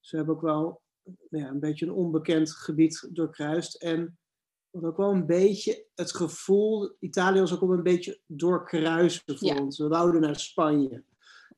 Dus 0.00 0.10
we 0.10 0.16
hebben 0.16 0.34
ook 0.34 0.42
wel 0.42 0.82
nou 1.02 1.44
ja, 1.44 1.50
een 1.50 1.60
beetje 1.60 1.86
een 1.86 1.92
onbekend 1.92 2.50
gebied 2.50 3.08
doorkruist. 3.10 3.74
En 3.74 4.18
wat 4.70 4.84
ook 4.84 4.96
wel 4.96 5.10
een 5.10 5.26
beetje 5.26 5.86
het 5.94 6.14
gevoel, 6.14 6.96
Italië 6.98 7.40
was 7.40 7.54
ook 7.54 7.60
wel 7.60 7.72
een 7.72 7.82
beetje 7.82 8.20
doorkruisen 8.26 9.22
voor 9.38 9.48
ja. 9.48 9.60
ons. 9.60 9.78
We 9.78 9.88
wouden 9.88 10.20
naar 10.20 10.40
Spanje. 10.40 11.04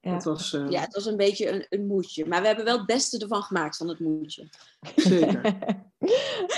Ja. 0.00 0.12
Dat 0.12 0.24
was, 0.24 0.52
uh... 0.52 0.70
ja, 0.70 0.80
het 0.80 0.94
was 0.94 1.06
een 1.06 1.16
beetje 1.16 1.50
een, 1.50 1.66
een 1.68 1.86
moedje. 1.86 2.26
Maar 2.26 2.40
we 2.40 2.46
hebben 2.46 2.64
wel 2.64 2.76
het 2.76 2.86
beste 2.86 3.18
ervan 3.18 3.42
gemaakt 3.42 3.76
van 3.76 3.88
het 3.88 3.98
moedje. 3.98 4.48
Zeker. 4.96 5.58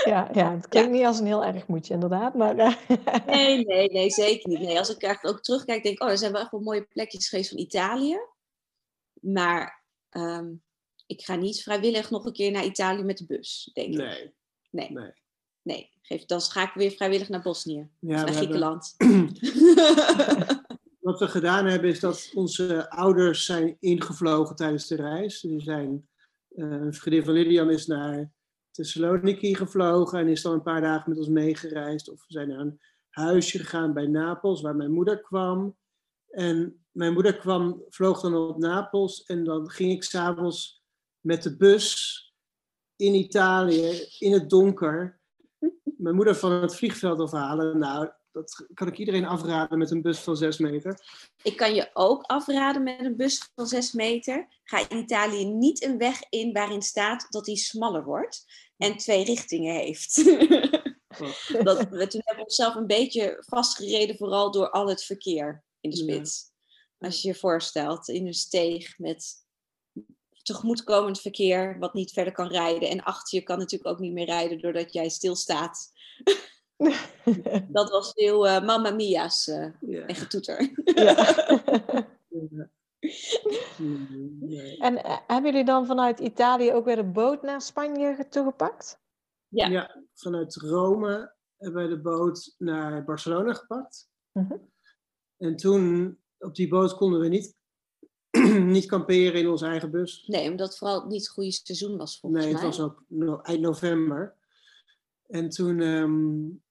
ja, 0.07 0.29
ja, 0.33 0.55
het 0.55 0.67
klinkt 0.67 0.89
ja. 0.89 0.95
niet 0.95 1.05
als 1.05 1.19
een 1.19 1.25
heel 1.25 1.45
erg 1.45 1.67
moedje 1.67 1.93
inderdaad. 1.93 2.33
Maar, 2.33 2.57
uh... 2.57 2.75
nee, 3.25 3.65
nee, 3.65 3.89
nee, 3.89 4.09
zeker 4.09 4.49
niet. 4.49 4.59
Nee, 4.59 4.77
als 4.77 4.95
ik 4.95 5.03
eigenlijk 5.03 5.35
ook 5.35 5.43
terugkijk, 5.43 5.83
denk 5.83 5.95
ik, 5.95 6.03
oh, 6.03 6.09
er 6.09 6.17
zijn 6.17 6.31
wel 6.31 6.41
echt 6.41 6.51
wel 6.51 6.61
mooie 6.61 6.85
plekjes 6.85 7.29
geweest 7.29 7.49
van 7.49 7.57
Italië. 7.57 8.17
Maar 9.21 9.83
um, 10.09 10.63
ik 11.05 11.21
ga 11.21 11.35
niet 11.35 11.61
vrijwillig 11.61 12.09
nog 12.09 12.25
een 12.25 12.33
keer 12.33 12.51
naar 12.51 12.65
Italië 12.65 13.03
met 13.03 13.17
de 13.17 13.25
bus, 13.25 13.71
denk 13.73 13.93
ik. 13.93 13.97
Nee. 13.97 14.33
Nee. 14.69 14.91
nee. 14.91 15.13
Nee, 15.61 15.89
geef, 16.01 16.25
dan 16.25 16.41
ga 16.41 16.63
ik 16.63 16.73
weer 16.73 16.91
vrijwillig 16.91 17.29
naar 17.29 17.41
Bosnië. 17.41 17.89
Ja, 17.99 18.23
naar 18.23 18.33
Griekenland. 18.33 18.95
Hebben... 18.97 19.35
Wat 21.07 21.19
we 21.19 21.27
gedaan 21.27 21.65
hebben 21.65 21.89
is 21.89 21.99
dat 21.99 22.31
onze 22.33 22.89
ouders 22.89 23.45
zijn 23.45 23.77
ingevlogen 23.79 24.55
tijdens 24.55 24.87
de 24.87 24.95
reis. 24.95 25.41
Die 25.41 25.61
zijn, 25.61 26.07
uh, 26.49 26.71
een 26.71 26.93
vriendin 26.93 27.23
van 27.23 27.33
Lydian 27.33 27.69
is 27.69 27.85
naar 27.85 28.31
Thessaloniki 28.77 29.55
gevlogen 29.55 30.19
en 30.19 30.27
is 30.27 30.41
dan 30.41 30.53
een 30.53 30.61
paar 30.61 30.81
dagen 30.81 31.09
met 31.09 31.17
ons 31.17 31.27
meegereisd. 31.27 32.09
Of 32.09 32.19
we 32.27 32.33
zijn 32.33 32.47
naar 32.47 32.59
een 32.59 32.79
huisje 33.09 33.57
gegaan 33.57 33.93
bij 33.93 34.07
Napels, 34.07 34.61
waar 34.61 34.75
mijn 34.75 34.91
moeder 34.91 35.21
kwam. 35.21 35.77
En 36.29 36.85
mijn 36.91 37.13
moeder 37.13 37.37
kwam, 37.37 37.83
vloog 37.89 38.21
dan 38.21 38.35
op 38.35 38.57
Napels 38.57 39.23
en 39.25 39.43
dan 39.43 39.69
ging 39.69 39.91
ik 39.91 40.03
s'avonds 40.03 40.83
met 41.19 41.43
de 41.43 41.57
bus 41.57 42.15
in 42.95 43.13
Italië, 43.13 44.07
in 44.19 44.33
het 44.33 44.49
donker, 44.49 45.19
mijn 45.83 46.15
moeder 46.15 46.35
van 46.35 46.51
het 46.51 46.75
vliegveld 46.75 47.19
afhalen. 47.19 47.77
Nou, 47.77 48.09
dat 48.37 48.67
kan 48.73 48.87
ik 48.87 48.97
iedereen 48.97 49.25
afraden 49.25 49.77
met 49.77 49.91
een 49.91 50.01
bus 50.01 50.19
van 50.19 50.37
6 50.37 50.57
meter. 50.57 50.99
Ik 51.41 51.57
kan 51.57 51.75
je 51.75 51.89
ook 51.93 52.21
afraden 52.21 52.83
met 52.83 52.99
een 52.99 53.15
bus 53.15 53.51
van 53.55 53.67
6 53.67 53.91
meter. 53.91 54.47
Ga 54.63 54.89
in 54.89 54.97
Italië 54.97 55.45
niet 55.45 55.83
een 55.83 55.97
weg 55.97 56.21
in 56.29 56.53
waarin 56.53 56.81
staat 56.81 57.25
dat 57.29 57.45
die 57.45 57.57
smaller 57.57 58.03
wordt 58.03 58.45
en 58.77 58.97
twee 58.97 59.23
richtingen 59.23 59.75
heeft. 59.75 60.15
dat, 61.63 61.87
we, 61.89 62.07
toen 62.07 62.21
hebben 62.23 62.35
we 62.35 62.41
onszelf 62.41 62.75
een 62.75 62.87
beetje 62.87 63.43
vastgereden, 63.47 64.17
vooral 64.17 64.51
door 64.51 64.69
al 64.69 64.87
het 64.87 65.03
verkeer 65.03 65.63
in 65.79 65.89
de 65.89 65.95
spits. 65.95 66.51
Als 66.99 67.21
je 67.21 67.27
je 67.27 67.35
voorstelt, 67.35 68.07
in 68.07 68.27
een 68.27 68.33
steeg 68.33 68.97
met 68.97 69.45
tegemoetkomend 70.41 71.21
verkeer 71.21 71.79
wat 71.79 71.93
niet 71.93 72.11
verder 72.11 72.33
kan 72.33 72.47
rijden. 72.47 72.89
En 72.89 73.03
achter 73.03 73.37
je 73.39 73.43
kan 73.43 73.57
natuurlijk 73.57 73.89
ook 73.89 73.99
niet 73.99 74.13
meer 74.13 74.25
rijden 74.25 74.59
doordat 74.61 74.93
jij 74.93 75.09
stilstaat. 75.09 75.91
Dat 77.77 77.89
was 77.89 78.11
veel 78.13 78.47
uh, 78.47 78.65
mamma 78.65 78.91
mia's 78.91 79.47
uh, 79.47 79.63
en 80.09 80.15
getoeter. 80.15 80.57
En 84.79 84.93
uh, 84.93 85.17
hebben 85.27 85.51
jullie 85.51 85.65
dan 85.65 85.85
vanuit 85.85 86.19
Italië 86.19 86.73
ook 86.73 86.85
weer 86.85 86.95
de 86.95 87.03
boot 87.03 87.41
naar 87.41 87.61
Spanje 87.61 88.27
toegepakt? 88.29 88.99
Ja. 89.47 89.67
ja, 89.67 90.03
vanuit 90.13 90.55
Rome 90.55 91.35
hebben 91.57 91.81
wij 91.81 91.87
de 91.87 92.01
boot 92.01 92.55
naar 92.57 93.03
Barcelona 93.03 93.53
gepakt. 93.53 94.09
-huh. 94.31 94.51
En 95.37 95.55
toen 95.55 96.17
op 96.37 96.55
die 96.55 96.67
boot 96.67 96.95
konden 96.95 97.19
we 97.19 97.27
niet 97.27 97.55
niet 98.75 98.85
kamperen 98.85 99.39
in 99.39 99.47
onze 99.47 99.65
eigen 99.65 99.91
bus. 99.91 100.23
Nee, 100.27 100.49
omdat 100.49 100.67
het 100.67 100.77
vooral 100.77 101.05
niet 101.05 101.21
het 101.21 101.29
goede 101.29 101.51
seizoen 101.51 101.97
was 101.97 102.19
volgens 102.19 102.43
mij. 102.43 102.53
Nee, 102.53 102.61
het 102.61 102.77
was 102.77 102.85
ook 102.85 103.03
no 103.07 103.41
eind 103.41 103.61
november. 103.61 104.35
En 105.27 105.49
toen, 105.49 105.79
um, 105.79 106.63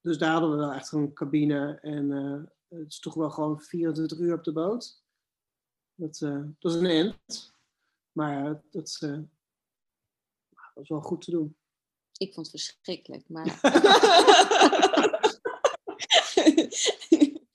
dus 0.00 0.18
daar 0.18 0.32
hadden 0.32 0.50
we 0.50 0.56
wel 0.56 0.72
echt 0.72 0.92
een 0.92 1.12
cabine. 1.12 1.78
En 1.82 2.10
uh, 2.10 2.42
het 2.68 2.88
is 2.88 2.98
toch 2.98 3.14
wel 3.14 3.30
gewoon 3.30 3.60
24 3.60 4.18
uur 4.18 4.34
op 4.34 4.44
de 4.44 4.52
boot. 4.52 5.02
Dat, 5.94 6.20
uh, 6.20 6.44
dat 6.58 6.72
is 6.72 6.78
een 6.78 6.86
end. 6.86 7.54
Maar 8.12 8.44
uh, 8.44 8.54
dat, 8.70 8.98
dat 9.00 9.26
was 10.74 10.88
wel 10.88 11.00
goed 11.00 11.22
te 11.22 11.30
doen. 11.30 11.56
Ik 12.16 12.34
vond 12.34 12.52
het 12.52 12.62
verschrikkelijk, 12.62 13.28
maar... 13.28 13.44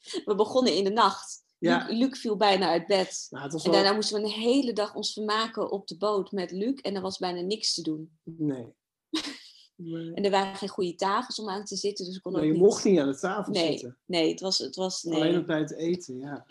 we 0.25 0.35
begonnen 0.35 0.75
in 0.75 0.83
de 0.83 0.89
nacht. 0.89 1.43
Ja. 1.57 1.85
Luc, 1.87 1.97
Luc, 1.97 2.19
viel 2.19 2.37
bijna 2.37 2.69
uit 2.69 2.87
bed. 2.87 3.27
Nou, 3.29 3.61
en 3.63 3.71
daarna 3.71 3.93
moesten 3.93 4.21
we 4.21 4.27
een 4.27 4.33
hele 4.33 4.73
dag 4.73 4.95
ons 4.95 5.13
vermaken 5.13 5.71
op 5.71 5.87
de 5.87 5.97
boot 5.97 6.31
met 6.31 6.51
Luc. 6.51 6.79
En 6.81 6.95
er 6.95 7.01
was 7.01 7.17
bijna 7.17 7.41
niks 7.41 7.73
te 7.73 7.81
doen. 7.81 8.17
Nee. 8.23 8.73
Nee. 9.75 10.13
en 10.13 10.23
er 10.23 10.31
waren 10.31 10.55
geen 10.55 10.69
goede 10.69 10.95
tafels 10.95 11.39
om 11.39 11.49
aan 11.49 11.65
te 11.65 11.75
zitten. 11.75 12.05
Dus 12.05 12.19
kon 12.19 12.31
nee, 12.31 12.41
ook 12.41 12.47
je 12.47 12.53
niet... 12.53 12.61
mocht 12.61 12.83
niet 12.83 12.99
aan 12.99 13.07
de 13.07 13.17
tafel 13.17 13.53
nee, 13.53 13.71
zitten. 13.71 13.97
Nee, 14.05 14.29
het 14.31 14.39
was... 14.39 14.57
Het 14.57 14.75
was 14.75 15.03
nee. 15.03 15.15
Alleen 15.15 15.37
op 15.37 15.45
bij 15.45 15.59
het 15.59 15.75
eten, 15.75 16.17
ja. 16.17 16.45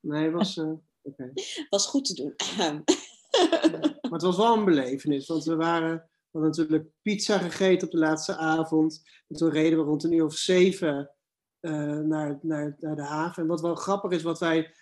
Nee, 0.00 0.24
het 0.24 0.32
was... 0.32 0.56
Uh, 0.56 0.72
okay. 1.02 1.32
was 1.70 1.86
goed 1.86 2.04
te 2.04 2.14
doen. 2.14 2.34
maar 4.02 4.10
het 4.10 4.22
was 4.22 4.36
wel 4.36 4.56
een 4.56 4.64
belevenis. 4.64 5.26
Want 5.26 5.44
we 5.44 5.56
waren... 5.56 6.08
We 6.30 6.38
hadden 6.38 6.50
natuurlijk 6.50 6.90
pizza 7.02 7.38
gegeten 7.38 7.86
op 7.86 7.92
de 7.92 7.98
laatste 7.98 8.36
avond. 8.36 9.02
En 9.28 9.36
toen 9.36 9.50
reden 9.50 9.78
we 9.78 9.84
rond 9.84 10.04
een 10.04 10.12
uur 10.12 10.24
of 10.24 10.34
zeven 10.34 11.10
uh, 11.60 11.98
naar, 11.98 12.38
naar, 12.42 12.76
naar 12.80 12.96
de 12.96 13.02
haven. 13.02 13.42
En 13.42 13.48
wat 13.48 13.60
wel 13.60 13.74
grappig 13.74 14.10
is, 14.10 14.22
wat 14.22 14.38
wij 14.38 14.74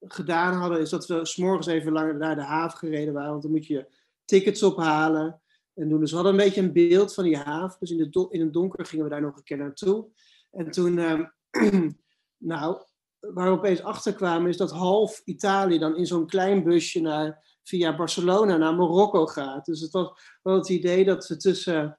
gedaan 0.00 0.54
hadden, 0.54 0.80
is 0.80 0.90
dat 0.90 1.06
we 1.06 1.26
s'morgens 1.26 1.66
even 1.66 1.92
langer 1.92 2.16
naar 2.16 2.34
de 2.34 2.42
haven 2.42 2.78
gereden 2.78 3.14
waren. 3.14 3.30
Want 3.30 3.42
dan 3.42 3.50
moet 3.50 3.66
je 3.66 3.86
tickets 4.24 4.62
ophalen 4.62 5.40
en. 5.80 5.98
Dus 5.98 6.10
we 6.10 6.16
hadden 6.16 6.34
een 6.34 6.44
beetje 6.44 6.60
een 6.60 6.72
beeld 6.72 7.14
van 7.14 7.24
die 7.24 7.36
haven. 7.36 7.76
Dus 7.80 7.90
in, 7.90 8.10
de 8.10 8.26
in 8.30 8.40
het 8.40 8.52
donker 8.52 8.86
gingen 8.86 9.04
we 9.04 9.10
daar 9.10 9.20
nog 9.20 9.36
een 9.36 9.42
keer 9.42 9.56
naartoe. 9.56 10.06
En 10.50 10.70
toen, 10.70 10.98
uh, 10.98 11.20
nou, 12.52 12.82
waar 13.20 13.46
we 13.46 13.58
opeens 13.58 13.82
achter 13.82 14.14
kwamen, 14.14 14.48
is 14.48 14.56
dat 14.56 14.70
half 14.70 15.22
Italië 15.24 15.78
dan 15.78 15.96
in 15.96 16.06
zo'n 16.06 16.26
klein 16.26 16.62
busje 16.62 17.00
naar, 17.00 17.58
via 17.62 17.96
Barcelona 17.96 18.56
naar 18.56 18.74
Marokko 18.74 19.26
gaat. 19.26 19.64
Dus 19.64 19.80
het 19.80 19.92
was 19.92 20.38
wel 20.42 20.54
het 20.54 20.68
idee 20.68 21.04
dat 21.04 21.26
we 21.26 21.36
tussen 21.36 21.98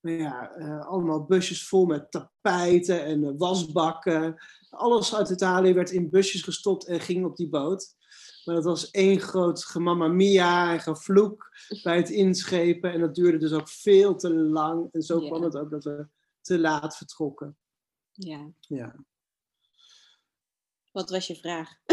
nou 0.00 0.16
ja, 0.16 0.56
uh, 0.58 0.86
allemaal 0.86 1.24
busjes 1.24 1.68
vol 1.68 1.86
met 1.86 2.10
tapijten 2.10 3.04
en 3.04 3.38
wasbakken. 3.38 4.36
Alles 4.70 5.14
uit 5.14 5.30
Italië 5.30 5.72
werd 5.72 5.90
in 5.90 6.10
busjes 6.10 6.42
gestopt 6.42 6.86
en 6.86 7.00
ging 7.00 7.24
op 7.24 7.36
die 7.36 7.48
boot. 7.48 7.94
Maar 8.44 8.54
dat 8.54 8.64
was 8.64 8.90
één 8.90 9.20
groot 9.20 9.64
gemamma 9.64 10.06
mia 10.06 10.72
en 10.72 10.80
gevloek 10.80 11.50
bij 11.82 11.96
het 11.96 12.10
inschepen. 12.10 12.92
En 12.92 13.00
dat 13.00 13.14
duurde 13.14 13.38
dus 13.38 13.52
ook 13.52 13.68
veel 13.68 14.16
te 14.16 14.34
lang. 14.34 14.88
En 14.92 15.02
zo 15.02 15.18
kwam 15.18 15.42
het 15.42 15.56
ook 15.56 15.70
dat 15.70 15.84
we 15.84 16.06
te 16.40 16.58
laat 16.58 16.96
vertrokken. 16.96 17.56
Ja. 18.12 18.50
ja. 18.60 18.94
Wat 20.92 21.10
was 21.10 21.26
je 21.26 21.36
vraag? 21.36 21.70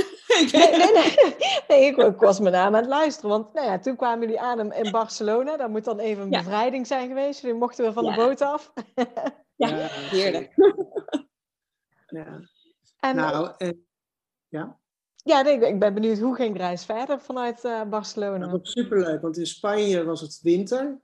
nee, 0.52 0.70
nee, 0.70 0.94
nee. 0.94 1.36
nee 1.68 1.86
ik, 1.86 1.98
ik, 1.98 2.20
was 2.20 2.40
me 2.40 2.58
aan 2.58 2.74
het 2.74 2.86
luisteren. 2.86 3.30
Want 3.30 3.54
nou 3.54 3.68
ja, 3.68 3.80
toen 3.80 3.96
kwamen 3.96 4.20
jullie 4.20 4.42
aan 4.42 4.74
in 4.74 4.92
Barcelona. 4.92 5.58
Dat 5.58 5.70
moet 5.70 5.84
dan 5.84 6.00
even 6.00 6.24
een 6.24 6.32
ja. 6.32 6.38
bevrijding 6.38 6.88
zijn 6.88 7.08
geweest. 7.08 7.42
Jullie 7.42 7.58
mochten 7.58 7.86
we 7.86 7.94
van 7.94 8.04
ja. 8.04 8.16
de 8.16 8.16
boot 8.16 8.42
af. 8.42 8.74
ja, 9.56 9.88
heerlijk. 9.90 10.54
ja. 12.08 12.40
En, 13.00 13.16
nou, 13.16 13.54
en, 13.58 13.88
ja? 14.48 14.80
Ja, 15.28 15.42
nee, 15.42 15.60
ik 15.60 15.80
ben 15.80 15.94
benieuwd 15.94 16.20
hoe 16.20 16.36
ging 16.36 16.54
de 16.54 16.60
reis 16.60 16.86
verder 16.86 17.22
vanuit 17.22 17.64
uh, 17.64 17.84
Barcelona? 17.90 18.48
Dat 18.48 18.60
was 18.60 18.72
superleuk, 18.72 19.22
want 19.22 19.38
in 19.38 19.46
Spanje 19.46 20.04
was 20.04 20.22
het 20.22 20.40
winter, 20.42 21.00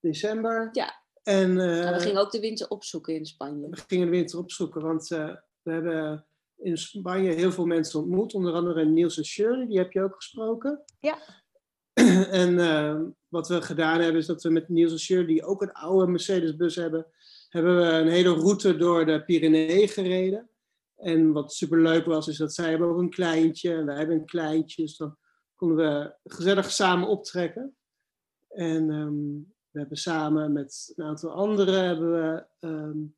december. 0.00 0.68
Ja. 0.72 1.02
En, 1.22 1.50
uh, 1.50 1.90
we 1.90 2.00
gingen 2.00 2.20
ook 2.20 2.30
de 2.30 2.40
winter 2.40 2.68
opzoeken 2.68 3.14
in 3.14 3.26
Spanje. 3.26 3.68
We 3.68 3.76
gingen 3.86 4.06
de 4.06 4.12
winter 4.12 4.38
opzoeken, 4.38 4.82
want 4.82 5.10
uh, 5.10 5.34
we 5.62 5.72
hebben 5.72 6.26
in 6.56 6.76
Spanje 6.76 7.32
heel 7.32 7.52
veel 7.52 7.66
mensen 7.66 8.00
ontmoet. 8.00 8.34
Onder 8.34 8.52
andere 8.52 8.84
Niels 8.84 9.16
en 9.16 9.24
Shirley, 9.24 9.66
die 9.66 9.78
heb 9.78 9.92
je 9.92 10.02
ook 10.02 10.14
gesproken. 10.14 10.82
Ja. 11.00 11.18
en 12.42 12.54
uh, 12.54 13.00
wat 13.28 13.48
we 13.48 13.62
gedaan 13.62 14.00
hebben, 14.00 14.20
is 14.20 14.26
dat 14.26 14.42
we 14.42 14.50
met 14.50 14.68
Niels 14.68 14.92
en 14.92 14.98
Shirley, 14.98 15.26
die 15.26 15.44
ook 15.44 15.62
een 15.62 15.72
oude 15.72 16.06
Mercedes-bus 16.06 16.76
hebben, 16.76 17.06
hebben 17.48 17.76
we 17.76 17.82
een 17.82 18.08
hele 18.08 18.34
route 18.34 18.76
door 18.76 19.06
de 19.06 19.24
Pyreneeën 19.24 19.88
gereden. 19.88 20.48
En 20.96 21.32
wat 21.32 21.52
superleuk 21.52 22.04
was, 22.04 22.28
is 22.28 22.36
dat 22.36 22.54
zij 22.54 22.70
hebben 22.70 22.88
ook 22.88 22.98
een 22.98 23.10
kleintje 23.10 23.74
en 23.74 23.86
wij 23.86 23.96
hebben 23.96 24.16
een 24.16 24.26
kleintje. 24.26 24.82
Dus 24.82 24.96
dan 24.96 25.16
konden 25.54 25.76
we 25.76 26.14
gezellig 26.24 26.70
samen 26.70 27.08
optrekken. 27.08 27.76
En 28.48 28.90
um, 28.90 29.54
we 29.70 29.78
hebben 29.78 29.98
samen 29.98 30.52
met 30.52 30.92
een 30.96 31.04
aantal 31.04 31.30
anderen 31.30 31.84
hebben 31.84 32.12
we... 32.12 32.46
Um, 32.60 33.16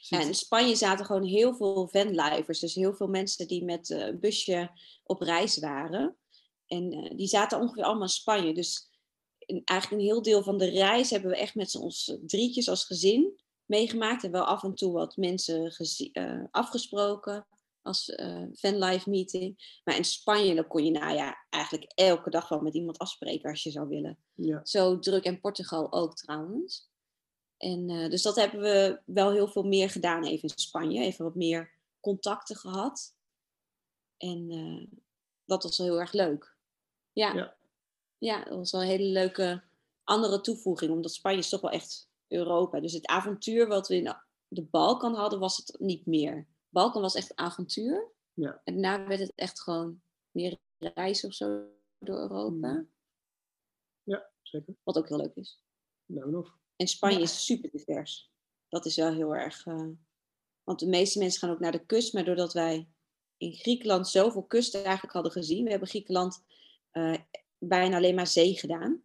ja, 0.00 0.20
in 0.20 0.34
Spanje 0.34 0.76
zaten 0.76 1.06
gewoon 1.06 1.24
heel 1.24 1.54
veel 1.54 1.88
vanlivers. 1.88 2.58
Dus 2.58 2.74
heel 2.74 2.94
veel 2.94 3.06
mensen 3.06 3.48
die 3.48 3.64
met 3.64 3.90
een 3.90 4.20
busje 4.20 4.70
op 5.02 5.20
reis 5.20 5.58
waren. 5.58 6.16
En 6.66 6.92
uh, 6.92 7.16
die 7.16 7.26
zaten 7.26 7.60
ongeveer 7.60 7.84
allemaal 7.84 8.02
in 8.02 8.08
Spanje. 8.08 8.54
Dus 8.54 8.90
eigenlijk 9.64 10.02
een 10.02 10.08
heel 10.08 10.22
deel 10.22 10.42
van 10.42 10.58
de 10.58 10.68
reis 10.68 11.10
hebben 11.10 11.30
we 11.30 11.36
echt 11.36 11.54
met 11.54 11.74
ons 11.74 12.18
drietjes 12.26 12.68
als 12.68 12.84
gezin 12.84 13.38
meegemaakt. 13.66 14.24
En 14.24 14.30
wel 14.30 14.44
af 14.44 14.62
en 14.62 14.74
toe 14.74 14.92
wat 14.92 15.16
mensen 15.16 15.72
uh, 16.12 16.44
afgesproken 16.50 17.46
als 17.82 18.08
uh, 18.08 18.44
fanlive 18.54 19.10
meeting. 19.10 19.80
Maar 19.84 19.96
in 19.96 20.04
Spanje 20.04 20.54
dan 20.54 20.66
kon 20.66 20.84
je 20.84 20.90
nou 20.90 21.14
ja, 21.14 21.46
eigenlijk 21.50 21.92
elke 21.94 22.30
dag 22.30 22.48
wel 22.48 22.60
met 22.60 22.74
iemand 22.74 22.98
afspreken 22.98 23.50
als 23.50 23.62
je 23.62 23.70
zou 23.70 23.88
willen. 23.88 24.18
Ja. 24.34 24.60
Zo 24.64 24.98
druk 24.98 25.24
en 25.24 25.40
Portugal 25.40 25.92
ook 25.92 26.16
trouwens. 26.16 26.88
En, 27.56 27.90
uh, 27.90 28.10
dus 28.10 28.22
dat 28.22 28.36
hebben 28.36 28.60
we 28.60 29.00
wel 29.04 29.32
heel 29.32 29.48
veel 29.48 29.62
meer 29.62 29.90
gedaan 29.90 30.24
even 30.24 30.48
in 30.48 30.58
Spanje. 30.58 31.02
Even 31.02 31.24
wat 31.24 31.34
meer 31.34 31.72
contacten 32.00 32.56
gehad. 32.56 33.14
En 34.16 34.50
uh, 34.50 34.86
dat 35.44 35.62
was 35.62 35.78
wel 35.78 35.86
heel 35.86 36.00
erg 36.00 36.12
leuk. 36.12 36.56
Ja. 37.12 37.34
ja. 37.34 37.56
Ja, 38.18 38.44
dat 38.44 38.56
was 38.56 38.70
wel 38.70 38.80
een 38.80 38.86
hele 38.86 39.08
leuke 39.08 39.62
andere 40.04 40.40
toevoeging. 40.40 40.92
Omdat 40.92 41.12
Spanje 41.12 41.38
is 41.38 41.48
toch 41.48 41.60
wel 41.60 41.70
echt 41.70 42.08
Europa. 42.28 42.80
Dus 42.80 42.92
het 42.92 43.06
avontuur 43.06 43.66
wat 43.66 43.88
we 43.88 43.96
in 43.96 44.16
de 44.48 44.62
Balkan 44.62 45.14
hadden, 45.14 45.38
was 45.38 45.56
het 45.56 45.76
niet 45.80 46.06
meer. 46.06 46.46
Balkan 46.68 47.02
was 47.02 47.14
echt 47.14 47.36
avontuur. 47.36 48.12
Ja. 48.32 48.60
En 48.64 48.82
daarna 48.82 49.06
werd 49.06 49.20
het 49.20 49.32
echt 49.34 49.60
gewoon 49.60 50.00
meer 50.30 50.58
reizen 50.78 51.28
of 51.28 51.34
zo 51.34 51.64
door 51.98 52.18
Europa. 52.18 52.84
Ja, 54.02 54.30
zeker. 54.42 54.74
Wat 54.82 54.98
ook 54.98 55.08
heel 55.08 55.16
leuk 55.16 55.34
is. 55.34 55.62
Nou, 56.06 56.30
nog. 56.30 56.58
En 56.76 56.86
Spanje 56.86 57.16
ja. 57.16 57.22
is 57.22 57.44
super 57.44 57.70
divers. 57.70 58.32
Dat 58.68 58.86
is 58.86 58.96
wel 58.96 59.12
heel 59.12 59.34
erg. 59.34 59.66
Uh, 59.66 59.88
want 60.62 60.78
de 60.78 60.86
meeste 60.86 61.18
mensen 61.18 61.40
gaan 61.40 61.50
ook 61.50 61.60
naar 61.60 61.72
de 61.72 61.86
kust, 61.86 62.12
maar 62.12 62.24
doordat 62.24 62.52
wij 62.52 62.88
in 63.36 63.52
Griekenland 63.52 64.08
zoveel 64.08 64.42
kusten 64.42 64.84
eigenlijk 64.84 65.14
hadden 65.14 65.32
gezien, 65.32 65.64
we 65.64 65.70
hebben 65.70 65.88
Griekenland 65.88 66.44
uh, 66.92 67.16
bijna 67.58 67.96
alleen 67.96 68.14
maar 68.14 68.26
zee 68.26 68.58
gedaan. 68.58 69.02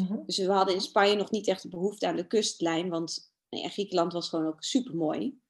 Mm-hmm. 0.00 0.22
Dus 0.26 0.38
we 0.38 0.52
hadden 0.52 0.74
in 0.74 0.80
Spanje 0.80 1.14
nog 1.14 1.30
niet 1.30 1.46
echt 1.48 1.62
de 1.62 1.68
behoefte 1.68 2.06
aan 2.06 2.16
de 2.16 2.26
kustlijn, 2.26 2.88
want 2.88 3.32
nee, 3.48 3.68
Griekenland 3.68 4.12
was 4.12 4.28
gewoon 4.28 4.46
ook 4.46 4.62
super 4.62 4.96
mooi. 4.96 5.40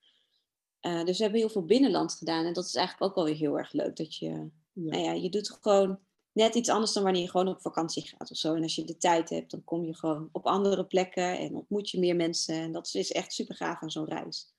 Eh, 0.81 1.05
dus 1.05 1.17
we 1.17 1.23
hebben 1.23 1.41
heel 1.41 1.51
veel 1.51 1.65
binnenland 1.65 2.15
gedaan. 2.15 2.45
En 2.45 2.53
dat 2.53 2.65
is 2.65 2.75
eigenlijk 2.75 3.11
ook 3.11 3.17
wel 3.17 3.25
weer 3.25 3.41
heel 3.41 3.59
erg 3.59 3.73
leuk. 3.73 3.97
Dat 3.97 4.17
je, 4.17 4.29
Ja. 4.29 4.51
nou 4.73 5.03
ja, 5.03 5.13
je 5.13 5.29
doet 5.29 5.59
gewoon 5.61 5.99
net 6.33 6.55
iets 6.55 6.69
anders 6.69 6.93
dan 6.93 7.03
wanneer 7.03 7.23
je 7.23 7.31
gewoon 7.31 7.49
op 7.49 7.61
vakantie 7.61 8.07
gaat 8.07 8.31
of 8.31 8.37
zo. 8.37 8.55
En 8.55 8.63
als 8.63 8.75
je 8.75 8.85
de 8.85 8.97
tijd 8.97 9.31
hebt, 9.31 9.51
dan 9.51 9.65
kom 9.65 9.85
je 9.85 9.95
gewoon 9.95 10.29
op 10.33 10.47
andere 10.47 10.85
plekken 10.85 11.39
en 11.39 11.55
ontmoet 11.55 11.91
je 11.91 11.99
meer 11.99 12.17
mensen. 12.17 12.55
En 12.55 12.73
dat 12.73 12.95
is 12.95 13.13
echt 13.13 13.33
super 13.33 13.55
gaaf 13.55 13.83
aan 13.83 13.91
zo'n 13.91 14.09
reis. 14.09 14.55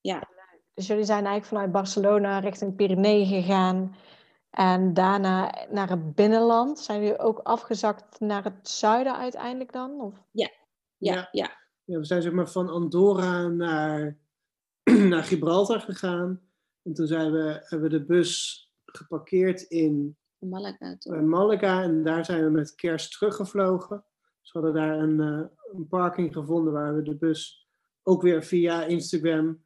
Ja, 0.00 0.28
Dus 0.74 0.86
jullie 0.86 1.04
zijn 1.04 1.24
eigenlijk 1.24 1.46
vanuit 1.46 1.72
Barcelona 1.72 2.38
richting 2.38 2.76
Pyreneeën 2.76 3.26
gegaan. 3.26 3.96
En 4.50 4.94
daarna 4.94 5.66
naar 5.70 5.88
het 5.88 6.14
binnenland. 6.14 6.78
Zijn 6.78 7.00
jullie 7.02 7.18
ook 7.18 7.38
afgezakt 7.38 8.20
naar 8.20 8.44
het 8.44 8.68
zuiden 8.68 9.16
uiteindelijk 9.16 9.72
dan? 9.72 10.00
Of? 10.00 10.14
ja, 10.30 10.50
Ja. 10.96 11.28
ja. 11.32 11.56
Ja, 11.84 11.98
we 11.98 12.04
zijn 12.04 12.22
zeg 12.22 12.32
maar 12.32 12.50
van 12.50 12.68
Andorra 12.68 13.46
naar, 13.48 14.16
naar 15.10 15.24
Gibraltar 15.24 15.80
gegaan. 15.80 16.40
En 16.82 16.92
toen 16.92 17.06
zijn 17.06 17.32
we, 17.32 17.58
hebben 17.64 17.90
we 17.90 17.98
de 17.98 18.04
bus 18.04 18.62
geparkeerd 18.84 19.62
in 19.62 20.16
Malaga 20.38 20.96
toch? 20.98 21.14
eh, 21.14 21.20
Malaga. 21.20 21.82
En 21.82 22.02
daar 22.02 22.24
zijn 22.24 22.44
we 22.44 22.50
met 22.50 22.74
kerst 22.74 23.12
teruggevlogen. 23.18 24.04
Dus 24.40 24.52
we 24.52 24.58
hadden 24.58 24.82
daar 24.82 24.98
een, 24.98 25.20
eh, 25.20 25.46
een 25.76 25.88
parking 25.88 26.32
gevonden 26.32 26.72
waar 26.72 26.94
we 26.94 27.02
de 27.02 27.16
bus 27.16 27.68
ook 28.02 28.22
weer 28.22 28.42
via 28.42 28.84
Instagram 28.84 29.62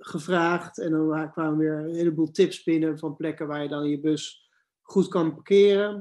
gevraagd. 0.00 0.78
En 0.78 0.90
dan 0.90 1.06
wa- 1.06 1.26
kwamen 1.26 1.58
weer 1.58 1.72
een 1.72 1.94
heleboel 1.94 2.30
tips 2.30 2.62
binnen 2.62 2.98
van 2.98 3.16
plekken 3.16 3.46
waar 3.46 3.62
je 3.62 3.68
dan 3.68 3.88
je 3.88 4.00
bus 4.00 4.50
goed 4.80 5.08
kan 5.08 5.34
parkeren. 5.34 5.92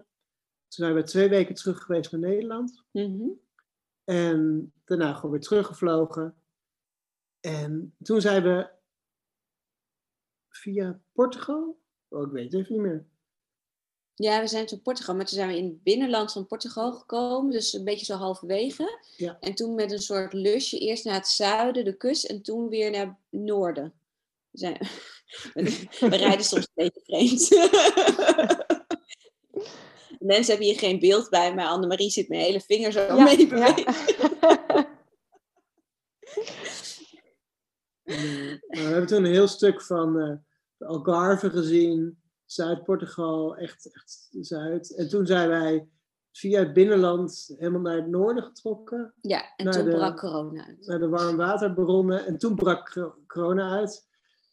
Toen 0.68 0.86
zijn 0.86 0.93
we 0.93 1.04
twee 1.04 1.30
weken 1.30 1.56
terug 1.56 1.84
geweest 1.84 2.12
naar 2.12 2.22
Nederland. 2.22 2.84
Mhm. 2.91 3.30
En 4.04 4.72
daarna 4.86 5.14
gewoon 5.14 5.32
weer 5.32 5.39
teruggevlogen. 5.41 6.36
En 7.39 7.95
toen 8.02 8.22
zijn 8.22 8.43
we 8.43 8.70
via 10.50 11.02
Portugal. 11.12 11.82
Oh, 12.08 12.26
ik 12.26 12.32
weet 12.32 12.43
het 12.43 12.62
even 12.62 12.74
niet 12.74 12.82
meer. 12.82 13.08
Ja, 14.22 14.41
we 14.41 14.47
zijn 14.47 14.65
toen 14.65 14.82
Portugal, 14.82 15.15
maar 15.15 15.26
toen 15.26 15.38
zijn 15.38 15.49
we 15.49 15.57
in 15.57 15.65
het 15.65 15.84
binnenland 15.84 16.32
van 16.32 16.47
Portugal 16.47 16.91
gekomen, 16.91 17.51
dus 17.51 17.74
een 17.74 17.84
beetje 17.84 18.05
zo 18.05 18.15
halverwege. 18.15 18.99
Ja. 19.17 19.38
En 19.39 19.55
toen 19.55 19.76
met 19.76 19.91
een 19.91 20.01
soort 20.01 20.34
lusje 20.34 20.78
eerst 20.80 21.05
naar 21.05 21.13
het 21.13 21.28
zuiden, 21.28 21.86
de 21.86 21.97
kust, 21.97 22.26
en 22.26 22.41
toen 22.41 22.70
weer 22.70 22.91
naar 22.91 23.05
het 23.05 23.15
noorden. 23.30 23.93
We, 24.49 24.57
zijn, 24.57 24.78
we 26.11 26.15
rijden 26.15 26.45
soms 26.45 26.67
een 26.74 26.91
beetje 26.91 27.01
vreemd. 27.03 27.49
Mensen 30.20 30.51
hebben 30.51 30.67
hier 30.67 30.80
geen 30.80 30.99
beeld 30.99 31.30
bij, 31.30 31.55
maar 31.55 31.67
Annemarie 31.67 32.09
zit 32.09 32.30
mijn 32.30 32.41
hele 32.41 32.61
vinger 32.61 32.91
zo 32.91 33.20
mee 33.20 33.47
bewegen. 33.47 33.93
Eh, 38.03 38.15
nou, 38.17 38.59
we 38.70 38.78
hebben 38.80 39.07
toen 39.07 39.24
een 39.24 39.32
heel 39.32 39.47
stuk 39.47 39.82
van 39.82 40.20
eh, 40.20 40.36
de 40.78 40.86
Algarve 40.86 41.49
gezien, 41.49 42.22
Zuid-Portugal, 42.52 43.56
echt, 43.58 43.93
echt 43.93 44.28
Zuid. 44.41 44.95
En 44.95 45.10
toen 45.10 45.26
zijn 45.26 45.50
wij 45.50 45.88
via 46.32 46.60
het 46.60 46.74
binnenland 46.74 47.54
helemaal 47.58 47.82
naar 47.82 47.95
het 47.95 48.08
noorden 48.08 48.43
getrokken, 48.43 49.14
Ja, 49.22 49.54
en 49.56 49.66
Naar 49.66 49.74
toen 49.74 49.86
de- 49.86 49.91
brak 49.95 50.18
corona 50.18 50.66
uit. 50.66 50.88
naar 50.88 51.00
de 51.00 51.08
warmwaterbronnen. 51.10 52.26
En 52.26 52.38
toen 52.38 52.56
brak 52.56 52.89
cor- 52.91 53.18
corona 53.28 53.70
uit. 53.78 54.08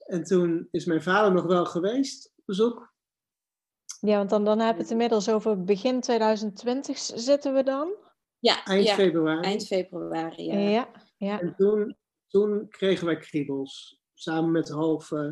En 0.06 0.24
toen 0.24 0.68
is 0.70 0.84
mijn 0.84 1.02
vader 1.02 1.32
nog 1.32 1.44
wel 1.44 1.64
geweest 1.66 2.32
op 2.36 2.42
bezoek. 2.46 2.94
Ja, 4.00 4.16
want 4.16 4.30
dan, 4.30 4.44
dan 4.44 4.58
hebben 4.58 4.76
we 4.76 4.82
het 4.82 4.90
inmiddels 4.90 5.28
over 5.28 5.64
begin 5.64 6.00
2020 6.00 6.98
z- 6.98 7.12
zitten 7.14 7.54
we 7.54 7.62
dan. 7.62 7.94
Ja, 8.38 8.64
Eind 8.64 8.86
ja, 8.86 8.94
februari. 8.94 9.40
eind 9.46 9.66
februari. 9.66 10.44
Ja. 10.44 10.58
Ja, 10.58 10.88
ja. 11.16 11.40
En 11.40 11.54
toen, 11.56 11.96
toen 12.26 12.68
kregen 12.68 13.06
wij 13.06 13.16
kriebels. 13.16 14.00
Samen 14.14 14.50
met 14.50 14.68
half, 14.68 15.12
eh, 15.12 15.28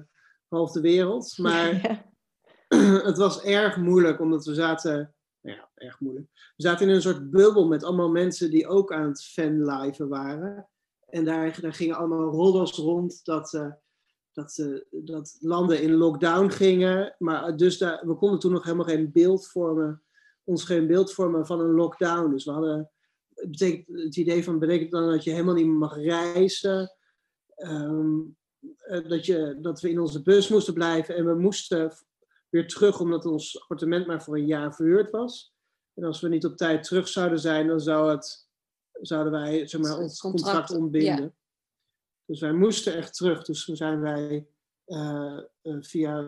half 0.48 0.72
de 0.72 0.80
wereld. 0.80 1.38
Maar 1.38 1.72
Ja. 1.82 2.12
het 3.08 3.16
was 3.16 3.42
erg 3.42 3.76
moeilijk, 3.76 4.20
omdat 4.20 4.44
we 4.44 4.54
zaten. 4.54 5.14
nou 5.40 5.56
Ja, 5.56 5.70
erg 5.74 6.00
moeilijk. 6.00 6.26
We 6.56 6.62
zaten 6.62 6.88
in 6.88 6.94
een 6.94 7.02
soort 7.02 7.30
bubbel 7.30 7.68
met 7.68 7.84
allemaal 7.84 8.10
mensen 8.10 8.50
die 8.50 8.66
ook 8.66 8.92
aan 8.92 9.08
het 9.08 9.24
fanliven 9.24 10.08
waren. 10.08 10.68
En 11.08 11.24
daar, 11.24 11.60
daar 11.60 11.74
gingen 11.74 11.96
allemaal 11.96 12.30
roddels 12.30 12.72
rond 12.72 13.24
dat, 13.24 13.54
eh, 13.54 13.72
dat, 14.32 14.58
eh, 14.58 14.80
dat 14.90 15.36
landen 15.40 15.82
in 15.82 15.92
lockdown 15.92 16.48
gingen. 16.48 17.14
Maar 17.18 17.56
dus 17.56 17.78
daar, 17.78 18.06
we 18.06 18.14
konden 18.14 18.38
toen 18.38 18.52
nog 18.52 18.64
helemaal 18.64 18.86
geen 18.86 19.12
beeld 19.12 19.46
vormen, 19.46 20.02
ons 20.44 20.64
geen 20.64 20.86
beeld 20.86 21.12
vormen 21.12 21.46
van 21.46 21.60
een 21.60 21.74
lockdown. 21.74 22.30
Dus 22.30 22.44
we 22.44 22.50
hadden 22.50 22.90
het, 23.34 23.50
betekent, 23.50 24.00
het 24.02 24.16
idee 24.16 24.44
van 24.44 24.58
betekent 24.58 24.90
dan 24.90 25.10
dat 25.10 25.24
je 25.24 25.30
helemaal 25.30 25.54
niet 25.54 25.66
mag 25.66 25.96
reizen. 25.96 26.92
Ehm, 27.54 28.18
eh, 28.78 29.08
dat, 29.08 29.26
je, 29.26 29.58
dat 29.60 29.80
we 29.80 29.90
in 29.90 30.00
onze 30.00 30.22
bus 30.22 30.48
moesten 30.48 30.74
blijven 30.74 31.16
en 31.16 31.26
we 31.26 31.34
moesten 31.34 31.92
weer 32.54 32.68
terug 32.68 33.00
omdat 33.00 33.26
ons 33.26 33.60
appartement 33.60 34.06
maar 34.06 34.22
voor 34.22 34.36
een 34.36 34.46
jaar 34.46 34.74
verhuurd 34.74 35.10
was. 35.10 35.54
En 35.94 36.04
als 36.04 36.20
we 36.20 36.28
niet 36.28 36.44
op 36.44 36.56
tijd 36.56 36.82
terug 36.82 37.08
zouden 37.08 37.38
zijn, 37.38 37.66
dan 37.66 37.80
zou 37.80 38.10
het, 38.10 38.48
zouden 38.92 39.32
wij 39.32 39.66
zeg 39.66 39.80
maar, 39.80 39.98
ons 39.98 40.20
contract, 40.20 40.44
contract 40.44 40.70
ontbinden. 40.70 41.34
Dus 42.24 42.40
wij 42.40 42.52
moesten 42.52 42.94
echt 42.96 43.14
terug. 43.14 43.44
Dus 43.44 43.64
toen 43.64 43.76
zijn 43.76 44.00
wij 44.00 44.48
eh, 44.84 45.38
eh, 45.62 45.76
via 45.80 46.20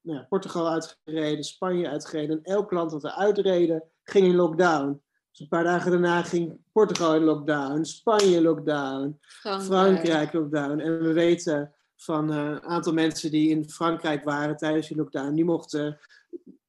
nou 0.00 0.18
ja, 0.18 0.26
Portugal 0.28 0.68
uitgereden, 0.68 1.44
Spanje 1.44 1.88
uitgereden. 1.88 2.36
En 2.36 2.54
elk 2.54 2.70
land 2.70 2.90
dat 2.90 3.02
we 3.02 3.14
uitreden, 3.14 3.84
ging 4.02 4.26
in 4.26 4.34
lockdown. 4.34 5.02
Dus 5.30 5.40
een 5.40 5.48
paar 5.48 5.64
dagen 5.64 5.90
daarna 5.90 6.22
ging 6.22 6.60
Portugal 6.72 7.14
in 7.14 7.22
lockdown, 7.22 7.84
Spanje 7.84 8.36
in 8.36 8.42
lockdown, 8.42 9.18
Frankrijk. 9.20 9.64
Frankrijk 9.64 10.32
lockdown. 10.32 10.78
En 10.78 11.02
we 11.02 11.12
weten 11.12 11.73
van 11.96 12.30
eh, 12.32 12.36
een 12.36 12.62
aantal 12.62 12.92
mensen 12.92 13.30
die 13.30 13.48
in 13.50 13.70
Frankrijk 13.70 14.24
waren 14.24 14.56
tijdens 14.56 14.88
die 14.88 14.96
lockdown, 14.96 15.34
die 15.34 15.44
mochten 15.44 15.98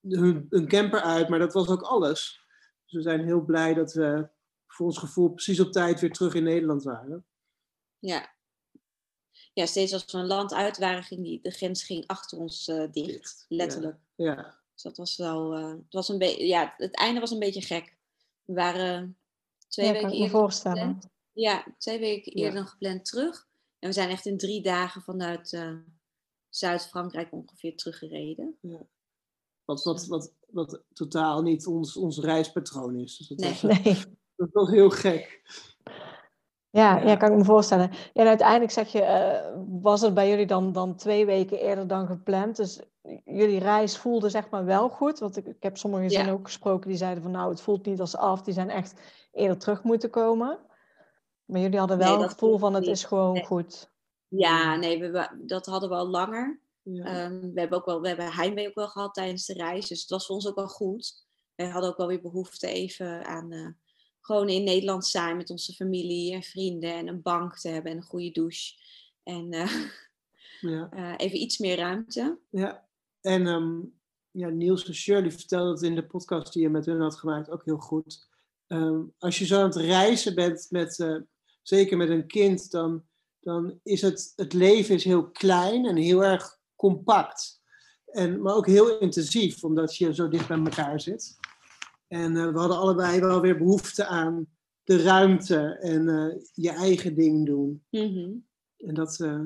hun, 0.01 0.45
hun 0.49 0.67
camper 0.67 1.01
uit, 1.01 1.29
maar 1.29 1.39
dat 1.39 1.53
was 1.53 1.67
ook 1.67 1.81
alles. 1.81 2.39
Dus 2.85 2.93
we 2.93 3.01
zijn 3.01 3.25
heel 3.25 3.41
blij 3.41 3.73
dat 3.73 3.93
we 3.93 4.27
voor 4.67 4.85
ons 4.85 4.97
gevoel 4.97 5.29
precies 5.29 5.59
op 5.59 5.71
tijd 5.71 5.99
weer 5.99 6.11
terug 6.11 6.33
in 6.33 6.43
Nederland 6.43 6.83
waren. 6.83 7.25
Ja. 7.99 8.33
Ja, 9.53 9.65
steeds 9.65 9.93
als 9.93 10.11
we 10.11 10.17
een 10.17 10.25
land 10.27 10.53
uit 10.53 10.77
waren, 10.77 11.03
ging 11.03 11.23
die, 11.23 11.39
de 11.41 11.51
grens 11.51 11.83
ging 11.83 12.07
achter 12.07 12.37
ons 12.37 12.67
eh, 12.67 12.77
dicht. 12.91 12.93
Dicht, 12.93 13.45
Letterlijk. 13.49 13.97
Ja, 14.15 14.59
Dus 14.73 14.81
dat 14.83 14.97
was 14.97 15.17
wel, 15.17 15.53
eh, 15.53 15.69
het 15.69 15.93
was 15.93 16.09
een 16.09 16.17
beetje, 16.17 16.45
ja, 16.47 16.73
het 16.77 16.95
einde 16.95 17.19
was 17.19 17.31
een 17.31 17.39
beetje 17.39 17.61
gek. 17.61 17.95
We 18.45 18.53
waren 18.53 19.17
twee 19.67 19.85
Ja, 19.85 19.91
weken 19.91 20.07
kan 20.07 20.15
ik 20.17 20.19
me 20.19 20.25
eerder 20.25 20.41
voorstellen. 20.41 20.77
gepland. 20.77 21.07
Ja, 21.33 21.65
twee 21.77 21.99
weken 21.99 22.37
Ja. 22.37 22.43
eerder 22.45 22.59
dan 22.59 22.67
gepland 22.69 23.05
terug. 23.05 23.47
En 23.79 23.87
we 23.89 23.93
zijn 23.93 24.09
echt 24.09 24.25
in 24.25 24.37
drie 24.37 24.61
dagen 24.61 25.01
vanuit 25.01 25.53
eh, 25.53 25.71
Zuid-Frankrijk 26.49 27.31
ongeveer 27.31 27.75
teruggereden. 27.77 28.57
wat, 29.65 29.83
wat, 29.83 30.05
wat, 30.05 30.33
wat 30.47 30.83
totaal 30.93 31.41
niet 31.41 31.67
ons, 31.67 31.97
ons 31.97 32.19
reispatroon 32.19 32.95
is. 32.95 33.17
Dus 33.17 33.27
dat, 33.27 33.37
Nee. 33.37 33.49
was, 33.51 33.63
eh, 33.63 33.83
Nee. 33.85 33.95
dat 34.35 34.49
was 34.51 34.69
heel 34.69 34.89
gek. 34.89 35.41
Ja, 36.69 36.97
Ja. 36.97 37.07
ja, 37.07 37.15
kan 37.15 37.31
ik 37.31 37.37
me 37.37 37.43
voorstellen. 37.43 37.89
Ja, 37.91 38.21
en 38.21 38.27
uiteindelijk 38.27 38.71
zeg 38.71 38.91
je, 38.91 39.01
eh, 39.01 39.57
was 39.81 40.01
het 40.01 40.13
bij 40.13 40.29
jullie 40.29 40.45
dan, 40.47 40.71
dan 40.71 40.95
twee 40.95 41.25
weken 41.25 41.59
eerder 41.59 41.87
dan 41.87 42.07
gepland. 42.07 42.55
Dus 42.55 42.81
jullie 43.25 43.59
reis 43.59 43.97
voelde 43.97 44.29
zeg 44.29 44.49
maar 44.49 44.65
wel 44.65 44.89
goed. 44.89 45.19
Want 45.19 45.37
ik, 45.37 45.45
ik 45.45 45.63
heb 45.63 45.77
sommige 45.77 46.03
gezinnen 46.03 46.33
ook 46.33 46.45
gesproken 46.45 46.89
die 46.89 46.97
zeiden 46.97 47.23
van 47.23 47.31
nou, 47.31 47.49
het 47.49 47.61
voelt 47.61 47.85
niet 47.85 47.99
als 47.99 48.15
af. 48.17 48.41
Die 48.41 48.53
zijn 48.53 48.69
echt 48.69 48.93
eerder 49.31 49.57
terug 49.57 49.83
moeten 49.83 50.09
komen. 50.09 50.59
Maar 51.45 51.61
jullie 51.61 51.79
hadden 51.79 51.97
wel 51.97 52.09
Nee, 52.09 52.17
dat 52.17 52.31
gevoel 52.31 52.57
van 52.57 52.73
het 52.73 52.87
is 52.87 53.03
gewoon 53.03 53.33
Nee. 53.33 53.45
goed. 53.45 53.89
Ja, 54.27 54.75
nee, 54.75 54.99
we, 54.99 55.29
dat 55.41 55.65
hadden 55.65 55.89
we 55.89 55.95
al 55.95 56.07
langer. 56.07 56.59
Ja. 56.81 57.05
Ehm, 57.05 57.53
we 57.53 57.59
hebben 57.59 57.77
ook 57.77 57.85
wel, 57.85 58.01
we 58.01 58.07
hebben 58.07 58.33
heimwee 58.33 58.67
ook 58.67 58.75
wel 58.75 58.87
gehad 58.87 59.13
tijdens 59.13 59.45
de 59.45 59.53
reis. 59.53 59.87
Dus 59.87 60.01
het 60.01 60.09
was 60.09 60.25
voor 60.25 60.35
ons 60.35 60.47
ook 60.47 60.55
wel 60.55 60.67
goed. 60.67 61.25
We 61.55 61.65
hadden 61.65 61.89
ook 61.89 61.97
wel 61.97 62.07
weer 62.07 62.21
behoefte 62.21 62.67
even 62.67 63.25
aan 63.25 63.51
eh, 63.51 63.67
gewoon 64.21 64.49
in 64.49 64.63
Nederland 64.63 65.05
zijn 65.05 65.37
met 65.37 65.49
onze 65.49 65.73
familie 65.73 66.33
en 66.33 66.43
vrienden. 66.43 66.93
En 66.93 67.07
een 67.07 67.21
bank 67.21 67.57
te 67.57 67.69
hebben 67.69 67.91
en 67.91 67.97
een 67.97 68.03
goede 68.03 68.31
douche. 68.31 68.73
En 69.23 69.51
eh, 69.51 69.71
ja. 70.71 70.89
eh, 70.91 71.13
even 71.17 71.41
iets 71.41 71.57
meer 71.57 71.77
ruimte. 71.77 72.37
Ja, 72.49 72.87
en 73.21 73.47
ehm, 73.47 73.79
ja, 74.31 74.49
Niels 74.49 74.87
en 74.87 74.93
Shirley 74.93 75.31
vertelden 75.31 75.71
het 75.73 75.81
in 75.81 75.95
de 75.95 76.05
podcast 76.05 76.53
die 76.53 76.61
je 76.61 76.69
met 76.69 76.85
hun 76.85 77.01
had 77.01 77.15
gemaakt 77.15 77.49
ook 77.49 77.65
heel 77.65 77.77
goed. 77.77 78.27
Ehm, 78.67 79.01
als 79.17 79.39
je 79.39 79.45
zo 79.45 79.59
aan 79.59 79.65
het 79.65 79.75
reizen 79.75 80.35
bent, 80.35 80.67
met, 80.69 81.25
zeker 81.67 81.97
met 81.97 82.09
een 82.09 82.27
kind, 82.27 82.71
dan, 82.71 83.03
dan 83.39 83.79
is 83.83 84.01
het, 84.01 84.33
het 84.35 84.53
leven 84.53 84.95
is 84.95 85.03
heel 85.03 85.31
klein 85.31 85.85
en 85.85 85.95
heel 85.95 86.23
erg 86.23 86.59
compact. 86.75 87.61
En, 88.05 88.41
maar 88.41 88.55
ook 88.55 88.67
heel 88.67 88.99
intensief, 88.99 89.63
omdat 89.63 89.97
je 89.97 90.13
zo 90.13 90.27
dicht 90.27 90.47
bij 90.47 90.57
elkaar 90.57 91.01
zit. 91.01 91.37
En 92.07 92.37
eh, 92.37 92.51
we 92.51 92.59
hadden 92.59 92.77
allebei 92.77 93.19
wel 93.19 93.41
weer 93.41 93.57
behoefte 93.57 94.05
aan 94.05 94.47
de 94.83 95.01
ruimte 95.01 95.77
en 95.81 96.09
eh, 96.09 96.41
je 96.53 96.69
eigen 96.69 97.15
ding 97.15 97.45
doen. 97.45 97.83
Mhm. 97.89 98.31
En 98.77 98.93
dat, 98.93 99.19
eh, 99.19 99.41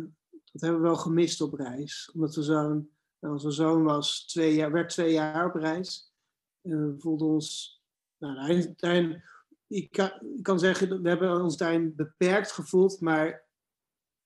dat 0.52 0.62
hebben 0.62 0.82
we 0.82 0.88
wel 0.88 0.96
gemist 0.96 1.42
op 1.42 1.54
reis. 1.54 2.12
Omdat 2.14 2.36
we 2.36 2.44
zo'n, 2.44 2.90
nou, 3.20 3.34
onze 3.34 3.52
zoon 3.52 3.84
was 3.84 4.26
twee 4.26 4.56
jaar, 4.56 4.72
werd 4.72 4.90
twee 4.90 5.12
jaar 5.12 5.46
op 5.46 5.56
reis. 5.56 6.14
En 6.62 6.94
we 6.94 7.00
voelden 7.00 7.28
ons, 7.28 7.82
nou, 8.18 8.36
daarin, 8.36 8.74
daarin, 8.78 9.24
ik, 9.70 9.92
kan, 9.92 10.12
kan 10.42 10.60
zeggen, 10.60 11.02
we 11.02 11.10
hebben 11.10 11.44
ons 11.44 11.58
daarin 11.58 11.96
beperkt 11.96 12.52
gevoeld, 12.52 13.02
maar 13.02 13.48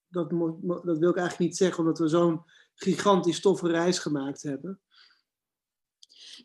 dat, 0.08 0.30
dat 0.84 0.98
wil 0.98 1.10
ik 1.10 1.18
eigenlijk 1.18 1.40
niet 1.40 1.58
zeggen, 1.58 1.80
omdat 1.80 2.00
we 2.00 2.08
zo'n 2.08 2.42
gigantisch 2.76 3.40
toffe 3.42 3.68
reis 3.68 4.00
gemaakt 4.00 4.42
hebben. 4.42 4.82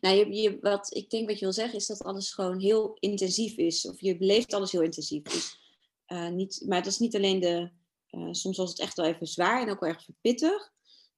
Nou, 0.01 0.15
je, 0.15 0.33
je, 0.33 0.57
wat 0.61 0.95
ik 0.95 1.09
denk 1.09 1.29
wat 1.29 1.39
je 1.39 1.45
wil 1.45 1.53
zeggen 1.53 1.77
is 1.77 1.85
dat 1.85 2.03
alles 2.03 2.33
gewoon 2.33 2.59
heel 2.59 2.97
intensief 2.99 3.57
is. 3.57 3.87
Of 3.87 4.01
je 4.01 4.17
beleeft 4.17 4.53
alles 4.53 4.71
heel 4.71 4.81
intensief. 4.81 5.23
Dus, 5.23 5.59
uh, 6.07 6.29
niet, 6.29 6.63
maar 6.67 6.77
het 6.77 6.87
is 6.87 6.99
niet 6.99 7.15
alleen 7.15 7.39
de. 7.39 7.69
Uh, 8.11 8.27
soms 8.31 8.57
was 8.57 8.69
het 8.69 8.79
echt 8.79 8.97
wel 8.97 9.05
even 9.05 9.27
zwaar 9.27 9.61
en 9.61 9.69
ook 9.69 9.79
wel 9.79 9.89
erg 9.89 10.09
pittig. 10.21 10.71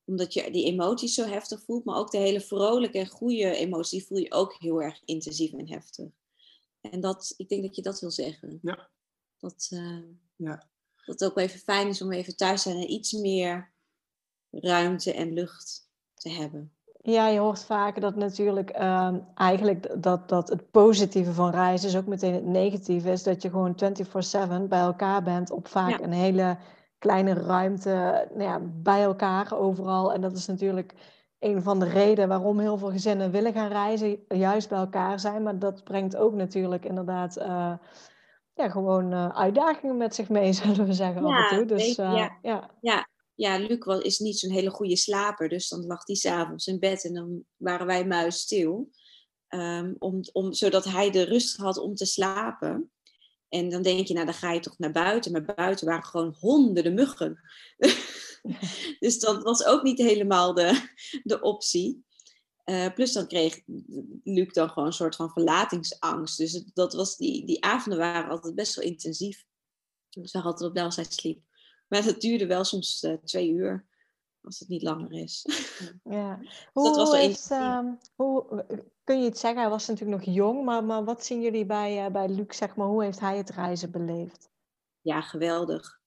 Omdat 0.06 0.34
je 0.34 0.52
die 0.52 0.66
emoties 0.66 1.14
zo 1.14 1.26
heftig 1.26 1.64
voelt. 1.64 1.86
Maar 1.86 1.98
ook 1.98 2.12
de 2.12 2.18
hele 2.18 2.42
vrolijke 2.42 2.98
en 2.98 3.08
goede 3.08 3.56
emotie 3.56 4.06
voel 4.06 4.18
je 4.18 4.32
ook 4.32 4.56
heel 4.60 4.82
erg 4.82 5.02
intensief 5.06 5.54
en 5.54 5.70
heftig. 5.70 6.10
En 6.82 7.00
dat, 7.00 7.34
ik 7.38 7.50
denk 7.50 7.64
dat 7.64 7.76
je 7.76 7.82
dat 7.82 8.00
wil 8.00 8.12
zeggen. 8.12 8.60
Ja. 8.62 8.90
Dat, 9.40 9.70
uh, 9.74 10.04
ja. 10.36 10.56
dat 11.06 11.20
het 11.20 11.24
ook 11.24 11.36
wel 11.36 11.44
even 11.44 11.60
fijn 11.60 11.88
is 11.88 12.02
om 12.02 12.12
even 12.12 12.36
thuis 12.36 12.62
te 12.62 12.70
zijn 12.70 12.82
en 12.82 12.92
iets 12.92 13.12
meer 13.12 13.74
ruimte 14.50 15.14
en 15.14 15.34
lucht 15.34 15.90
te 16.14 16.30
hebben. 16.30 16.74
Ja, 17.04 17.28
je 17.28 17.40
hoort 17.40 17.64
vaker 17.64 18.02
dat 18.02 18.16
natuurlijk 18.16 18.78
uh, 18.78 19.16
eigenlijk 19.36 20.04
dat, 20.04 20.30
dat 20.30 20.50
het 20.50 20.72
positieve 20.72 21.34
van 21.34 21.52
reizen 21.52 21.90
is 21.90 21.96
ook 21.96 22.06
meteen 22.06 22.34
het 22.34 22.46
negatieve 22.46 23.12
is. 23.12 23.24
Dat 23.24 23.42
je 23.42 23.50
gewoon 23.50 23.76
24-7 24.66 24.68
bij 24.70 24.80
elkaar 24.80 25.24
bent 25.24 25.52
op 25.52 25.68
vaak 25.68 26.00
een 26.00 26.12
hele 26.12 26.58
kleine 26.98 27.34
ruimte 27.34 28.28
nou 28.30 28.44
ja, 28.44 28.60
bij 28.64 29.02
elkaar 29.02 29.58
overal. 29.58 30.14
En 30.14 30.22
dat 30.22 30.38
is 30.38 30.46
natuurlijk 30.46 30.94
een 31.42 31.62
van 31.62 31.80
de 31.80 31.90
redenen 31.90 32.30
waarom 32.30 32.60
heel 32.60 32.78
veel 32.78 32.92
gezinnen 32.92 33.32
willen 33.32 33.54
gaan 33.54 33.72
reizen, 33.72 34.20
juist 34.28 34.70
bij 34.70 34.78
elkaar 34.78 35.20
zijn. 35.20 35.44
Maar 35.44 35.60
dat 35.60 35.84
brengt 35.84 36.16
ook 36.16 36.34
natuurlijk 36.34 36.86
inderdaad 36.86 37.38
uh, 37.38 37.74
ja, 38.54 38.70
gewoon 38.70 39.14
uh, 39.14 39.30
uitdagingen 39.30 39.98
met 39.98 40.16
zich 40.16 40.30
mee, 40.30 40.54
zullen 40.64 40.86
we 40.86 40.94
zeggen 40.94 41.28
ja, 41.28 41.44
af 41.44 41.52
en 41.52 41.58
toe. 41.58 41.66
Dus, 41.66 41.96
ja. 41.96 42.14
Uh, 42.14 42.30
ja. 42.42 42.70
ja, 42.82 43.08
ja, 43.36 43.58
Luc 43.58 43.86
was, 43.86 44.02
is 44.02 44.20
niet 44.20 44.40
zo'n 44.40 44.52
hele 44.52 44.70
goede 44.70 44.98
slaper. 44.98 45.50
Dus 45.50 45.70
dan 45.70 45.86
lag 45.86 46.06
hij 46.06 46.16
s'avonds 46.16 46.68
in 46.68 46.80
bed 46.80 47.06
en 47.06 47.14
dan 47.14 47.44
waren 47.58 47.86
wij 47.86 48.06
muisstil. 48.06 48.90
Um, 49.50 49.96
om, 50.00 50.20
om, 50.32 50.54
zodat 50.54 50.86
hij 50.86 51.12
de 51.12 51.24
rust 51.24 51.58
had 51.58 51.78
om 51.78 51.96
te 51.96 52.06
slapen. 52.06 52.92
En 53.50 53.70
dan 53.70 53.82
denk 53.82 54.08
je, 54.08 54.14
nou 54.14 54.26
dan 54.26 54.36
ga 54.36 54.52
je 54.52 54.60
toch 54.60 54.78
naar 54.78 54.92
buiten. 54.92 55.32
Maar 55.32 55.56
buiten 55.56 55.88
waren 55.88 56.04
gewoon 56.04 56.36
honderden 56.40 56.94
muggen. 56.94 57.40
dus 59.00 59.20
dat 59.20 59.44
was 59.44 59.66
ook 59.66 59.84
niet 59.84 59.98
helemaal 59.98 60.54
de, 60.54 60.90
de 61.24 61.42
optie. 61.42 62.06
Uh, 62.66 62.94
plus 62.94 63.14
dan 63.14 63.28
kreeg 63.28 63.62
Luc 64.24 64.54
dan 64.54 64.70
gewoon 64.70 64.88
een 64.88 64.94
soort 64.94 65.16
van 65.16 65.32
verlatingsangst. 65.32 66.38
Dus 66.38 66.64
dat 66.74 66.94
was 66.94 67.18
die, 67.18 67.46
die 67.46 67.64
avonden 67.64 68.00
waren 68.00 68.30
altijd 68.30 68.56
best 68.56 68.76
wel 68.76 68.86
intensief. 68.86 69.46
Dus 70.10 70.32
we 70.32 70.40
hadden 70.40 70.52
altijd 70.52 70.70
op 70.70 70.76
welzijn 70.76 71.06
sliep. 71.12 71.44
Maar 71.88 72.04
het 72.04 72.22
duurde 72.22 72.48
wel 72.48 72.64
soms 72.64 73.04
uh, 73.04 73.14
twee 73.24 73.50
uur, 73.50 73.88
als 74.42 74.60
het 74.60 74.68
niet 74.68 74.82
langer 74.82 75.12
is. 75.12 75.46
Ja. 76.04 76.40
Hoe, 76.74 76.84
dat 76.84 76.96
was 76.96 77.12
wel 77.12 77.30
is, 77.30 77.50
um, 77.52 78.00
hoe, 78.16 78.66
kun 79.04 79.20
je 79.20 79.26
het 79.26 79.38
zeggen? 79.38 79.62
Hij 79.62 79.70
was 79.70 79.88
natuurlijk 79.88 80.26
nog 80.26 80.36
jong, 80.36 80.66
maar, 80.66 80.84
maar 80.84 81.04
wat 81.04 81.26
zien 81.26 81.42
jullie 81.42 81.66
bij, 81.66 82.06
uh, 82.06 82.12
bij 82.12 82.30
Luc? 82.30 82.58
Zeg 82.58 82.76
maar, 82.76 82.88
hoe 82.88 83.04
heeft 83.04 83.20
hij 83.20 83.38
het 83.38 83.50
reizen 83.50 83.92
beleefd? 83.92 84.50
Ja, 85.02 85.22
geweldig. 85.22 86.00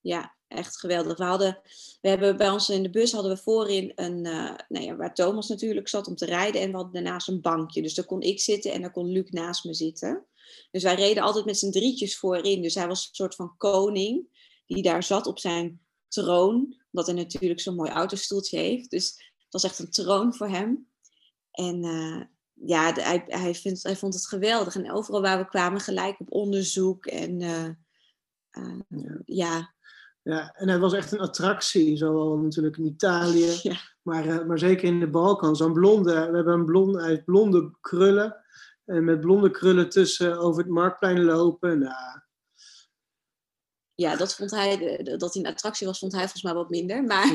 Ja, 0.00 0.33
echt 0.48 0.78
geweldig. 0.78 1.18
We, 1.18 1.24
hadden, 1.24 1.60
we 2.00 2.08
hebben 2.08 2.36
bij 2.36 2.50
ons 2.50 2.68
in 2.68 2.82
de 2.82 2.90
bus 2.90 3.12
hadden 3.12 3.34
we 3.34 3.42
voorin 3.42 3.92
een, 3.94 4.24
uh, 4.24 4.54
nou 4.68 4.84
ja, 4.84 4.96
waar 4.96 5.14
Thomas 5.14 5.48
natuurlijk 5.48 5.88
zat 5.88 6.06
om 6.06 6.14
te 6.14 6.26
rijden. 6.26 6.60
En 6.60 6.70
we 6.70 6.76
hadden 6.76 6.92
daarnaast 6.92 7.28
een 7.28 7.40
bankje. 7.40 7.82
Dus 7.82 7.94
daar 7.94 8.04
kon 8.04 8.20
ik 8.20 8.40
zitten 8.40 8.72
en 8.72 8.80
daar 8.80 8.92
kon 8.92 9.12
Luc 9.12 9.30
naast 9.30 9.64
me 9.64 9.74
zitten. 9.74 10.26
Dus 10.70 10.82
wij 10.82 10.94
reden 10.94 11.22
altijd 11.22 11.44
met 11.44 11.58
z'n 11.58 11.70
drietjes 11.70 12.18
voorin. 12.18 12.62
Dus 12.62 12.74
hij 12.74 12.86
was 12.86 13.06
een 13.08 13.14
soort 13.14 13.34
van 13.34 13.56
koning 13.56 14.26
die 14.66 14.82
daar 14.82 15.02
zat 15.02 15.26
op 15.26 15.38
zijn 15.38 15.80
troon. 16.08 16.82
Omdat 16.92 17.06
hij 17.06 17.16
natuurlijk 17.16 17.60
zo'n 17.60 17.74
mooi 17.74 17.90
autostoeltje 17.90 18.58
heeft. 18.58 18.90
Dus 18.90 19.06
het 19.38 19.62
was 19.62 19.64
echt 19.64 19.78
een 19.78 19.90
troon 19.90 20.34
voor 20.34 20.48
hem. 20.48 20.88
En 21.50 21.84
uh, 21.84 22.22
ja, 22.66 22.92
de, 22.92 23.02
hij, 23.02 23.24
hij, 23.26 23.54
vindt, 23.54 23.82
hij 23.82 23.96
vond 23.96 24.14
het 24.14 24.26
geweldig. 24.26 24.74
En 24.74 24.92
overal 24.92 25.20
waar 25.20 25.38
we 25.38 25.48
kwamen, 25.48 25.80
gelijk 25.80 26.20
op 26.20 26.32
onderzoek. 26.32 27.06
En 27.06 27.40
uh, 27.40 27.68
uh, 28.88 29.20
ja. 29.24 29.74
Ja. 30.24 30.54
En 30.54 30.68
het 30.68 30.80
was 30.80 30.92
echt 30.92 31.12
een 31.12 31.20
attractie, 31.20 31.96
zowel 31.96 32.36
natuurlijk 32.36 32.76
in 32.76 32.84
Italië, 32.84 33.58
ja. 33.62 33.76
maar, 34.02 34.46
maar 34.46 34.58
zeker 34.58 34.84
in 34.84 35.00
de 35.00 35.10
Balkan. 35.10 35.56
Zo'n 35.56 35.72
blonde, 35.72 36.12
we 36.12 36.36
hebben 36.36 36.54
een 36.54 36.64
blonde, 36.64 37.04
heeft 37.04 37.24
blonde 37.24 37.76
krullen. 37.80 38.42
En 38.84 39.04
met 39.04 39.20
blonde 39.20 39.50
krullen 39.50 39.88
tussen 39.88 40.38
over 40.38 40.62
het 40.62 40.72
marktplein 40.72 41.24
lopen. 41.24 41.78
Nou, 41.78 42.20
ja, 43.94 44.16
dat 44.16 44.34
vond 44.34 44.50
hij, 44.50 45.02
dat 45.02 45.34
hij 45.34 45.42
een 45.42 45.50
attractie 45.50 45.86
was, 45.86 45.98
vond 45.98 46.12
hij 46.12 46.20
volgens 46.20 46.42
mij 46.42 46.54
wat 46.54 46.70
minder. 46.70 47.04
Maar 47.04 47.34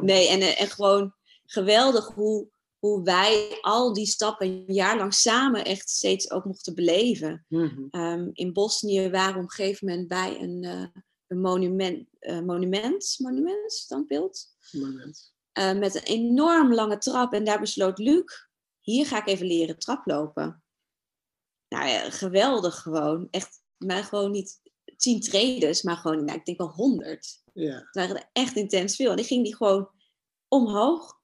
nee, 0.00 0.28
en, 0.28 0.56
en 0.56 0.68
gewoon 0.68 1.14
geweldig 1.44 2.06
hoe, 2.06 2.48
hoe 2.80 3.02
wij 3.02 3.58
al 3.60 3.92
die 3.92 4.06
stappen 4.06 4.46
een 4.46 4.74
jaar 4.74 4.96
lang 4.96 5.14
samen 5.14 5.64
echt 5.64 5.88
steeds 5.90 6.30
ook 6.30 6.44
mochten 6.44 6.74
beleven. 6.74 7.44
Mm-hmm. 7.48 7.88
Um, 7.90 8.30
in 8.32 8.52
Bosnië 8.52 9.10
waren 9.10 9.34
we 9.34 9.38
op 9.38 9.44
een 9.44 9.50
gegeven 9.50 9.88
moment 9.88 10.08
bij 10.08 10.40
een, 10.40 10.62
uh, 10.62 10.86
een 11.26 11.40
monument, 11.40 12.08
uh, 12.20 12.40
monument, 12.40 13.16
monument, 13.18 13.72
standbeeld. 13.72 14.46
Monument. 14.70 15.32
Uh, 15.58 15.78
met 15.78 15.94
een 15.94 16.02
enorm 16.02 16.74
lange 16.74 16.98
trap. 16.98 17.32
En 17.32 17.44
daar 17.44 17.60
besloot 17.60 17.98
Luc, 17.98 18.48
hier 18.80 19.06
ga 19.06 19.18
ik 19.18 19.26
even 19.26 19.46
leren 19.46 19.78
traplopen. 19.78 20.62
Nou 21.68 21.88
ja, 21.88 22.10
geweldig 22.10 22.80
gewoon. 22.82 23.28
Echt 23.30 23.62
maar 23.76 24.04
gewoon 24.04 24.30
niet 24.30 24.60
tien 24.96 25.20
traders, 25.20 25.82
maar 25.82 25.96
gewoon, 25.96 26.24
nou, 26.24 26.38
ik 26.38 26.44
denk 26.44 26.58
wel 26.58 26.72
honderd. 26.72 27.42
Ja. 27.52 27.74
Het 27.74 27.94
waren 27.94 28.16
er 28.16 28.30
echt 28.32 28.56
intens 28.56 28.96
veel. 28.96 29.10
En 29.10 29.16
die 29.16 29.24
ging 29.24 29.44
die 29.44 29.56
gewoon 29.56 29.90
omhoog. 30.48 31.19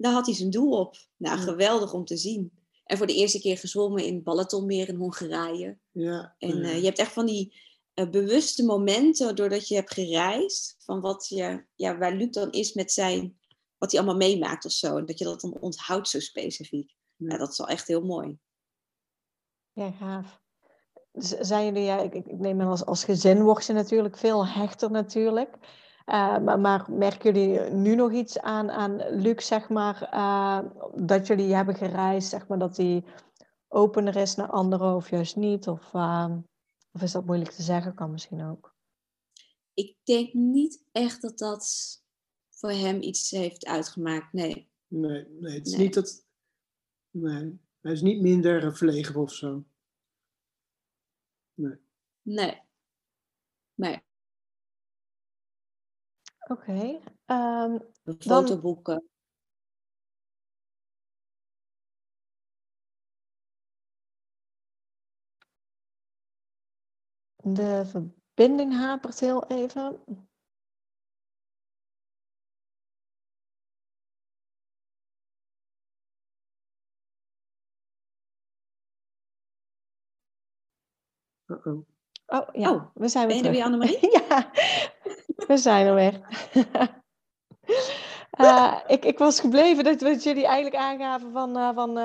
Daar 0.00 0.12
had 0.12 0.26
hij 0.26 0.34
zijn 0.34 0.50
doel 0.50 0.78
op. 0.78 0.96
Nou, 1.16 1.36
Ja. 1.36 1.42
geweldig 1.42 1.92
om 1.92 2.04
te 2.04 2.16
zien. 2.16 2.52
En 2.84 2.96
voor 2.96 3.06
de 3.06 3.14
eerste 3.14 3.40
keer 3.40 3.58
gezwommen 3.58 4.04
in 4.04 4.22
Balatonmeer 4.22 4.88
in 4.88 4.94
Hongarije. 4.94 5.78
Ja. 5.90 6.34
En 6.38 6.56
ja. 6.56 6.62
eh, 6.62 6.78
je 6.78 6.84
hebt 6.84 6.98
echt 6.98 7.12
van 7.12 7.26
die 7.26 7.60
eh, 7.94 8.10
bewuste 8.10 8.64
momenten 8.64 9.36
doordat 9.36 9.68
je 9.68 9.74
hebt 9.74 9.92
gereisd. 9.92 10.76
Van 10.78 11.00
wat 11.00 11.28
je, 11.28 11.64
ja, 11.74 11.98
waar 11.98 12.14
Luc 12.14 12.30
dan 12.30 12.50
is 12.50 12.72
met 12.72 12.92
zijn, 12.92 13.38
wat 13.78 13.90
hij 13.92 14.00
allemaal 14.00 14.28
meemaakt 14.28 14.64
of 14.64 14.72
zo. 14.72 14.96
En 14.96 15.06
dat 15.06 15.18
je 15.18 15.24
dat 15.24 15.40
dan 15.40 15.56
onthoudt 15.60 16.08
zo 16.08 16.20
specifiek. 16.20 16.94
Ja. 17.16 17.36
Dat 17.38 17.50
is 17.50 17.58
wel 17.58 17.68
echt 17.68 17.86
heel 17.88 18.04
mooi. 18.04 18.38
Ja, 19.72 19.90
gaaf. 19.92 20.40
Z- 21.12 21.38
Zijn 21.40 21.64
jullie, 21.64 21.82
ja, 21.82 21.98
ik, 22.00 22.14
ik 22.14 22.26
ik 22.26 22.38
neem 22.38 22.60
aan 22.60 22.68
als, 22.68 22.84
als 22.84 23.04
gezin 23.04 23.42
word 23.42 23.66
je 23.66 23.72
natuurlijk 23.72 24.16
veel 24.16 24.46
hechter 24.46 24.90
natuurlijk. 24.90 25.56
Eh, 26.10 26.38
maar, 26.38 26.60
maar 26.60 26.92
merken 26.92 27.32
jullie 27.32 27.60
nu 27.70 27.94
nog 27.94 28.12
iets 28.12 28.38
aan, 28.38 28.70
aan 28.70 28.96
Luc, 28.96 29.46
zeg 29.46 29.68
maar, 29.68 30.02
eh, 30.02 30.60
dat 31.04 31.26
jullie 31.26 31.54
hebben 31.54 31.74
gereisd, 31.74 32.28
zeg 32.28 32.48
maar, 32.48 32.58
dat 32.58 32.76
hij 32.76 33.04
opener 33.68 34.16
is 34.16 34.34
naar 34.34 34.50
anderen 34.50 34.94
of 34.94 35.10
juist 35.10 35.36
niet? 35.36 35.68
Of, 35.68 35.94
eh, 35.94 36.36
of 36.92 37.02
is 37.02 37.12
dat 37.12 37.24
moeilijk 37.24 37.50
te 37.50 37.62
zeggen? 37.62 37.94
Kan 37.94 38.10
misschien 38.10 38.44
ook. 38.44 38.74
Ik 39.74 39.96
denk 40.02 40.32
niet 40.32 40.84
echt 40.92 41.22
dat 41.22 41.38
dat 41.38 41.96
voor 42.48 42.70
hem 42.70 43.02
iets 43.02 43.30
heeft 43.30 43.66
uitgemaakt. 43.66 44.32
Nee. 44.32 44.70
Nee, 44.86 45.26
nee, 45.28 45.54
het 45.54 45.66
is 45.66 45.72
Nee. 45.72 45.82
niet 45.82 45.94
dat. 45.94 46.26
Nee, 47.10 47.60
hij 47.80 47.92
is 47.92 48.02
niet 48.02 48.20
minder 48.20 48.76
verlegen 48.76 49.14
of 49.14 49.32
zo. 49.32 49.64
Nee. 51.54 51.78
Nee. 52.22 52.60
Oké. 56.50 57.00
ehm, 57.26 57.78
De 58.02 58.16
Dan- 58.18 58.46
fotoboeken. 58.46 59.08
de 67.42 67.84
verbinding 67.86 68.72
hapert 68.76 69.20
heel 69.20 69.46
even. 69.46 70.00
Uh-oh. 81.46 81.84
Oh 82.26 82.48
ja, 82.52 82.70
Oh, 82.70 82.82
we 82.94 83.08
zijn 83.08 83.26
weer 83.28 83.42
ben 83.42 83.42
je 83.42 83.48
er 83.48 83.54
weer, 83.54 83.64
Annemarie? 83.64 84.10
ja, 84.28 84.50
we 85.46 85.56
zijn 85.56 85.86
er 85.86 85.94
weer. 85.94 86.20
Eh, 88.30 88.76
ik, 88.86 89.04
ik 89.04 89.18
was 89.18 89.40
gebleven 89.40 89.84
dat, 89.84 90.22
jullie 90.22 90.46
eigenlijk 90.46 90.76
aangaven 90.76 91.32
van, 91.32 91.56
eh, 91.56 91.74
van 91.74 91.98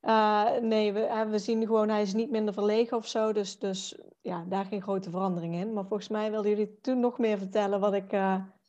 eh, 0.00 0.60
nee, 0.60 0.92
we, 0.92 1.26
we 1.30 1.38
zien 1.38 1.66
gewoon 1.66 1.88
hij 1.88 2.02
is 2.02 2.12
niet 2.12 2.30
minder 2.30 2.54
verlegen 2.54 2.96
of 2.96 3.06
zo. 3.08 3.32
Dus, 3.32 3.58
dus 3.58 3.98
ja, 4.20 4.44
daar 4.48 4.64
geen 4.64 4.82
grote 4.82 5.10
verandering 5.10 5.54
in. 5.54 5.72
Maar 5.72 5.86
volgens 5.86 6.08
mij 6.08 6.30
wilden 6.30 6.50
jullie 6.50 6.78
toen 6.80 7.00
nog 7.00 7.18
meer 7.18 7.38
vertellen 7.38 7.80
wat 7.80 7.94
ik 7.94 8.12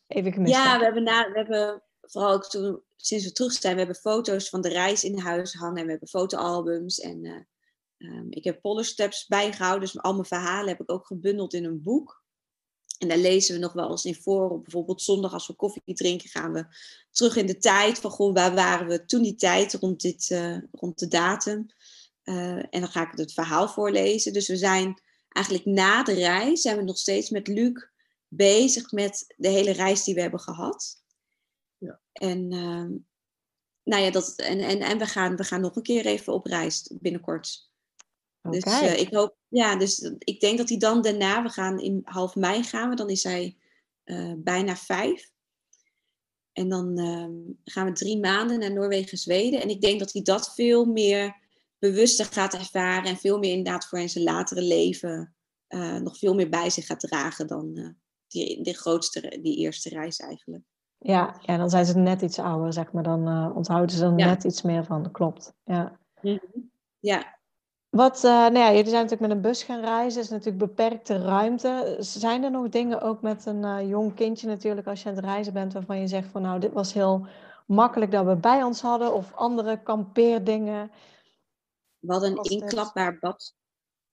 even 0.07 0.33
gemist 0.33 0.55
Ja, 0.55 0.69
heb. 0.69 0.79
we 0.79 0.85
hebben, 0.85 1.03
na, 1.03 1.31
we 1.31 1.37
hebben 1.37 1.81
vooral 2.01 2.31
ook 2.31 2.45
toen, 2.45 2.81
sinds 2.95 3.25
we 3.25 3.31
terug 3.31 3.51
zijn, 3.51 3.73
we 3.73 3.79
hebben 3.79 4.01
foto's 4.01 4.49
van 4.49 4.61
de 4.61 4.69
reis 4.69 5.03
in 5.03 5.19
huis 5.19 5.53
hangen. 5.53 5.77
En 5.77 5.83
we 5.83 5.89
hebben 5.89 6.07
fotoalbums. 6.07 6.99
En 6.99 7.25
eh, 7.25 7.41
ehm, 7.97 8.25
ik 8.29 8.43
heb 8.43 8.61
pollersteps 8.61 9.27
bijgehouden. 9.27 9.81
Dus 9.81 10.01
al 10.01 10.13
mijn 10.13 10.25
verhalen 10.25 10.67
heb 10.67 10.81
ik 10.81 10.91
ook 10.91 11.05
gebundeld 11.05 11.53
in 11.53 11.65
een 11.65 11.83
boek. 11.83 12.20
En 13.01 13.07
daar 13.07 13.17
lezen 13.17 13.55
we 13.55 13.61
nog 13.61 13.73
wel 13.73 13.89
eens 13.89 14.05
in 14.05 14.15
voor. 14.15 14.61
Bijvoorbeeld 14.61 15.01
zondag 15.01 15.33
als 15.33 15.47
we 15.47 15.53
koffie 15.53 15.93
drinken, 15.93 16.29
gaan 16.29 16.51
we 16.53 16.65
terug 17.11 17.35
in 17.35 17.45
de 17.45 17.57
tijd. 17.57 17.99
Van 17.99 18.11
goh, 18.11 18.33
waar 18.33 18.55
waren 18.55 18.87
we 18.87 19.05
toen 19.05 19.21
die 19.21 19.35
tijd 19.35 19.73
rond, 19.73 20.01
dit, 20.01 20.29
uh, 20.29 20.57
rond 20.71 20.99
de 20.99 21.07
datum? 21.07 21.65
Uh, 22.23 22.55
en 22.55 22.79
dan 22.79 22.87
ga 22.87 23.11
ik 23.11 23.17
het 23.17 23.33
verhaal 23.33 23.69
voorlezen. 23.69 24.33
Dus 24.33 24.47
we 24.47 24.57
zijn 24.57 25.01
eigenlijk 25.29 25.65
na 25.65 26.03
de 26.03 26.13
reis, 26.13 26.61
zijn 26.61 26.77
we 26.77 26.83
nog 26.83 26.97
steeds 26.97 27.29
met 27.29 27.47
Luc 27.47 27.87
bezig 28.27 28.91
met 28.91 29.33
de 29.37 29.49
hele 29.49 29.71
reis 29.71 30.03
die 30.03 30.15
we 30.15 30.21
hebben 30.21 30.39
gehad. 30.39 31.03
Ja. 31.77 31.99
En, 32.13 32.51
uh, 32.51 32.99
nou 33.83 34.03
ja, 34.03 34.11
dat, 34.11 34.35
en, 34.35 34.59
en, 34.59 34.79
en 34.79 34.97
we, 34.97 35.05
gaan, 35.05 35.35
we 35.35 35.43
gaan 35.43 35.61
nog 35.61 35.75
een 35.75 35.83
keer 35.83 36.05
even 36.05 36.33
op 36.33 36.45
reis 36.45 36.91
binnenkort. 36.99 37.70
Okay. 38.41 38.59
Dus 38.59 38.81
uh, 38.81 38.99
ik 38.99 39.13
hoop, 39.13 39.35
ja, 39.47 39.75
dus 39.75 40.11
ik 40.17 40.39
denk 40.39 40.57
dat 40.57 40.69
hij 40.69 40.77
dan 40.77 41.01
daarna, 41.01 41.43
we 41.43 41.49
gaan 41.49 41.79
in 41.79 42.01
half 42.03 42.35
mei 42.35 42.63
gaan 42.63 42.89
we, 42.89 42.95
dan 42.95 43.09
is 43.09 43.23
hij 43.23 43.57
uh, 44.05 44.33
bijna 44.37 44.75
vijf. 44.75 45.29
En 46.51 46.69
dan 46.69 46.99
uh, 46.99 47.27
gaan 47.63 47.85
we 47.85 47.91
drie 47.91 48.19
maanden 48.19 48.59
naar 48.59 48.73
Noorwegen, 48.73 49.17
Zweden. 49.17 49.61
En 49.61 49.69
ik 49.69 49.81
denk 49.81 49.99
dat 49.99 50.13
hij 50.13 50.21
dat 50.21 50.53
veel 50.53 50.85
meer 50.85 51.35
bewuster 51.79 52.25
gaat 52.25 52.53
ervaren 52.53 53.09
en 53.09 53.17
veel 53.17 53.39
meer 53.39 53.49
inderdaad 53.51 53.85
voor 53.87 53.99
in 53.99 54.09
zijn 54.09 54.23
latere 54.23 54.61
leven 54.61 55.35
uh, 55.69 55.97
nog 55.97 56.17
veel 56.17 56.33
meer 56.33 56.49
bij 56.49 56.69
zich 56.69 56.85
gaat 56.85 56.99
dragen 56.99 57.47
dan 57.47 57.95
die, 58.27 58.63
die 58.63 58.77
grootste, 58.77 59.39
die 59.41 59.57
eerste 59.57 59.89
reis 59.89 60.17
eigenlijk. 60.19 60.63
Ja, 60.97 61.39
ja, 61.41 61.57
dan 61.57 61.69
zijn 61.69 61.85
ze 61.85 61.97
net 61.97 62.21
iets 62.21 62.39
ouder, 62.39 62.73
zeg 62.73 62.91
maar. 62.91 63.03
Dan 63.03 63.55
onthouden 63.55 63.95
ze 63.95 64.05
er 64.05 64.17
ja. 64.17 64.25
net 64.25 64.43
iets 64.43 64.61
meer 64.61 64.85
van. 64.85 65.11
Klopt. 65.11 65.53
Ja. 65.63 65.99
Mm-hmm. 66.21 66.71
Ja, 66.99 67.39
wat, 67.91 68.15
uh, 68.15 68.31
nou 68.31 68.57
ja, 68.57 68.69
jullie 68.69 68.89
zijn 68.89 69.03
natuurlijk 69.03 69.21
met 69.21 69.31
een 69.31 69.41
bus 69.41 69.63
gaan 69.63 69.81
reizen, 69.81 70.21
is 70.21 70.29
natuurlijk 70.29 70.57
beperkte 70.57 71.17
ruimte. 71.17 71.97
Zijn 71.99 72.43
er 72.43 72.51
nog 72.51 72.69
dingen 72.69 73.01
ook 73.01 73.21
met 73.21 73.45
een 73.45 73.63
uh, 73.63 73.89
jong 73.89 74.13
kindje 74.15 74.47
natuurlijk, 74.47 74.87
als 74.87 75.03
je 75.03 75.09
aan 75.09 75.15
het 75.15 75.25
reizen 75.25 75.53
bent, 75.53 75.73
waarvan 75.73 75.99
je 75.99 76.07
zegt 76.07 76.27
van 76.27 76.41
nou, 76.41 76.59
dit 76.59 76.73
was 76.73 76.93
heel 76.93 77.27
makkelijk 77.65 78.11
dat 78.11 78.25
we 78.25 78.35
bij 78.35 78.63
ons 78.63 78.81
hadden, 78.81 79.13
of 79.13 79.33
andere 79.33 79.83
kampeerdingen? 79.83 80.91
We 81.99 82.11
hadden 82.11 82.31
een 82.31 82.43
inklapbaar 82.43 83.19
bad. 83.19 83.55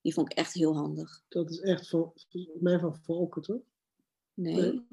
Die 0.01 0.14
vond 0.14 0.33
ik 0.33 0.39
echt 0.39 0.53
heel 0.53 0.76
handig. 0.76 1.22
Dat 1.29 1.51
is 1.51 1.61
echt 1.61 1.89
voor, 1.89 2.12
mij 2.61 2.79
van 2.79 2.97
Volken, 2.97 3.43
toch? 3.43 3.61
Nee. 4.35 4.85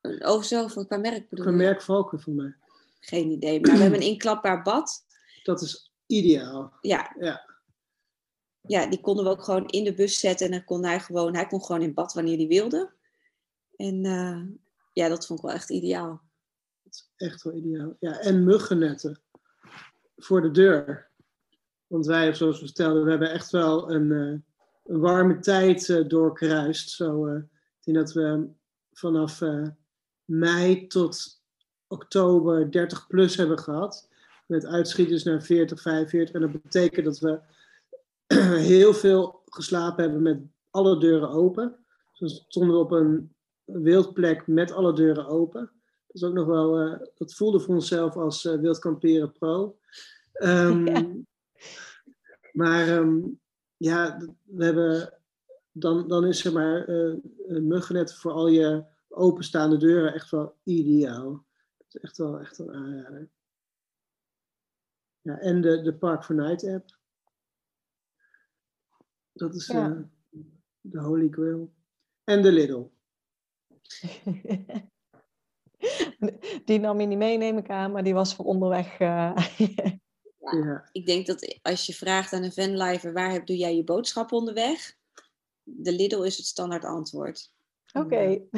nee. 0.00 0.26
Oh, 0.26 0.42
zo, 0.42 0.66
van 0.66 0.86
qua 0.86 0.96
merk 0.96 1.28
bedoel 1.28 1.44
Qua 1.44 1.54
merk 1.54 1.82
Volken 1.82 2.20
voor 2.20 2.32
mij. 2.32 2.54
Geen 3.00 3.30
idee, 3.30 3.60
maar 3.60 3.72
we 3.72 3.80
hebben 3.80 4.00
een 4.00 4.12
inklapbaar 4.14 4.62
bad. 4.62 5.04
Dat 5.42 5.62
is 5.62 5.92
ideaal. 6.06 6.72
Ja. 6.80 7.16
ja 7.18 7.49
ja, 8.62 8.86
die 8.86 9.00
konden 9.00 9.24
we 9.24 9.30
ook 9.30 9.44
gewoon 9.44 9.66
in 9.66 9.84
de 9.84 9.94
bus 9.94 10.18
zetten. 10.18 10.46
En 10.46 10.52
dan 10.52 10.64
kon 10.64 10.84
hij 10.84 11.00
gewoon, 11.00 11.34
hij 11.34 11.46
kon 11.46 11.64
gewoon 11.64 11.82
in 11.82 11.94
bad 11.94 12.12
wanneer 12.12 12.36
hij 12.36 12.46
wilde. 12.46 12.92
En 13.76 14.04
uh, 14.04 14.42
ja, 14.92 15.08
dat 15.08 15.26
vond 15.26 15.38
ik 15.38 15.44
wel 15.44 15.54
echt 15.54 15.70
ideaal. 15.70 16.22
Dat 16.82 16.92
is 16.92 17.10
echt 17.16 17.42
wel 17.42 17.54
ideaal. 17.54 17.96
Ja, 18.00 18.18
en 18.18 18.44
muggennetten 18.44 19.20
voor 20.16 20.42
de 20.42 20.50
deur. 20.50 21.08
Want 21.86 22.06
wij, 22.06 22.34
zoals 22.34 22.60
we 22.60 22.66
vertelden, 22.66 23.04
we 23.04 23.10
hebben 23.10 23.30
echt 23.30 23.50
wel 23.50 23.90
een, 23.90 24.10
uh, 24.10 24.38
een 24.84 25.00
warme 25.00 25.38
tijd 25.38 25.88
uh, 25.88 26.08
doorkruist. 26.08 26.90
Zo, 26.90 27.26
ik 27.26 27.44
denk 27.80 27.96
dat 27.96 28.12
we 28.12 28.48
vanaf 28.92 29.42
mei 30.24 30.86
tot 30.86 31.42
oktober 31.86 32.70
30 32.70 33.06
plus 33.06 33.36
hebben 33.36 33.58
gehad. 33.58 34.08
Met 34.46 34.66
uitschieters 34.66 35.22
naar 35.22 35.42
40, 35.42 35.82
45. 35.82 36.34
En 36.34 36.40
dat 36.40 36.62
betekent 36.62 37.04
dat 37.04 37.18
we 37.18 37.40
heel 38.72 38.94
veel 38.94 39.42
geslapen 39.44 40.02
hebben 40.02 40.22
met 40.22 40.40
alle 40.70 41.00
deuren 41.00 41.28
open. 41.28 41.76
Dus 42.18 42.44
stonden 42.48 42.76
we 42.76 42.82
op 42.82 42.90
een 42.90 43.34
wildplek 43.64 44.46
met 44.46 44.72
alle 44.72 44.92
deuren 44.92 45.26
open. 45.26 45.60
Dat 46.06 46.16
is 46.16 46.24
ook 46.24 46.34
nog 46.34 46.46
wel, 46.46 46.86
uh, 46.86 46.98
dat 47.14 47.34
voelde 47.34 47.60
voor 47.60 47.74
onszelf 47.74 48.16
als 48.16 48.44
uh, 48.44 48.60
Wild 48.60 48.78
Kamperen 48.78 49.32
Pro. 49.32 49.78
Um, 50.32 50.86
ja. 50.94 51.06
Maar 52.52 52.88
um, 52.88 53.40
ja, 53.76 54.18
we 54.44 54.64
hebben, 54.64 55.18
dan, 55.72 56.08
dan 56.08 56.26
is 56.26 56.40
zeg 56.40 56.52
maar 56.52 56.88
uh, 56.88 57.16
een 57.46 57.66
muggennet 57.66 58.14
voor 58.14 58.32
al 58.32 58.48
je 58.48 58.84
openstaande 59.08 59.76
deuren 59.76 60.14
echt 60.14 60.30
wel 60.30 60.54
ideaal. 60.64 61.44
Dat 61.76 61.86
is 61.88 62.00
echt 62.00 62.16
wel 62.16 62.40
echt 62.40 62.58
een 62.58 62.72
aanrader. 62.72 63.28
Ja, 65.20 65.38
en 65.38 65.60
de, 65.60 65.82
de 65.82 65.94
Park 65.94 66.24
for 66.24 66.34
Night 66.34 66.64
app. 66.64 66.98
Dat 69.40 69.54
is 69.54 69.66
ja. 69.66 69.88
uh, 69.88 69.98
de 70.80 71.00
Holy 71.00 71.28
Grail. 71.30 71.72
En 72.24 72.42
de 72.42 72.52
Lidl. 72.52 72.82
die 76.64 76.78
nam 76.78 77.00
je 77.00 77.06
niet 77.06 77.18
mee, 77.18 77.38
neem 77.38 77.58
ik 77.58 77.70
aan, 77.70 77.92
maar 77.92 78.04
die 78.04 78.14
was 78.14 78.34
voor 78.34 78.44
onderweg. 78.44 79.00
Uh... 79.00 79.36
ja, 80.38 80.52
ja. 80.52 80.88
Ik 80.92 81.06
denk 81.06 81.26
dat 81.26 81.58
als 81.62 81.86
je 81.86 81.94
vraagt 81.94 82.32
aan 82.32 82.42
een 82.42 82.52
vanlifer, 82.52 83.12
waar 83.12 83.44
doe 83.44 83.56
jij 83.56 83.76
je 83.76 83.84
boodschap 83.84 84.32
onderweg? 84.32 84.96
De 85.62 85.92
Lidl 85.92 86.22
is 86.22 86.36
het 86.36 86.46
standaard 86.46 86.84
antwoord. 86.84 87.52
Oké. 87.92 88.04
Okay. 88.04 88.48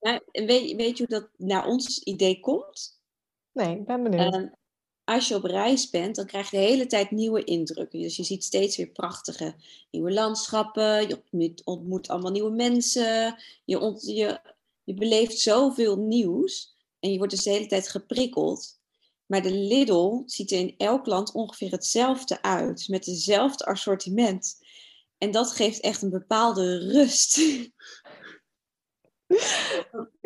weet, 0.46 0.76
weet 0.76 0.98
je 0.98 1.04
hoe 1.08 1.18
dat 1.18 1.30
naar 1.36 1.66
ons 1.66 2.02
idee 2.02 2.40
komt? 2.40 3.02
Nee, 3.52 3.78
ik 3.78 3.86
ben 3.86 4.02
benieuwd. 4.02 4.34
Uh, 4.34 4.52
als 5.06 5.28
je 5.28 5.34
op 5.34 5.44
reis 5.44 5.90
bent, 5.90 6.16
dan 6.16 6.26
krijg 6.26 6.50
je 6.50 6.56
de 6.56 6.62
hele 6.62 6.86
tijd 6.86 7.10
nieuwe 7.10 7.44
indrukken. 7.44 8.00
Dus 8.00 8.16
je 8.16 8.22
ziet 8.24 8.44
steeds 8.44 8.76
weer 8.76 8.88
prachtige 8.88 9.54
nieuwe 9.90 10.12
landschappen. 10.12 11.08
Je 11.08 11.60
ontmoet, 11.64 12.08
allemaal 12.08 12.30
nieuwe 12.30 12.50
mensen. 12.50 13.36
Je, 13.64 13.98
je, 14.00 14.40
je 14.84 14.94
beleeft 14.94 15.38
zoveel 15.38 15.96
nieuws. 15.96 16.74
En 17.00 17.12
je 17.12 17.18
wordt 17.18 17.32
dus 17.32 17.42
de 17.42 17.50
hele 17.50 17.66
tijd 17.66 17.88
geprikkeld. 17.88 18.80
Maar 19.26 19.42
de 19.42 19.54
Lidl 19.54 20.22
ziet 20.26 20.50
er 20.50 20.58
in 20.58 20.74
elk 20.76 21.06
land 21.06 21.32
ongeveer 21.32 21.70
hetzelfde 21.70 22.42
uit. 22.42 22.88
Met 22.88 23.06
hetzelfde 23.06 23.64
assortiment. 23.64 24.58
En 25.18 25.30
dat 25.30 25.52
geeft 25.52 25.80
echt 25.80 26.02
een 26.02 26.10
bepaalde 26.10 26.78
rust. 26.78 27.36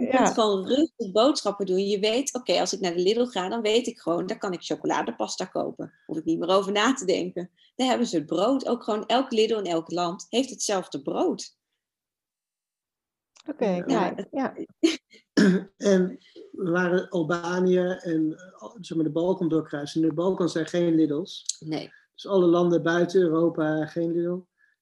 Je 0.01 0.07
ja. 0.07 0.17
kunt 0.17 0.35
gewoon 0.35 0.67
rustig 0.67 1.13
boodschappen 1.13 1.67
doen. 1.67 1.87
Je 1.87 1.99
weet, 1.99 2.35
oké, 2.35 2.61
als 2.61 2.73
ik 2.73 2.81
naar 2.81 2.95
de 2.95 3.03
Lidl 3.03 3.25
ga, 3.25 3.49
dan 3.49 3.63
weet 3.63 3.87
ik 3.87 3.99
gewoon, 3.99 4.27
daar 4.27 4.39
kan 4.39 4.53
ik 4.53 4.63
chocoladepasta 4.63 5.45
kopen. 5.45 5.93
Hoef 6.07 6.17
ik 6.17 6.25
niet 6.25 6.39
meer 6.39 6.49
over 6.49 6.73
na 6.73 6.95
te 6.95 7.05
denken. 7.05 7.51
Daar 7.75 7.89
hebben 7.89 8.07
ze 8.07 8.17
het 8.17 8.27
brood. 8.27 8.67
Ook 8.67 8.83
gewoon 8.85 9.07
elk 9.07 9.31
Lidl 9.31 9.59
in 9.59 9.67
elk 9.67 9.91
land 9.91 10.27
heeft 10.29 10.51
hetzelfde 10.51 11.03
brood. 11.03 11.59
Oké, 13.49 13.65
okay, 13.65 13.85
ja. 13.87 14.27
ja. 14.31 14.55
En 15.77 16.19
we 16.53 16.71
waren 16.71 17.09
Albanië 17.09 17.99
en 18.01 18.37
zeg 18.81 18.97
maar, 18.97 19.07
de 19.07 19.13
Balkan 19.13 19.49
doorkruisen. 19.49 20.03
In 20.03 20.09
de 20.09 20.15
Balkan 20.15 20.49
zijn 20.49 20.67
geen 20.67 20.95
Lidls. 20.95 21.45
Nee. 21.59 21.93
Dus 22.15 22.27
alle 22.27 22.47
landen 22.47 22.83
buiten 22.83 23.21
Europa 23.21 23.87
geen 23.87 24.13
Lidl. 24.13 24.39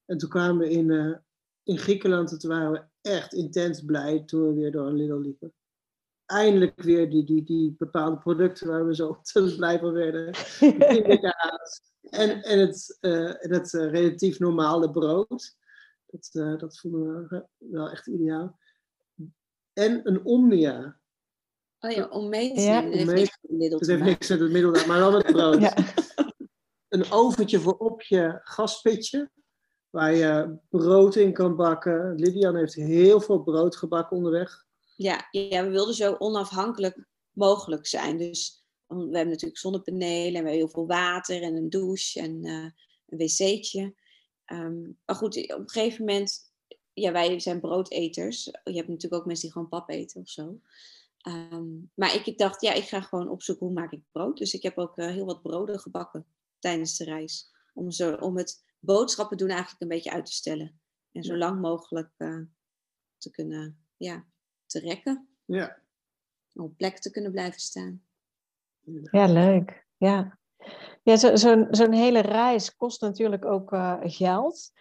En 0.07 0.19
toen 0.19 0.29
kwamen 0.29 0.59
we 0.59 0.71
in, 0.71 0.91
uh, 0.91 1.17
in 1.63 1.79
Griekenland, 1.79 2.31
en 2.31 2.39
toen 2.39 2.51
waren 2.51 2.73
we 2.73 2.83
echt 3.09 3.35
intens 3.35 3.85
blij 3.85 4.23
toen 4.27 4.47
we 4.47 4.55
weer 4.55 4.73
door 4.73 4.87
een 4.87 4.95
Lidl 4.95 5.15
liepen. 5.15 5.53
Eindelijk 6.27 6.83
weer 6.83 7.11
die, 7.11 7.25
die, 7.25 7.45
die 7.45 7.75
bepaalde 7.79 8.19
producten 8.19 8.69
waar 8.69 8.87
we 8.87 8.95
zo 8.95 9.09
ontzettend 9.19 9.57
blij 9.57 9.79
van 9.79 9.93
werden. 9.93 10.27
en, 12.23 12.43
en 12.43 12.59
het, 12.59 12.99
uh, 13.01 13.33
het 13.35 13.73
uh, 13.73 13.91
relatief 13.91 14.39
normale 14.39 14.91
brood. 14.91 15.57
Dat, 16.07 16.31
uh, 16.33 16.59
dat 16.59 16.79
vonden 16.79 17.29
we 17.29 17.47
wel 17.57 17.91
echt 17.91 18.07
ideaal. 18.07 18.59
En 19.73 20.01
een 20.09 20.25
Omnia. 20.25 21.01
Oh 21.81 21.91
ja, 21.91 22.07
om 22.09 22.29
mee 22.29 22.55
te 22.55 22.61
ja. 22.61 22.81
Dat 22.81 22.93
heeft, 22.93 23.13
niks, 23.13 23.87
heeft 23.87 24.03
niks 24.03 24.29
met 24.29 24.41
het 24.41 24.51
middel, 24.51 24.87
maar 24.87 24.99
wel 24.99 25.13
met 25.13 25.27
brood. 25.27 25.61
ja. 25.67 25.75
Een 26.89 27.11
oventje 27.11 27.61
voor 27.61 27.77
op 27.77 28.03
je 28.03 28.41
gaspitje 28.43 29.31
waar 29.91 30.15
je 30.15 30.59
brood 30.69 31.17
in 31.17 31.33
kan 31.33 31.57
bakken. 31.57 32.15
Lydian 32.15 32.57
heeft 32.57 32.75
heel 32.75 33.21
veel 33.21 33.43
brood 33.43 33.77
gebakken 33.77 34.17
onderweg. 34.17 34.67
Ja, 34.97 35.29
ja, 35.31 35.65
we 35.65 35.71
wilden 35.71 35.95
zo 35.95 36.17
onafhankelijk 36.19 37.07
mogelijk 37.33 37.87
zijn. 37.87 38.19
Dus 38.19 38.65
we 38.87 38.95
hebben 38.95 39.29
natuurlijk 39.29 39.59
zonnepanelen 39.59 40.27
en 40.27 40.31
we 40.31 40.37
hebben 40.37 40.53
heel 40.53 40.69
veel 40.69 40.87
water 40.87 41.43
en 41.43 41.57
een 41.57 41.71
douche 41.71 42.21
en 42.21 42.47
uh, 42.47 42.71
een 43.07 43.19
wc'tje. 43.19 43.95
Um, 44.53 44.99
maar 45.05 45.17
goed, 45.17 45.53
op 45.53 45.59
een 45.59 45.71
gegeven 45.71 46.05
moment, 46.05 46.53
ja, 46.93 47.13
wij 47.13 47.41
zijn 47.41 47.61
broodeters. 47.61 48.45
Je 48.45 48.77
hebt 48.77 48.89
natuurlijk 48.89 49.15
ook 49.15 49.27
mensen 49.27 49.45
die 49.45 49.53
gewoon 49.53 49.69
pap 49.69 49.91
eten 49.91 50.21
of 50.21 50.29
zo. 50.29 50.61
Um, 51.29 51.91
maar 51.95 52.15
ik, 52.15 52.27
ik, 52.27 52.39
dacht, 52.39 52.61
ja, 52.61 52.73
ik 52.73 52.85
ga 52.85 53.01
gewoon 53.01 53.29
opzoeken 53.29 53.67
hoe 53.67 53.75
maak 53.75 53.93
ik 53.93 54.03
brood. 54.13 54.39
Dus 54.39 54.55
ik 54.55 54.63
heb 54.63 54.79
ook 54.79 54.99
uh, 54.99 55.07
heel 55.07 55.25
wat 55.25 55.43
broden 55.43 55.81
gebakken 55.81 56.27
tijdens 56.59 56.97
de 56.97 57.05
reis. 57.05 57.51
Om, 57.75 57.91
zo, 57.91 58.15
om 58.15 58.37
het 58.37 58.65
boodschappen 58.79 59.37
doen 59.37 59.49
eigenlijk 59.49 59.81
een 59.81 59.89
beetje 59.89 60.13
uit 60.13 60.27
te 60.27 60.33
stellen. 60.33 60.81
En 61.13 61.23
zo 61.23 61.37
lang 61.37 61.61
mogelijk 61.61 62.13
uh, 62.19 62.43
te 63.17 63.31
kunnen, 63.31 63.87
ja, 63.97 64.25
te 64.67 64.79
rekken. 64.79 65.29
Ja. 65.45 65.83
Op 66.55 66.77
plek 66.77 66.99
te 66.99 67.11
kunnen 67.11 67.33
blijven 67.33 67.61
staan. 67.61 68.03
Ja, 69.11 69.27
leuk. 69.27 69.87
Ja. 69.97 70.39
Ja, 71.03 71.17
zo'n 71.17 71.39
zo, 71.39 71.67
zo 71.71 71.91
hele 71.91 72.21
reis 72.21 72.77
kost 72.77 73.01
natuurlijk 73.01 73.45
ook 73.45 73.73
uh, 73.73 73.97
geld. 74.01 74.73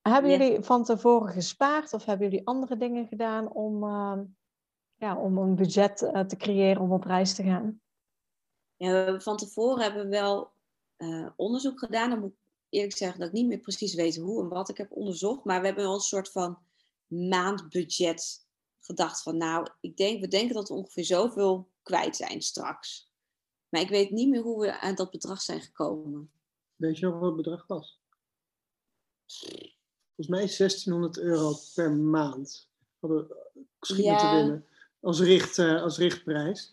Hebben 0.00 0.30
Ja. 0.30 0.36
jullie 0.36 0.62
van 0.62 0.84
tevoren 0.84 1.32
gespaard 1.32 1.92
of 1.92 2.04
hebben 2.04 2.28
jullie 2.30 2.46
andere 2.46 2.76
dingen 2.76 3.06
gedaan 3.06 3.52
om, 3.52 3.84
ehm, 3.84 4.24
ja, 4.94 5.16
om 5.16 5.38
een 5.38 5.54
budget 5.54 6.02
eh, 6.02 6.20
te 6.20 6.36
creëren 6.36 6.82
om 6.82 6.92
op 6.92 7.04
reis 7.04 7.34
te 7.34 7.42
gaan? 7.42 7.80
Ja, 8.76 9.20
van 9.20 9.36
tevoren 9.36 9.82
hebben 9.82 10.02
we 10.02 10.08
wel 10.08 10.52
eh, 10.96 11.28
onderzoek 11.36 11.78
gedaan. 11.78 12.10
Dan 12.10 12.20
moet 12.20 12.32
ik 12.32 12.47
eerlijk 12.70 12.96
zeggen 12.96 13.18
dat 13.18 13.28
ik 13.28 13.34
niet 13.34 13.46
meer 13.46 13.58
precies 13.58 13.94
weet 13.94 14.16
hoe 14.16 14.42
en 14.42 14.48
wat 14.48 14.68
ik 14.68 14.76
heb 14.76 14.92
onderzocht. 14.92 15.44
Maar 15.44 15.60
we 15.60 15.66
hebben 15.66 15.84
wel 15.84 15.94
een 15.94 16.00
soort 16.00 16.30
van 16.30 16.58
maandbudget 17.06 18.46
gedacht 18.78 19.22
van 19.22 19.36
nou, 19.36 19.66
ik 19.80 19.96
denk, 19.96 20.20
we 20.20 20.28
denken 20.28 20.54
dat 20.54 20.68
we 20.68 20.74
ongeveer 20.74 21.04
zoveel 21.04 21.68
kwijt 21.82 22.16
zijn 22.16 22.42
straks. 22.42 23.10
Maar 23.68 23.80
ik 23.80 23.88
weet 23.88 24.10
niet 24.10 24.28
meer 24.28 24.42
hoe 24.42 24.60
we 24.60 24.80
aan 24.80 24.94
dat 24.94 25.10
bedrag 25.10 25.42
zijn 25.42 25.60
gekomen. 25.60 26.30
Weet 26.76 26.98
je 26.98 27.06
nog 27.06 27.18
wat 27.18 27.26
het 27.26 27.36
bedrag 27.36 27.66
was? 27.66 28.00
Volgens 30.14 30.28
mij 30.28 30.46
1600 30.46 31.18
euro 31.18 31.54
per 31.74 31.92
maand. 31.92 32.68
Hadden 33.00 33.28
we 33.28 33.36
te 33.78 34.30
winnen. 34.34 34.66
Als, 35.00 35.20
richt, 35.20 35.58
eh, 35.58 35.82
als 35.82 35.98
richtprijs. 35.98 36.72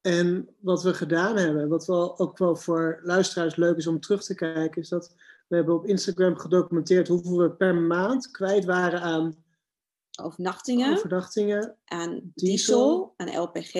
En 0.00 0.56
wat 0.60 0.82
we 0.82 0.94
gedaan 0.94 1.36
hebben, 1.36 1.68
wat 1.68 1.86
wel 1.86 2.18
ook 2.18 2.38
wel 2.38 2.56
voor 2.56 3.00
luisteraars 3.02 3.56
leuk 3.56 3.76
is 3.76 3.86
om 3.86 4.00
terug 4.00 4.22
te 4.22 4.34
kijken, 4.34 4.82
is 4.82 4.88
dat 4.88 5.14
we 5.50 5.56
hebben 5.56 5.74
op 5.74 5.86
Instagram 5.86 6.36
gedocumenteerd 6.36 7.08
hoeveel 7.08 7.38
we 7.38 7.50
per 7.50 7.74
maand 7.74 8.30
kwijt 8.30 8.64
waren 8.64 9.00
aan 9.00 9.44
Overnachtingen, 10.22 10.92
overdachtingen. 10.92 11.76
aan 11.84 12.10
diesel, 12.34 12.34
diesel, 12.34 13.14
aan 13.16 13.42
LPG 13.42 13.74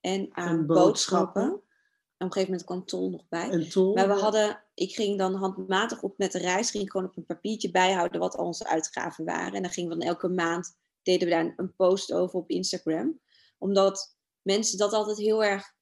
en 0.00 0.28
aan 0.30 0.58
En 0.58 0.66
boodschappen. 0.66 0.82
boodschappen. 0.84 1.42
En 1.42 2.26
op 2.26 2.26
een 2.26 2.32
gegeven 2.32 2.50
moment 2.50 2.64
kwam 2.64 2.84
tol 2.84 3.10
nog 3.10 3.28
bij. 3.28 3.50
En 3.50 3.68
tol. 3.68 3.94
Maar 3.94 4.08
we 4.08 4.14
hadden, 4.14 4.64
ik 4.74 4.94
ging 4.94 5.18
dan 5.18 5.34
handmatig 5.34 6.02
op 6.02 6.18
met 6.18 6.32
de 6.32 6.38
reis, 6.38 6.70
ging 6.70 6.84
ik 6.84 6.90
gewoon 6.90 7.06
op 7.06 7.16
een 7.16 7.26
papiertje 7.26 7.70
bijhouden 7.70 8.20
wat 8.20 8.36
al 8.36 8.46
onze 8.46 8.66
uitgaven 8.66 9.24
waren. 9.24 9.52
En 9.52 9.62
dan 9.62 9.70
gingen 9.70 9.90
we 9.90 9.96
dan 9.98 10.08
elke 10.08 10.28
maand, 10.28 10.76
deden 11.02 11.28
we 11.28 11.34
daar 11.34 11.52
een 11.56 11.74
post 11.74 12.12
over 12.12 12.38
op 12.38 12.50
Instagram. 12.50 13.20
Omdat 13.58 14.16
mensen 14.42 14.78
dat 14.78 14.92
altijd 14.92 15.18
heel 15.18 15.44
erg, 15.44 15.74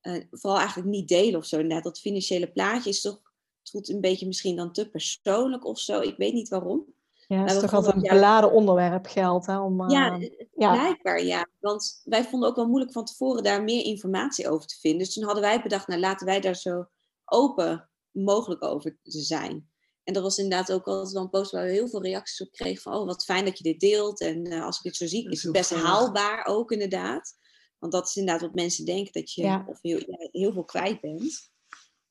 eh, 0.00 0.24
vooral 0.30 0.58
eigenlijk 0.58 0.88
niet 0.88 1.08
delen 1.08 1.38
of 1.38 1.46
zo. 1.46 1.62
Net 1.62 1.84
dat 1.84 2.00
financiële 2.00 2.52
plaatje 2.52 2.90
is 2.90 3.00
toch, 3.00 3.20
het 3.64 3.72
voelt 3.72 3.88
een 3.88 4.00
beetje 4.00 4.26
misschien 4.26 4.56
dan 4.56 4.72
te 4.72 4.88
persoonlijk 4.88 5.64
of 5.66 5.78
zo. 5.78 6.00
Ik 6.00 6.16
weet 6.16 6.32
niet 6.32 6.48
waarom. 6.48 6.84
Ja, 7.28 7.40
het 7.40 7.50
is 7.50 7.60
toch 7.60 7.74
altijd 7.74 7.94
een 7.94 8.02
beladen 8.02 8.52
onderwerp 8.52 9.06
geld, 9.06 9.46
hè? 9.46 9.58
Om, 9.58 9.90
Ja, 9.90 10.18
eh, 10.18 10.30
ja. 10.56 10.72
Blijkbaar 10.72 11.24
ja. 11.24 11.46
Want 11.60 12.00
wij 12.04 12.24
vonden 12.24 12.48
ook 12.48 12.56
wel 12.56 12.68
moeilijk 12.68 12.92
van 12.92 13.04
tevoren 13.04 13.42
daar 13.42 13.62
meer 13.62 13.84
informatie 13.84 14.48
over 14.48 14.66
te 14.66 14.78
vinden. 14.80 14.98
Dus 14.98 15.14
toen 15.14 15.24
hadden 15.24 15.42
wij 15.42 15.62
bedacht, 15.62 15.88
nou 15.88 16.00
laten 16.00 16.26
wij 16.26 16.40
daar 16.40 16.56
zo 16.56 16.86
open 17.24 17.88
mogelijk 18.10 18.62
over 18.62 18.96
te 19.02 19.20
zijn. 19.20 19.68
En 20.04 20.12
dat 20.14 20.22
was 20.22 20.38
inderdaad 20.38 20.72
ook 20.72 20.86
altijd 20.86 21.12
wel 21.12 21.22
een 21.22 21.30
post 21.30 21.50
waar 21.50 21.64
we 21.64 21.70
heel 21.72 21.88
veel 21.88 22.02
reacties 22.02 22.40
op 22.46 22.52
kregen 22.52 22.82
van, 22.82 22.94
oh 22.94 23.06
wat 23.06 23.24
fijn 23.24 23.44
dat 23.44 23.58
je 23.58 23.64
dit 23.64 23.80
deelt. 23.80 24.20
En 24.20 24.44
eh, 24.44 24.64
als 24.64 24.78
ik 24.78 24.84
het 24.84 24.96
zo 24.96 25.06
zie, 25.06 25.30
is 25.30 25.42
het 25.42 25.52
best 25.52 25.74
haalbaar 25.74 26.46
ook 26.46 26.70
inderdaad. 26.72 27.32
Want 27.78 27.92
dat 27.92 28.06
is 28.06 28.16
inderdaad 28.16 28.42
wat 28.42 28.54
mensen 28.54 28.84
denken, 28.84 29.12
dat 29.12 29.32
je 29.32 29.42
Ja. 29.42 29.64
of 29.68 29.78
heel, 29.82 29.98
ja, 29.98 30.28
heel 30.32 30.52
veel 30.52 30.64
kwijt 30.64 31.00
bent. 31.00 31.52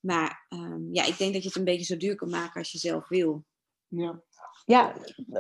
Maar 0.05 0.45
ehm, 0.49 0.93
ja, 0.93 1.03
ik 1.05 1.17
denk 1.17 1.33
dat 1.33 1.41
je 1.41 1.47
het 1.47 1.57
een 1.57 1.63
beetje 1.63 1.85
zo 1.93 1.97
duur 1.97 2.15
kan 2.15 2.29
maken 2.29 2.59
als 2.59 2.71
je 2.71 2.77
zelf 2.77 3.07
wil. 3.07 3.43
Ja. 3.87 4.21
Ja, 4.65 4.93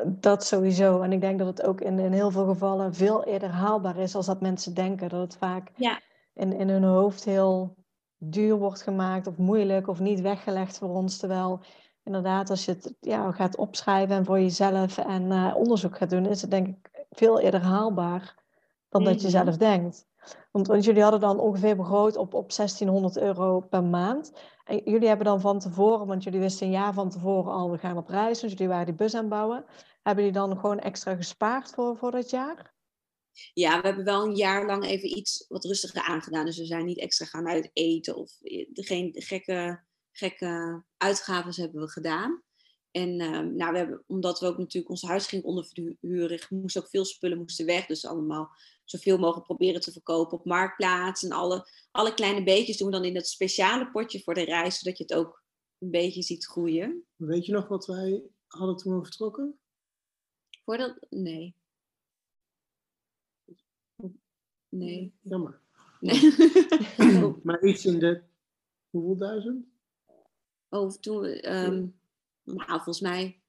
dat 0.05 0.45
sowieso. 0.45 1.01
En 1.01 1.11
ik 1.11 1.21
denk 1.21 1.39
dat 1.39 1.47
het 1.47 1.63
ook 1.63 1.81
in, 1.81 1.99
in 1.99 2.11
heel 2.11 2.31
veel 2.31 2.45
gevallen 2.45 2.93
veel 2.93 3.23
eerder 3.23 3.49
haalbaar 3.49 3.97
is 3.97 4.15
als 4.15 4.25
dat 4.25 4.41
mensen 4.41 4.73
denken. 4.73 5.09
Dat 5.09 5.21
het 5.21 5.37
vaak 5.37 5.71
Ja. 5.75 6.01
in, 6.33 6.53
in 6.53 6.69
hun 6.69 6.83
hoofd 6.83 7.23
heel 7.23 7.75
duur 8.17 8.55
wordt 8.57 8.81
gemaakt 8.81 9.27
of 9.27 9.37
moeilijk 9.37 9.87
of 9.87 9.99
niet 9.99 10.21
weggelegd 10.21 10.77
voor 10.77 10.89
ons. 10.89 11.17
Terwijl 11.17 11.61
inderdaad, 12.03 12.49
als 12.49 12.65
je 12.65 12.71
het 12.71 12.93
ja, 12.99 13.31
gaat 13.31 13.55
opschrijven 13.57 14.15
en 14.15 14.25
voor 14.25 14.39
jezelf 14.39 14.97
en 14.97 15.31
eh, 15.31 15.55
onderzoek 15.55 15.97
gaat 15.97 16.09
doen, 16.09 16.25
is 16.25 16.41
het 16.41 16.51
denk 16.51 16.67
ik 16.67 17.05
veel 17.11 17.39
eerder 17.39 17.61
haalbaar 17.61 18.35
dan 18.89 19.03
dat 19.03 19.21
je 19.21 19.27
Mhm. 19.27 19.43
zelf 19.43 19.57
denkt. 19.57 20.05
Want, 20.51 20.85
jullie 20.85 21.01
hadden 21.01 21.19
dan 21.19 21.39
ongeveer 21.39 21.75
begroot 21.75 22.15
op, 22.15 22.33
op 22.33 22.55
1600 22.55 23.17
euro 23.17 23.59
per 23.59 23.83
maand. 23.83 24.33
En 24.63 24.81
jullie 24.85 25.07
hebben 25.07 25.25
dan 25.25 25.41
van 25.41 25.59
tevoren, 25.59 26.07
want 26.07 26.23
jullie 26.23 26.39
wisten 26.39 26.65
een 26.65 26.73
jaar 26.73 26.93
van 26.93 27.09
tevoren 27.09 27.53
al, 27.53 27.71
we 27.71 27.77
gaan 27.77 27.97
op 27.97 28.07
reis, 28.07 28.39
dus 28.39 28.51
jullie 28.51 28.67
waren 28.67 28.85
die 28.85 28.95
bus 28.95 29.15
aan 29.15 29.29
bouwen. 29.29 29.65
Hebben 30.01 30.23
jullie 30.23 30.39
dan 30.39 30.57
gewoon 30.57 30.79
extra 30.79 31.15
gespaard 31.15 31.69
voor, 31.69 31.97
voor 31.97 32.11
dat 32.11 32.29
jaar? 32.29 32.73
Ja, 33.53 33.81
we 33.81 33.87
hebben 33.87 34.05
wel 34.05 34.23
een 34.23 34.35
jaar 34.35 34.65
lang 34.65 34.85
even 34.85 35.17
iets 35.17 35.45
wat 35.47 35.65
rustiger 35.65 36.01
aangedaan. 36.01 36.45
Dus 36.45 36.57
we 36.57 36.65
zijn 36.65 36.85
niet 36.85 36.99
extra 36.99 37.25
gaan 37.25 37.47
uit 37.47 37.69
eten 37.73 38.15
of 38.15 38.41
eh, 38.41 38.67
geen 38.73 39.11
gekke, 39.13 39.83
gekke 40.11 40.83
uitgaven 40.97 41.61
hebben 41.61 41.81
we 41.81 41.89
gedaan. 41.89 42.43
En 42.91 43.19
ehm, 43.19 43.55
nou, 43.55 43.71
we 43.71 43.77
hebben, 43.77 44.03
omdat 44.07 44.39
we 44.39 44.47
ook 44.47 44.57
natuurlijk 44.57 44.89
ons 44.89 45.01
huis 45.01 45.27
gingen 45.27 45.45
onderverhuren, 45.45 46.39
moesten 46.49 46.81
ook 46.81 46.89
veel 46.89 47.05
spullen 47.05 47.37
moesten 47.37 47.65
weg. 47.65 47.85
Dus 47.85 48.05
allemaal 48.05 48.55
zoveel 48.83 49.17
mogelijk 49.17 49.45
proberen 49.45 49.81
te 49.81 49.91
verkopen 49.91 50.37
op 50.37 50.45
Marktplaats. 50.45 51.23
En 51.23 51.31
alle, 51.31 51.69
alle 51.91 52.13
kleine 52.13 52.43
beetjes 52.43 52.77
doen 52.77 52.87
we 52.87 52.93
dan 52.93 53.05
in 53.05 53.13
dat 53.13 53.27
speciale 53.27 53.91
potje 53.91 54.19
voor 54.19 54.33
de 54.33 54.43
reis, 54.43 54.79
zodat 54.79 54.97
je 54.97 55.03
het 55.03 55.13
ook 55.13 55.43
een 55.77 55.91
beetje 55.91 56.21
ziet 56.21 56.45
groeien. 56.45 57.05
Weet 57.15 57.45
je 57.45 57.51
nog 57.51 57.67
wat 57.67 57.85
wij 57.85 58.23
hadden 58.47 58.77
toen 58.77 58.97
we 58.97 59.03
vertrokken? 59.03 59.59
Voordat, 60.63 60.97
nee. 61.09 61.55
Nee. 64.69 65.13
Jammer. 65.21 65.59
nee. 65.99 66.33
Maar 67.43 67.63
iets 67.63 67.85
in 67.85 67.99
de 67.99 68.21
hoeveel 68.89 69.17
duizend? 69.17 69.65
Oh, 70.69 70.91
toen 70.91 71.19
we, 71.19 71.41
ehm, 71.41 71.85
nou, 72.43 72.67
volgens 72.67 73.01
mij 73.01 73.41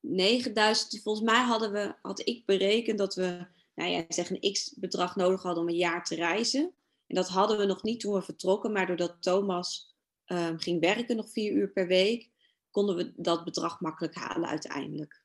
9000. 0.00 1.02
Volgens 1.02 1.24
mij 1.24 1.42
hadden 1.42 1.72
we, 1.72 1.94
had 2.02 2.26
ik 2.28 2.46
berekend 2.46 2.98
dat 2.98 3.14
we, 3.14 3.46
nou 3.74 3.90
ja, 3.90 4.04
zeg 4.08 4.30
een 4.30 4.52
x 4.52 4.74
bedrag 4.78 5.16
nodig 5.16 5.42
hadden 5.42 5.62
om 5.62 5.68
een 5.68 5.76
jaar 5.76 6.04
te 6.04 6.14
reizen. 6.14 6.74
En 7.06 7.14
dat 7.14 7.28
hadden 7.28 7.58
we 7.58 7.64
nog 7.64 7.82
niet 7.82 8.00
toen 8.00 8.14
we 8.14 8.22
vertrokken, 8.22 8.72
maar 8.72 8.86
doordat 8.86 9.16
Thomas 9.22 9.94
ehm, 10.24 10.56
ging 10.56 10.80
werken 10.80 11.16
nog 11.16 11.30
vier 11.30 11.52
uur 11.52 11.68
per 11.70 11.86
week, 11.86 12.30
konden 12.70 12.96
we 12.96 13.12
dat 13.16 13.44
bedrag 13.44 13.80
makkelijk 13.80 14.14
halen 14.14 14.48
uiteindelijk. 14.48 15.22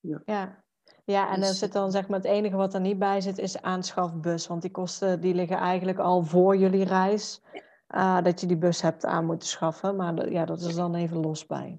Ja. 0.00 0.64
Ja, 1.04 1.24
en 1.32 1.40
dan 1.40 1.48
Dus- 1.48 1.58
zit 1.58 1.72
dan 1.72 1.90
zeg 1.90 2.08
maar 2.08 2.18
het 2.18 2.28
enige 2.28 2.56
wat 2.56 2.74
er 2.74 2.80
niet 2.80 2.98
bij 2.98 3.20
zit, 3.20 3.38
is 3.38 3.62
aanschafbus. 3.62 4.46
Want 4.46 4.62
die 4.62 4.70
kosten 4.70 5.20
die 5.20 5.34
liggen 5.34 5.56
eigenlijk 5.56 5.98
al 5.98 6.22
voor 6.22 6.56
jullie 6.56 6.84
reis. 6.84 7.40
eh, 7.86 8.22
dat 8.22 8.40
je 8.40 8.46
die 8.46 8.56
bus 8.56 8.80
hebt 8.82 9.04
aan 9.04 9.26
moeten 9.26 9.48
schaffen. 9.48 9.96
Maar 9.96 10.30
ja, 10.30 10.44
dat 10.44 10.60
is 10.60 10.74
dan 10.74 10.94
even 10.94 11.16
los 11.16 11.46
bij. 11.46 11.78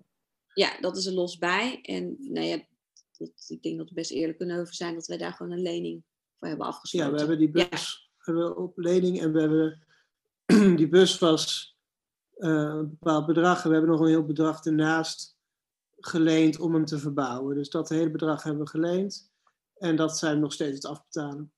Ja, 0.54 0.80
dat 0.80 0.98
is 0.98 1.06
er 1.06 1.14
los 1.14 1.38
bij. 1.38 1.80
En 1.82 2.16
nou 2.20 2.46
ja, 2.46 2.60
dat, 3.20 3.46
ik 3.48 3.64
denk 3.64 3.78
dat 3.78 3.90
we 3.90 3.96
best 3.96 4.12
eerlijk 4.12 4.38
kunnen 4.38 4.60
over 4.60 4.74
zijn 4.74 4.94
dat 4.94 5.08
wij 5.08 5.18
daar 5.18 5.34
gewoon 5.34 5.52
een 5.52 5.62
lening 5.62 6.04
voor 6.36 6.48
hebben 6.48 6.68
afgesloten. 6.68 7.08
Ja, 7.08 7.14
we 7.14 7.20
hebben 7.20 7.38
die 7.38 7.50
bus 7.50 8.10
hebben 8.18 8.48
we 8.48 8.56
op 8.56 8.78
lening 8.78 9.22
en 9.22 9.34
we 9.34 9.40
hebben 9.40 9.86
die 10.78 10.88
bus 10.88 11.20
was 11.20 11.78
eh, 12.34 12.50
een 12.50 12.90
bepaald 12.90 13.26
bedrag 13.26 13.64
en 13.64 13.68
we 13.68 13.76
hebben 13.76 13.92
nog 13.92 14.02
een 14.02 14.08
heel 14.08 14.26
bedrag 14.26 14.66
ernaast 14.66 15.38
geleend 16.00 16.60
om 16.60 16.74
hem 16.74 16.86
te 16.86 17.00
verbouwen. 17.00 17.56
Dus 17.56 17.70
dat 17.70 17.90
hele 17.90 18.12
bedrag 18.12 18.44
hebben 18.44 18.64
we 18.64 18.70
geleend 18.70 19.32
en 19.78 19.96
dat 19.96 20.18
zijn 20.18 20.34
we 20.34 20.40
nog 20.40 20.54
steeds 20.54 20.76
het 20.76 20.86
afbetalen. 20.86 21.54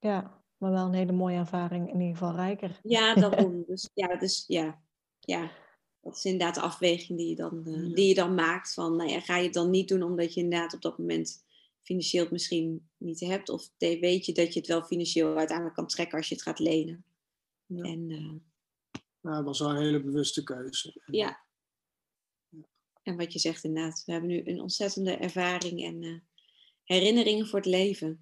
Ja, 0.00 0.42
maar 0.56 0.70
wel 0.70 0.86
een 0.86 0.92
hele 0.92 1.12
mooie 1.12 1.38
ervaring. 1.38 1.88
In 1.88 2.00
ieder 2.00 2.16
geval 2.16 2.34
rijker. 2.34 2.80
Ja, 2.82 3.14
daarom. 3.14 3.64
dus 3.68 3.90
ja, 3.94 4.16
dus 4.16 4.44
ja, 4.46 4.82
ja, 5.18 5.50
dat 6.00 6.16
is 6.16 6.24
inderdaad 6.24 6.54
de 6.54 6.60
afweging 6.60 7.18
die 7.18 7.28
je 7.28 7.34
dan, 7.34 7.66
eh, 7.66 7.72
Ja. 7.88 7.94
die 7.94 8.08
je 8.08 8.14
dan 8.14 8.34
maakt. 8.34 8.74
Van, 8.74 8.96
nou 8.96 9.10
ja, 9.10 9.20
ga 9.20 9.36
je 9.36 9.44
het 9.44 9.54
dan 9.54 9.70
niet 9.70 9.88
doen 9.88 10.02
omdat 10.02 10.34
je 10.34 10.40
inderdaad 10.40 10.74
op 10.74 10.82
dat 10.82 10.98
moment 10.98 11.44
financieel 11.82 12.22
het 12.22 12.32
misschien 12.32 12.88
niet 12.96 13.20
hebt? 13.20 13.48
Of 13.48 13.70
weet 13.78 14.26
je 14.26 14.32
dat 14.32 14.52
je 14.54 14.58
het 14.58 14.68
wel 14.68 14.82
financieel 14.82 15.36
uiteindelijk 15.36 15.76
kan 15.76 15.86
trekken 15.86 16.18
als 16.18 16.28
je 16.28 16.34
het 16.34 16.42
gaat 16.44 16.58
lenen? 16.58 17.04
Ja. 17.66 17.82
En 17.82 18.10
eh, 18.10 19.00
Nou, 19.20 19.36
dat 19.36 19.44
was 19.44 19.58
wel 19.58 19.70
een 19.70 19.82
hele 19.82 20.02
bewuste 20.02 20.42
keuze. 20.42 21.00
ja. 21.06 21.46
En 23.02 23.16
wat 23.16 23.32
je 23.32 23.38
zegt 23.38 23.64
inderdaad, 23.64 24.02
we 24.06 24.12
hebben 24.12 24.30
nu 24.30 24.42
een 24.44 24.60
ontzettende 24.60 25.16
ervaring 25.16 25.84
en 25.84 26.02
eh, 26.02 26.14
herinneringen 26.84 27.46
voor 27.46 27.58
het 27.58 27.68
leven. 27.68 28.20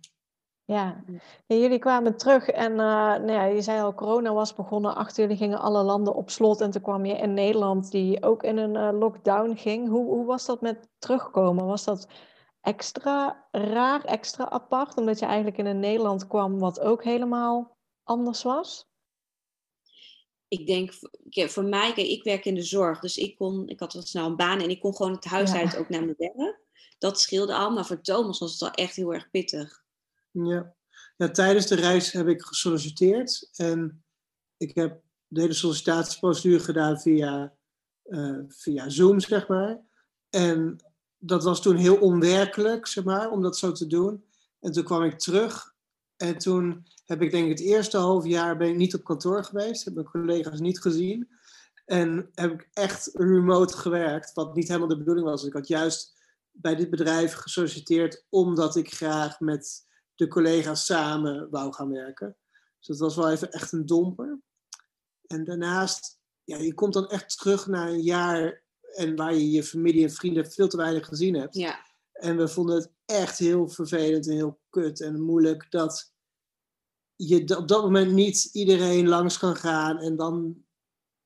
Ja. 0.67 1.05
En 1.47 1.61
jullie 1.61 1.79
kwamen 1.79 2.17
terug 2.17 2.49
en 2.49 2.71
eh, 2.71 2.77
nou 2.77 3.33
ja, 3.33 3.45
je 3.45 3.63
zei 3.63 3.81
al, 3.81 3.95
corona 3.95 4.33
was 4.33 4.55
begonnen. 4.55 4.95
Achter 4.95 5.23
jullie 5.23 5.37
gingen 5.37 5.59
alle 5.59 5.83
landen 5.83 6.15
op 6.15 6.31
slot. 6.31 6.61
En 6.61 6.71
toen 6.71 6.83
kwam 6.83 7.05
je 7.05 7.15
in 7.15 7.35
Nederland, 7.35 7.91
die 7.91 8.23
ook 8.23 8.43
in 8.43 8.57
een 8.57 8.77
eh, 8.77 8.99
lockdown 8.99 9.55
ging. 9.55 9.89
Hoe, 9.89 10.07
hoe 10.07 10.27
was 10.27 10.47
dat 10.47 10.61
met 10.61 10.89
terugkomen? 10.99 11.67
Was 11.67 11.85
dat 11.85 12.09
extra 12.61 13.47
raar, 13.51 14.05
extra 14.05 14.51
apart? 14.51 14.97
Omdat 14.97 15.19
je 15.19 15.27
eigenlijk 15.27 15.59
in 15.59 15.67
een 15.67 15.81
Nederland 15.81 16.27
kwam 16.27 16.59
wat 16.59 16.81
ook 16.81 17.05
helemaal 17.05 17.77
anders 18.03 18.43
was? 18.43 18.89
ik 20.49 20.67
denk, 20.67 20.93
voor 21.51 21.65
mij, 21.65 21.93
kijk, 21.93 22.07
ik 22.07 22.23
werk 22.23 22.45
in 22.45 22.55
de 22.55 22.63
zorg, 22.63 23.01
dus 23.01 23.17
ik 23.17 23.37
kon, 23.37 23.69
ik 23.69 23.81
had 23.81 23.93
wel 23.93 24.03
snel 24.03 24.27
een 24.27 24.37
baan 24.37 24.61
en 24.61 24.71
ik 24.71 24.81
kon 24.81 24.97
gewoon 24.97 25.13
het 25.13 25.25
huis 25.25 25.53
Ja. 25.53 25.59
uit 25.59 25.77
ook 25.77 25.89
naar 25.89 26.05
mijn 26.05 26.15
werk. 26.19 26.61
Dat 26.99 27.21
scheelde 27.21 27.55
al, 27.55 27.71
maar 27.71 27.87
voor 27.87 28.01
Thomas 28.01 28.39
was 28.39 28.51
het 28.51 28.61
wel 28.61 28.71
echt 28.71 28.97
heel 28.97 29.15
erg 29.15 29.31
pittig. 29.31 29.85
Ja. 30.45 30.75
ja, 31.17 31.31
tijdens 31.31 31.67
de 31.67 31.75
reis 31.75 32.13
heb 32.13 32.29
ik 32.29 32.43
gesolliciteerd 32.43 33.51
en 33.55 34.05
ik 34.57 34.75
heb 34.75 35.03
de 35.27 35.41
hele 35.41 35.53
sollicitatieprocedure 35.53 36.65
gedaan 36.65 37.01
via, 37.01 37.55
eh, 38.03 38.39
via 38.49 38.89
Zoom, 38.89 39.21
zeg 39.21 39.49
maar. 39.49 39.81
En 40.31 40.77
dat 41.19 41.45
was 41.45 41.63
toen 41.63 41.77
heel 41.77 41.97
onwerkelijk, 41.97 42.87
zeg 42.87 43.05
maar, 43.05 43.31
om 43.31 43.43
dat 43.43 43.59
zo 43.59 43.73
te 43.73 43.87
doen. 43.87 44.25
En 44.61 44.73
toen 44.73 44.85
kwam 44.85 45.03
ik 45.03 45.19
terug. 45.19 45.75
En 46.17 46.39
toen 46.39 46.87
heb 47.05 47.23
ik 47.23 47.31
denk 47.31 47.45
ik 47.45 47.59
het 47.59 47.67
eerste 47.67 47.97
half 47.97 48.27
jaar 48.27 48.57
ben 48.57 48.69
ik 48.69 48.77
niet 48.77 48.95
op 48.95 49.05
kantoor 49.05 49.45
geweest. 49.45 49.85
Heb 49.85 49.95
mijn 49.95 50.07
collega's 50.07 50.61
niet 50.61 50.81
gezien. 50.81 51.29
En 51.85 52.31
heb 52.35 52.53
ik 52.53 52.69
echt 52.73 53.11
remote 53.13 53.77
gewerkt, 53.77 54.33
wat 54.33 54.55
niet 54.55 54.69
helemaal 54.69 54.89
de 54.89 54.99
bedoeling 54.99 55.27
was. 55.27 55.45
Ik 55.45 55.53
had 55.53 55.69
juist 55.69 56.15
bij 56.51 56.75
dit 56.75 56.91
bedrijf 56.91 57.33
gesolliciteerd 57.33 58.27
omdat 58.29 58.77
ik 58.77 58.95
graag 58.95 59.41
met 59.41 59.87
de 60.17 60.29
collega's 60.29 60.85
samen 60.85 61.51
wou 61.51 61.73
gaan 61.73 61.91
werken. 61.91 62.37
Dus 62.79 62.87
dat 62.87 62.99
was 62.99 63.17
wel 63.17 63.31
even 63.31 63.51
echt 63.51 63.73
een 63.73 63.87
domper. 63.87 64.41
En 65.27 65.45
daarnaast, 65.45 66.21
ja, 66.45 66.57
je 66.57 66.75
komt 66.75 66.93
dan 66.93 67.09
echt 67.09 67.39
terug 67.39 67.67
naar 67.67 67.89
een 67.89 68.03
jaar 68.03 68.65
en 68.95 69.17
waar 69.17 69.35
je 69.35 69.51
je 69.51 69.65
familie 69.65 70.03
en 70.03 70.11
vrienden 70.11 70.51
veel 70.53 70.69
te 70.69 70.77
weinig 70.77 71.07
gezien 71.07 71.35
hebt. 71.35 71.55
Ja. 71.55 71.85
En 72.13 72.37
we 72.37 72.49
vonden 72.49 72.77
het 72.77 72.93
echt 73.05 73.39
heel 73.39 73.69
vervelend 73.69 74.27
en 74.27 74.35
heel 74.35 74.61
kut 74.71 75.01
en 75.01 75.21
moeilijk 75.21 75.71
dat 75.71 76.15
je 77.17 77.57
op 77.57 77.69
dat 77.69 77.83
moment 77.83 78.13
niet 78.13 78.45
iedereen 78.45 79.09
langs 79.09 79.39
kan 79.39 79.57
gaan. 79.57 79.99
En 79.99 80.17
dan, 80.17 80.65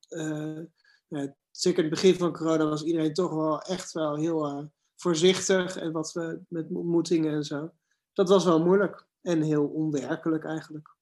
uh, 0.08 0.60
ja, 1.08 1.36
zeker 1.50 1.82
het 1.82 1.90
begin 1.90 2.14
van 2.14 2.32
corona, 2.32 2.64
was 2.64 2.82
iedereen 2.82 3.14
toch 3.14 3.32
wel 3.32 3.62
echt 3.62 3.92
wel 3.92 4.16
heel 4.16 4.46
uh, 4.46 4.64
voorzichtig. 4.96 5.76
En 5.76 5.92
wat 5.92 6.12
we 6.12 6.40
met 6.48 6.70
ontmoetingen 6.72 7.32
en 7.32 7.44
zo. 7.44 7.72
Dat 8.20 8.28
was 8.28 8.44
wel 8.44 8.64
moeilijk 8.64 9.06
en 9.22 9.42
heel 9.42 9.66
onwerkelijk 9.66 10.44
eigenlijk. 10.44 10.94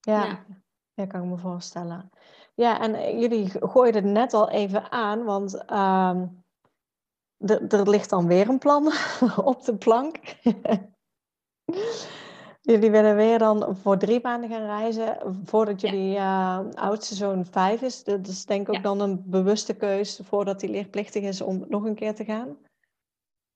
Ja, 0.00 0.24
ja. 0.24 0.44
ja 0.94 1.06
kan 1.06 1.22
ik 1.22 1.28
me 1.28 1.36
voorstellen. 1.36 2.10
Ja, 2.54 2.80
en 2.80 2.94
eh, 2.94 3.20
jullie 3.20 3.50
gooiden 3.50 4.04
het 4.04 4.12
net 4.12 4.34
al 4.34 4.50
even 4.50 4.90
aan, 4.90 5.24
want 5.24 5.64
uh, 5.70 6.22
er 7.68 7.88
ligt 7.88 8.10
dan 8.10 8.26
weer 8.26 8.48
een 8.48 8.58
plan 8.58 8.92
op 9.50 9.64
de 9.64 9.76
plank. 9.76 10.16
jullie 12.70 12.90
willen 12.90 13.16
weer 13.16 13.38
dan 13.38 13.76
voor 13.76 13.98
drie 13.98 14.20
maanden 14.22 14.50
gaan 14.50 14.66
reizen 14.66 15.40
voordat 15.44 15.80
jullie 15.80 16.10
ja. 16.10 16.62
uh, 16.62 16.74
oudste 16.74 17.14
zoon 17.14 17.46
vijf 17.46 17.82
is. 17.82 18.04
Dat 18.04 18.26
is 18.26 18.44
denk 18.44 18.68
ik 18.68 18.74
ook 18.74 18.82
dan 18.82 19.00
een 19.00 19.22
bewuste 19.26 19.76
keus 19.76 20.20
voordat 20.22 20.60
hij 20.60 20.70
leerplichtig 20.70 21.22
is 21.22 21.40
om 21.40 21.64
nog 21.68 21.84
een 21.84 21.94
keer 21.94 22.14
te 22.14 22.24
gaan. 22.24 22.58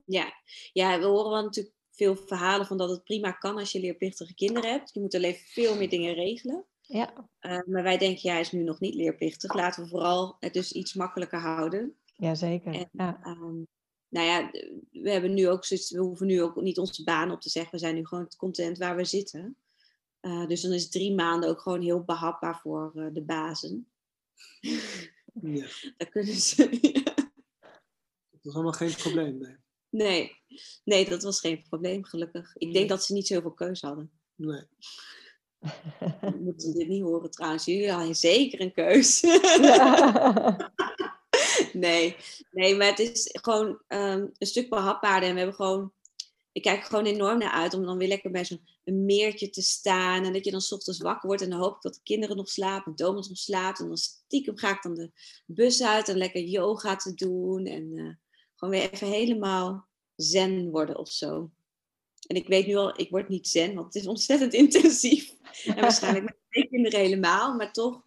Ja, 0.05 0.33
ja 0.73 0.99
we 0.99 1.05
horen 1.05 1.31
wel 1.31 1.43
natuurlijk 1.43 1.77
veel 1.99 2.17
verhalen 2.17 2.67
van 2.67 2.77
dat 2.77 2.91
het 2.91 3.05
prima 3.05 3.33
kan 3.33 3.59
als 3.59 3.73
je 3.73 3.81
leerplichtige 3.81 4.35
kinderen 4.35 4.71
hebt. 4.71 4.95
Je 4.95 5.01
moet 5.01 5.15
alleen 5.15 5.35
veel 5.35 5.77
meer 5.77 5.89
dingen 5.89 6.15
regelen. 6.15 6.65
Ja. 6.81 7.13
Uh, 7.41 7.61
maar 7.67 7.83
wij 7.83 7.99
denken, 7.99 8.21
ja, 8.23 8.33
hij 8.33 8.41
is 8.41 8.53
nu 8.53 8.63
nog 8.63 8.81
niet 8.81 8.95
leerplichtig. 8.95 9.55
Laten 9.55 9.83
we 9.83 9.89
vooral 9.89 10.37
het 10.41 10.53
dus 10.53 10.73
iets 10.73 10.95
makkelijker 10.95 11.41
houden. 11.41 11.97
Jazeker. 12.17 12.75
En, 12.75 12.89
ja. 12.93 13.21
Um, 13.27 13.67
nou 14.09 14.27
ja, 14.27 14.51
we 14.91 15.11
hebben 15.11 15.35
nu 15.35 15.49
ook 15.49 15.69
we 15.69 15.99
hoeven 15.99 16.27
nu 16.27 16.43
ook 16.43 16.61
niet 16.61 16.79
onze 16.79 17.05
baan 17.05 17.31
op 17.31 17.41
te 17.41 17.51
zeggen. 17.51 17.73
We 17.73 17.79
zijn 17.79 17.95
nu 17.95 18.07
gewoon 18.07 18.29
content 18.37 18.79
waar 18.79 18.97
we 18.97 19.05
zitten. 19.05 19.57
Uh, 20.21 20.47
dus 20.47 20.61
dan 20.61 20.73
is 20.73 20.89
drie 20.89 21.15
maanden 21.15 21.49
ook 21.49 21.61
gewoon 21.61 21.83
heel 21.83 22.05
behapbaar 22.05 22.61
voor 22.61 22.93
uh, 22.95 23.07
de 23.13 23.23
bazen. 23.23 23.89
Ja. 25.41 25.67
Daar 25.97 26.09
kunnen 26.09 26.35
ze. 26.35 26.69
Dat 28.31 28.41
was 28.43 28.55
allemaal 28.55 28.73
geen 28.73 28.95
probleem, 28.95 29.39
nee. 29.39 29.57
Nee. 29.91 30.37
nee, 30.85 31.09
dat 31.09 31.23
was 31.23 31.41
geen 31.41 31.63
probleem, 31.63 32.05
gelukkig. 32.05 32.57
Ik 32.57 32.73
denk 32.73 32.89
dat 32.89 33.05
ze 33.05 33.13
niet 33.13 33.27
zoveel 33.27 33.53
keus 33.53 33.81
hadden. 33.81 34.11
Nee. 34.35 34.63
Moeten 36.45 36.75
dit 36.75 36.89
niet 36.89 37.03
horen 37.03 37.31
trouwens. 37.31 37.65
Jullie 37.65 37.91
hadden 37.91 38.15
zeker 38.15 38.61
een 38.61 38.73
keus. 38.73 39.21
Ja. 39.21 40.73
nee, 41.73 42.17
nee, 42.51 42.77
maar 42.77 42.87
het 42.87 42.99
is 42.99 43.29
gewoon 43.33 43.69
um, 43.69 44.31
een 44.39 44.47
stuk 44.47 44.69
behapbaarder. 44.69 45.29
En 45.29 45.35
we 45.35 45.41
hebben 45.41 45.57
gewoon, 45.57 45.93
ik 46.53 46.63
kijk 46.63 46.81
er 46.81 46.87
gewoon 46.87 47.07
enorm 47.07 47.39
naar 47.39 47.53
uit 47.53 47.75
om 47.75 47.85
dan 47.85 47.99
weer 47.99 48.09
lekker 48.09 48.31
bij 48.31 48.45
zo'n 48.45 48.67
meertje 48.85 49.51
te 49.51 49.63
staan. 49.63 50.25
En 50.25 50.33
dat 50.33 50.45
je 50.45 50.51
dan 50.51 50.61
s 50.61 50.73
ochtends 50.73 51.01
wakker 51.01 51.27
wordt 51.27 51.43
en 51.43 51.51
dan 51.51 51.61
hoop 51.61 51.75
ik 51.75 51.83
dat 51.83 51.95
de 51.95 52.01
kinderen 52.03 52.37
nog 52.37 52.49
slapen. 52.49 52.91
En 52.91 52.97
Thomas 52.97 53.29
nog 53.29 53.39
slaapt. 53.39 53.81
En 53.81 53.87
dan 53.87 53.97
stiekem 53.97 54.59
ga 54.59 54.71
ik 54.71 54.83
dan 54.83 54.95
de 54.95 55.11
bus 55.47 55.83
uit 55.83 56.09
en 56.09 56.17
lekker 56.17 56.43
yoga 56.43 56.97
te 56.97 57.15
doen. 57.15 57.67
En 57.67 57.93
uh, 57.93 58.15
gewoon 58.59 58.75
weer 58.75 58.93
even 58.93 59.07
helemaal 59.07 59.89
zen 60.17 60.71
worden 60.71 60.99
of 60.99 61.11
zo. 61.11 61.51
En 62.27 62.37
ik 62.37 62.49
weet 62.49 62.67
nu 62.67 62.75
al, 62.75 63.01
ik 63.01 63.11
word 63.11 63.29
niet 63.29 63.49
zen, 63.49 63.75
want 63.75 63.87
het 63.87 64.03
is 64.03 64.09
ontzettend 64.09 64.55
intensief. 64.65 65.35
En 65.65 65.81
waarschijnlijk 65.81 66.25
met 66.25 66.37
twee 66.49 66.69
kinderen 66.69 67.01
helemaal. 67.01 67.57
Maar 67.57 67.73
toch, 67.73 68.03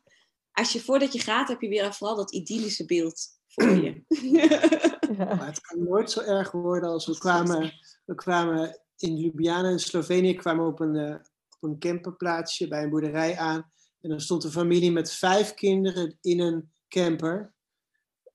als 0.52 0.74
je 0.74 0.80
voordat 0.80 1.14
je 1.14 1.20
gaat, 1.20 1.48
heb 1.48 1.62
je 1.62 1.70
weer 1.70 1.94
vooral 1.94 2.16
dat 2.16 2.34
idyllische 2.34 2.86
beeld 2.86 3.28
voor 3.48 3.70
je. 3.70 4.04
Ja. 4.08 4.60
Maar 5.18 5.46
het 5.46 5.62
kan 5.62 5.84
nooit 5.84 6.12
zo 6.12 6.20
erg 6.20 6.52
worden 6.52 6.90
als 6.90 7.06
we 7.06 7.18
kwamen, 7.18 7.74
we 8.06 8.16
kwamen 8.16 8.82
in 8.98 9.18
Ljubljana 9.18 9.70
in 9.70 9.80
Slovenië, 9.80 10.34
kwamen 10.34 10.66
op 10.66 10.80
een, 10.80 10.96
uh, 10.96 11.16
op 11.60 11.70
een 11.70 11.80
camperplaatsje 11.80 12.68
bij 12.68 12.84
een 12.84 12.90
boerderij 12.90 13.38
aan. 13.38 13.72
En 14.02 14.10
dan 14.10 14.20
stond 14.20 14.44
een 14.44 14.52
familie 14.52 14.92
met 14.92 15.12
vijf 15.12 15.54
kinderen 15.54 16.18
in 16.22 16.40
een 16.40 16.72
camper. 16.88 17.54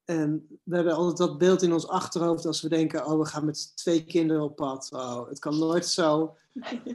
En 0.06 0.58
we 0.62 0.74
hebben 0.74 0.94
altijd 0.94 1.16
dat 1.16 1.38
beeld 1.38 1.62
in 1.62 1.72
ons 1.72 1.88
achterhoofd 1.88 2.46
als 2.46 2.60
we 2.60 2.68
denken, 2.68 3.06
oh, 3.06 3.18
we 3.18 3.24
gaan 3.24 3.44
met 3.44 3.76
twee 3.76 4.04
kinderen 4.04 4.42
op 4.42 4.56
pad. 4.56 4.88
Oh, 4.92 5.28
het 5.28 5.38
kan 5.38 5.58
nooit 5.58 5.86
zo, 5.86 6.36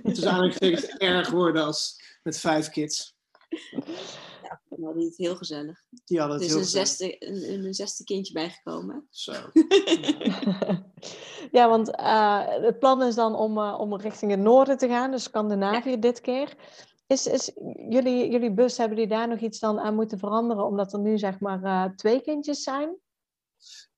tussen 0.03 0.30
aanhalingstekens, 0.30 0.86
erg 0.86 1.30
worden 1.30 1.64
als 1.64 2.01
met 2.24 2.39
vijf 2.39 2.70
kids. 2.70 3.16
Ja, 4.41 4.62
die 4.70 4.86
hadden 4.86 5.03
het 5.03 5.18
heel 5.18 5.36
gezellig. 5.36 5.84
Die 6.05 6.20
hadden 6.20 6.39
het 6.39 6.49
er 6.49 6.59
is 6.59 6.72
heel 6.72 6.80
een 6.80 6.84
gezellig. 6.84 6.88
zesde, 6.88 7.53
een, 7.53 7.66
een 7.66 7.74
zesde 7.74 8.03
kindje 8.03 8.34
bijgekomen. 8.34 9.07
Zo. 9.09 9.32
ja, 11.57 11.70
want 11.70 11.89
uh, 11.89 12.47
het 12.47 12.80
plan 12.80 13.03
is 13.03 13.16
dan 13.16 13.36
om, 13.36 13.57
uh, 13.57 13.80
om 13.80 13.95
richting 13.95 14.32
het 14.32 14.39
noorden 14.39 14.78
te 14.78 14.88
gaan, 14.88 15.12
dus 15.12 15.24
Scandinavië 15.24 15.89
ja. 15.89 15.97
dit 15.97 16.22
keer. 16.22 16.55
Is, 17.12 17.28
is 17.28 17.51
jullie, 17.89 18.32
jullie 18.32 18.53
bus, 18.53 18.78
hebben 18.78 18.97
die 18.97 19.07
daar 19.07 19.28
nog 19.28 19.39
iets 19.39 19.59
dan 19.59 19.80
aan 19.80 19.95
moeten 19.95 20.20
veranderen, 20.20 20.66
omdat 20.66 20.93
er 20.93 20.99
nu 20.99 21.18
zeg 21.18 21.39
maar 21.39 21.64
uh, 21.64 21.95
twee 21.95 22.22
kindjes 22.22 22.64
zijn? 22.64 22.97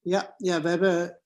Ja, 0.01 0.33
ja 0.37 0.61
we 0.61 0.69
hebben 0.69 1.19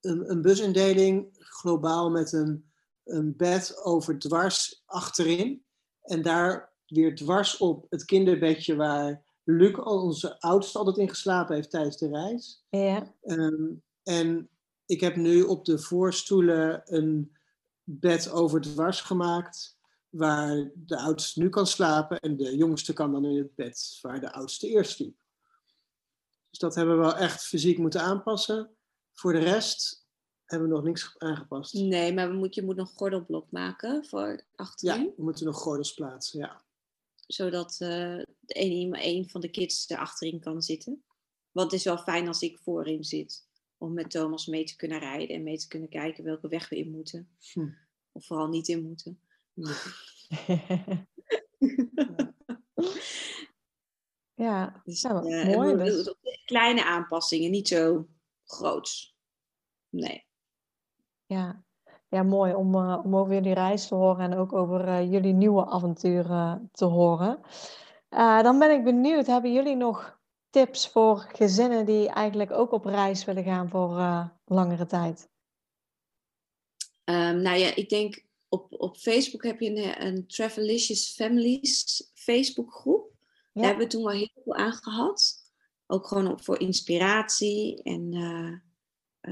een, 0.00 0.30
een 0.30 0.42
busindeling 0.42 1.28
globaal 1.38 2.10
met 2.10 2.32
een, 2.32 2.70
een 3.04 3.36
bed 3.36 3.80
over 3.82 4.18
dwars 4.18 4.82
achterin. 4.86 5.64
En 6.02 6.22
daar 6.22 6.72
weer 6.86 7.14
dwars 7.14 7.56
op 7.56 7.86
het 7.88 8.04
kinderbedje 8.04 8.76
waar 8.76 9.22
Luc, 9.44 9.78
onze 9.78 10.40
oudste, 10.40 10.78
altijd 10.78 10.96
in 10.96 11.08
geslapen 11.08 11.54
heeft 11.54 11.70
tijdens 11.70 11.98
de 11.98 12.08
reis. 12.08 12.64
Ja. 12.68 13.14
Um, 13.22 13.82
en 14.02 14.48
ik 14.86 15.00
heb 15.00 15.16
nu 15.16 15.42
op 15.42 15.64
de 15.64 15.78
voorstoelen 15.78 16.82
een 16.84 17.36
bed 17.82 18.30
over 18.30 18.60
dwars 18.60 19.00
gemaakt 19.00 19.78
waar 20.10 20.70
de 20.74 20.96
oudste 20.96 21.40
nu 21.40 21.48
kan 21.48 21.66
slapen 21.66 22.20
en 22.20 22.36
de 22.36 22.56
jongste 22.56 22.92
kan 22.92 23.12
dan 23.12 23.24
in 23.24 23.36
het 23.36 23.54
bed 23.54 23.98
waar 24.02 24.20
de 24.20 24.32
oudste 24.32 24.68
eerst 24.68 24.90
sliep. 24.90 25.18
Dus 26.50 26.58
dat 26.58 26.74
hebben 26.74 26.96
we 26.96 27.00
wel 27.00 27.16
echt 27.16 27.42
fysiek 27.42 27.78
moeten 27.78 28.00
aanpassen. 28.00 28.76
Voor 29.12 29.32
de 29.32 29.38
rest 29.38 30.06
hebben 30.44 30.68
we 30.68 30.74
nog 30.74 30.84
niks 30.84 31.14
aangepast. 31.18 31.74
Nee, 31.74 32.14
maar 32.14 32.28
we 32.30 32.36
moet, 32.36 32.54
je 32.54 32.62
moet 32.62 32.76
nog 32.76 32.92
gordelblok 32.94 33.50
maken 33.50 34.04
voor 34.04 34.46
achterin. 34.54 35.04
Ja, 35.04 35.12
we 35.16 35.22
moeten 35.22 35.46
nog 35.46 35.56
gordels 35.56 35.94
plaatsen, 35.94 36.38
ja. 36.38 36.64
Zodat 37.26 37.78
uh, 37.80 38.22
een, 38.46 38.96
een 39.00 39.28
van 39.28 39.40
de 39.40 39.50
kids 39.50 39.90
er 39.90 39.98
achterin 39.98 40.40
kan 40.40 40.62
zitten. 40.62 41.04
Want 41.52 41.70
het 41.70 41.80
is 41.80 41.86
wel 41.86 41.98
fijn 41.98 42.28
als 42.28 42.40
ik 42.40 42.58
voorin 42.58 43.04
zit. 43.04 43.48
Om 43.78 43.92
met 43.92 44.10
Thomas 44.10 44.46
mee 44.46 44.64
te 44.64 44.76
kunnen 44.76 44.98
rijden 44.98 45.36
en 45.36 45.42
mee 45.42 45.58
te 45.58 45.68
kunnen 45.68 45.88
kijken 45.88 46.24
welke 46.24 46.48
weg 46.48 46.68
we 46.68 46.76
in 46.76 46.90
moeten. 46.90 47.36
Hm. 47.52 47.68
Of 48.12 48.26
vooral 48.26 48.48
niet 48.48 48.68
in 48.68 48.82
moeten. 48.82 49.20
ja, 54.34 54.80
dus, 54.84 55.00
ja 55.00 55.22
uh, 55.22 55.56
mooi. 55.56 55.76
Dus. 55.76 56.14
Kleine 56.44 56.84
aanpassingen, 56.84 57.50
niet 57.50 57.68
zo 57.68 58.06
groots. 58.44 59.16
Nee. 59.88 60.26
Ja, 61.26 61.64
ja 62.08 62.22
mooi 62.22 62.54
om, 62.54 62.74
uh, 62.74 63.00
om 63.04 63.16
over 63.16 63.34
jullie 63.34 63.54
reis 63.54 63.88
te 63.88 63.94
horen 63.94 64.32
en 64.32 64.38
ook 64.38 64.52
over 64.52 64.88
uh, 64.88 65.12
jullie 65.12 65.32
nieuwe 65.32 65.66
avonturen 65.66 66.68
te 66.72 66.84
horen. 66.84 67.40
dan 68.42 68.58
ben 68.58 68.70
ik 68.70 68.84
benieuwd, 68.84 69.26
hebben 69.26 69.52
jullie 69.52 69.76
nog 69.76 70.18
tips 70.50 70.88
voor 70.88 71.18
gezinnen 71.32 71.86
die 71.86 72.08
eigenlijk 72.08 72.50
ook 72.50 72.72
op 72.72 72.84
reis 72.84 73.24
willen 73.24 73.44
gaan 73.44 73.68
voor 73.68 73.90
langere 74.44 74.86
tijd? 74.86 75.28
Um, 77.04 77.42
nou 77.42 77.56
ja, 77.56 77.74
ik 77.74 77.88
denk 77.88 78.28
op, 78.50 78.66
op 78.80 78.96
Facebook 78.96 79.42
heb 79.42 79.60
je 79.60 79.70
een, 79.70 80.06
een 80.06 80.26
Travelicious 80.26 81.12
Families 81.14 82.10
Facebookgroep. 82.14 83.12
Ja. 83.12 83.60
Daar 83.60 83.64
hebben 83.64 83.86
we 83.86 83.92
toen 83.92 84.04
wel 84.04 84.16
heel 84.16 84.42
veel 84.44 84.54
aan 84.54 84.72
gehad. 84.72 85.34
Ook 85.86 86.06
gewoon 86.06 86.42
voor 86.42 86.60
inspiratie. 86.60 87.82
En 87.82 88.12
uh, 88.12 88.52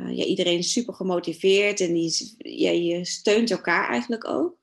uh, 0.02 0.16
ja, 0.16 0.24
iedereen 0.24 0.58
is 0.58 0.72
super 0.72 0.94
gemotiveerd. 0.94 1.80
En 1.80 1.92
die, 1.92 2.34
ja, 2.38 2.70
je 2.70 3.04
steunt 3.04 3.50
elkaar 3.50 3.88
eigenlijk 3.88 4.28
ook. 4.28 4.58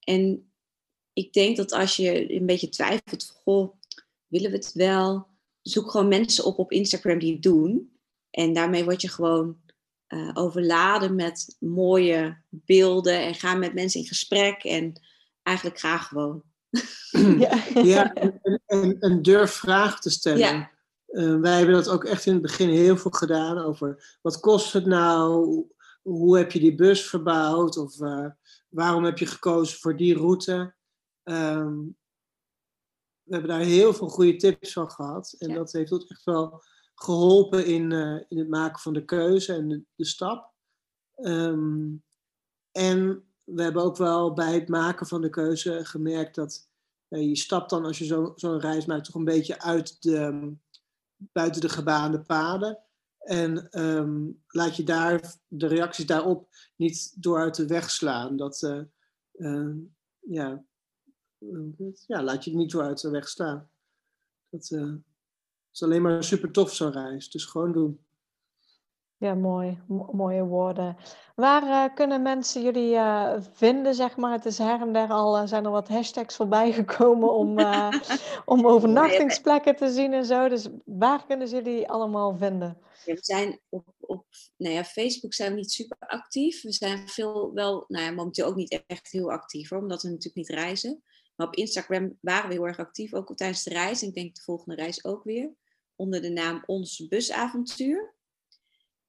En 0.00 0.52
ik 1.12 1.32
denk 1.32 1.56
dat 1.56 1.72
als 1.72 1.96
je 1.96 2.34
een 2.34 2.46
beetje 2.46 2.68
twijfelt, 2.68 3.24
goh, 3.24 3.74
willen 4.26 4.50
we 4.50 4.56
het 4.56 4.72
wel? 4.72 5.26
Zoek 5.62 5.90
gewoon 5.90 6.08
mensen 6.08 6.44
op 6.44 6.58
op 6.58 6.72
Instagram 6.72 7.18
die 7.18 7.32
het 7.32 7.42
doen. 7.42 7.96
En 8.30 8.52
daarmee 8.52 8.84
word 8.84 9.00
je 9.00 9.08
gewoon 9.08 9.60
uh, 10.12 10.30
overladen 10.34 11.14
met 11.14 11.56
mooie 11.60 12.42
beelden 12.48 13.20
en 13.20 13.34
ga 13.34 13.54
met 13.54 13.74
mensen 13.74 14.00
in 14.00 14.06
gesprek 14.06 14.64
en 14.64 15.00
eigenlijk 15.42 15.78
ga 15.78 15.98
gewoon. 15.98 16.42
ja, 17.38 17.62
ja 17.82 18.12
en, 18.66 18.98
en, 18.98 19.22
durf 19.22 19.50
vragen 19.50 20.00
te 20.00 20.10
stellen. 20.10 20.38
Ja. 20.38 20.70
Uh, 21.08 21.40
wij 21.40 21.56
hebben 21.56 21.74
dat 21.74 21.88
ook 21.88 22.04
echt 22.04 22.26
in 22.26 22.32
het 22.32 22.42
begin 22.42 22.68
heel 22.68 22.96
veel 22.96 23.10
gedaan 23.10 23.58
over 23.58 24.18
wat 24.22 24.40
kost 24.40 24.72
het 24.72 24.86
nou? 24.86 25.64
Hoe 26.02 26.38
heb 26.38 26.52
je 26.52 26.60
die 26.60 26.74
bus 26.74 27.08
verbouwd? 27.08 27.76
Of 27.76 28.00
uh, 28.00 28.26
waarom 28.68 29.04
heb 29.04 29.18
je 29.18 29.26
gekozen 29.26 29.78
voor 29.78 29.96
die 29.96 30.16
route? 30.16 30.74
Um, 31.24 31.96
we 33.22 33.34
hebben 33.34 33.50
daar 33.50 33.66
heel 33.66 33.94
veel 33.94 34.08
goede 34.08 34.36
tips 34.36 34.72
van 34.72 34.90
gehad. 34.90 35.34
En 35.38 35.54
dat 35.54 35.72
heeft 35.72 35.92
ons 35.92 36.06
echt 36.06 36.24
wel 36.24 36.62
geholpen 36.94 37.66
in, 37.66 37.90
uh, 37.90 38.20
in 38.28 38.38
het 38.38 38.48
maken 38.48 38.80
van 38.80 38.92
de 38.92 39.04
keuze 39.04 39.54
en 39.54 39.86
de, 39.96 40.04
stap. 40.04 40.52
Um, 41.14 42.04
en 42.70 43.24
we 43.44 43.62
hebben 43.62 43.82
ook 43.82 43.96
wel 43.96 44.32
bij 44.32 44.54
het 44.54 44.68
maken 44.68 45.06
van 45.06 45.20
de 45.20 45.30
keuze 45.30 45.84
gemerkt 45.84 46.34
dat 46.34 46.70
je 47.08 47.36
stapt 47.36 47.70
dan 47.70 47.84
als 47.84 47.98
je 47.98 48.04
zo'n 48.04 48.32
zo 48.36 48.56
reis 48.56 48.86
maakt 48.86 49.04
toch 49.04 49.14
een 49.14 49.24
beetje 49.24 49.60
uit 49.60 50.02
de, 50.02 50.52
buiten 51.16 51.60
de 51.60 51.68
gebaande 51.68 52.20
paden. 52.20 52.78
En 53.18 53.80
um, 53.80 54.42
laat 54.46 54.76
je 54.76 54.84
daar 54.84 55.34
de 55.48 55.66
reacties 55.66 56.06
daarop 56.06 56.48
niet 56.76 57.22
door 57.22 57.38
uit 57.38 57.54
de 57.54 57.66
weg 57.66 57.90
slaan. 57.90 58.36
Dat, 58.36 58.62
uh, 58.62 58.82
uh, 59.32 59.76
ja, 60.18 60.64
ja, 62.06 62.22
laat 62.22 62.44
je 62.44 62.50
het 62.50 62.58
niet 62.58 62.70
door 62.70 62.82
uit 62.82 63.00
de 63.00 63.10
weg 63.10 63.28
staan. 63.28 63.70
Dat 64.48 64.70
is 65.72 65.82
alleen 65.82 66.02
maar 66.02 66.24
super 66.24 66.50
tof 66.50 66.74
zo'n 66.74 66.92
reis. 66.92 67.30
Dus 67.30 67.44
gewoon 67.44 67.72
doen. 67.72 68.00
Ja, 69.22 69.34
mooi. 69.34 69.78
mooie 70.12 70.44
woorden. 70.44 70.96
Waar 71.34 71.62
uh, 71.62 71.94
kunnen 71.94 72.22
mensen 72.22 72.62
jullie 72.62 72.94
uh, 72.94 73.36
vinden, 73.52 73.94
zeg 73.94 74.16
maar? 74.16 74.32
Het 74.32 74.44
is 74.44 74.58
her 74.58 74.80
en 74.80 74.92
der 74.92 75.08
al, 75.08 75.38
uh, 75.38 75.46
zijn 75.46 75.64
er 75.64 75.70
wat 75.70 75.88
hashtags 75.88 76.36
voorbij 76.36 76.72
gekomen 76.72 77.32
om, 77.32 77.58
om 78.54 78.66
overnachtingsplekken 78.66 79.76
te 79.76 79.90
zien 79.90 80.12
en 80.12 80.24
zo. 80.24 80.48
Dus 80.48 80.68
waar 80.84 81.26
kunnen 81.26 81.48
ze 81.48 81.54
jullie 81.54 81.88
allemaal 81.88 82.36
vinden? 82.36 82.78
Ja, 83.04 83.14
we 83.14 83.24
zijn 83.24 83.60
op, 83.68 83.94
op 84.00 84.26
nou 84.56 84.74
ja, 84.74 84.84
Facebook 84.84 85.34
zijn 85.34 85.50
we 85.50 85.56
niet 85.56 85.72
super 85.72 85.96
actief. 85.98 86.62
We 86.62 86.72
zijn 86.72 87.08
veel 87.08 87.52
wel, 87.54 87.84
nou 87.88 88.04
ja, 88.04 88.10
momenteel 88.10 88.46
ook 88.46 88.56
niet 88.56 88.82
echt 88.86 89.10
heel 89.10 89.30
actief 89.30 89.68
hoor, 89.68 89.78
omdat 89.78 90.02
we 90.02 90.08
natuurlijk 90.08 90.36
niet 90.36 90.58
reizen. 90.58 91.02
Maar 91.36 91.46
op 91.46 91.54
Instagram 91.54 92.18
waren 92.20 92.48
we 92.48 92.54
heel 92.54 92.66
erg 92.66 92.78
actief, 92.78 93.14
ook 93.14 93.36
tijdens 93.36 93.62
de 93.62 93.70
reis. 93.70 94.02
Ik 94.02 94.14
denk 94.14 94.34
de 94.34 94.42
volgende 94.42 94.74
reis 94.74 95.04
ook 95.04 95.24
weer. 95.24 95.52
Onder 96.02 96.22
de 96.22 96.30
naam 96.30 96.62
Ons 96.66 97.08
Busavontuur. 97.08 98.14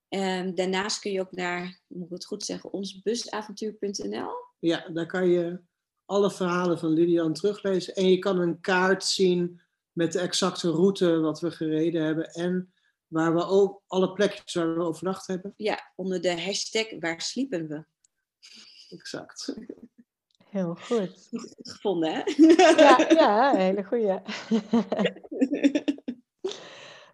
En 0.08 0.56
daarnaast 0.56 1.00
kun 1.00 1.12
je 1.12 1.20
ook 1.20 1.32
naar, 1.32 1.82
moet 1.88 2.06
ik 2.06 2.14
het 2.14 2.26
goed 2.26 2.44
zeggen, 2.44 2.74
onsbusavontuur.nl. 2.74 4.32
Ja, 4.60 4.90
daar 4.90 5.06
kan 5.06 5.28
je 5.28 5.62
alle 6.06 6.32
verhalen 6.32 6.80
van 6.80 6.90
Lilian 6.90 7.34
teruglezen. 7.34 7.96
En 7.96 8.10
je 8.10 8.20
kan 8.20 8.40
een 8.40 8.60
kaart 8.60 9.04
zien 9.04 9.62
met 9.92 10.12
de 10.12 10.20
exacte 10.20 10.70
route 10.70 11.20
wat 11.20 11.40
we 11.40 11.52
gereden 11.52 12.04
hebben. 12.04 12.32
En 12.32 12.74
waar 13.08 13.34
we 13.34 13.46
ook 13.46 13.84
alle 13.88 14.14
plekjes 14.14 14.54
waar 14.54 14.76
we 14.76 14.82
overnacht 14.82 15.28
hebben. 15.28 15.54
Ja, 15.58 15.92
onder 15.96 16.22
de 16.22 16.42
hashtag 16.42 17.00
waar 17.00 17.22
sliepen 17.22 17.68
we. 17.68 17.86
Exact. 18.90 19.56
Heel 20.50 20.76
goed. 20.76 21.28
Goed 21.30 21.54
gevonden, 21.58 22.14
hè? 22.14 22.22
Ja, 22.82 23.06
ja 23.10 23.56
hele 23.56 23.84
goede. 23.84 24.22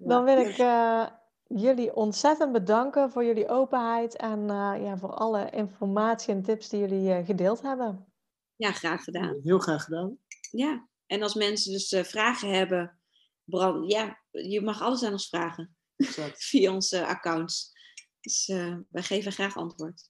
Dan 0.08 0.24
wil 0.24 0.38
ik 0.38 0.58
uh, 0.58 1.08
jullie 1.44 1.96
ontzettend 1.96 2.52
bedanken 2.52 3.12
voor 3.12 3.26
jullie 3.26 3.48
openheid 3.48 4.16
en 4.16 4.40
uh, 4.40 4.74
ja, 4.84 4.98
voor 4.98 5.14
alle 5.14 5.50
informatie 5.50 6.34
en 6.34 6.44
tips 6.44 6.70
die 6.70 6.80
jullie 6.80 7.20
uh, 7.20 7.26
gedeeld 7.26 7.62
hebben. 7.62 8.14
Ja, 8.56 8.72
graag 8.72 9.04
gedaan. 9.04 9.40
Heel 9.44 9.60
graag 9.60 9.84
gedaan. 9.84 10.18
Ja, 10.52 10.88
en 11.06 11.24
als 11.24 11.34
mensen 11.34 11.72
dus 11.72 11.96
vragen 12.08 12.50
hebben, 12.50 13.00
brand, 13.44 13.92
ja, 13.92 14.20
je 14.32 14.62
mag 14.62 14.82
alles 14.82 15.04
aan 15.04 15.12
ons 15.12 15.30
vragen. 15.30 15.76
Exact. 15.96 16.44
Via 16.50 16.74
onze 16.74 17.06
accounts. 17.06 17.78
Dus 18.22 18.46
wij 18.90 19.04
geven 19.04 19.32
graag 19.32 19.56
antwoord. 19.56 20.10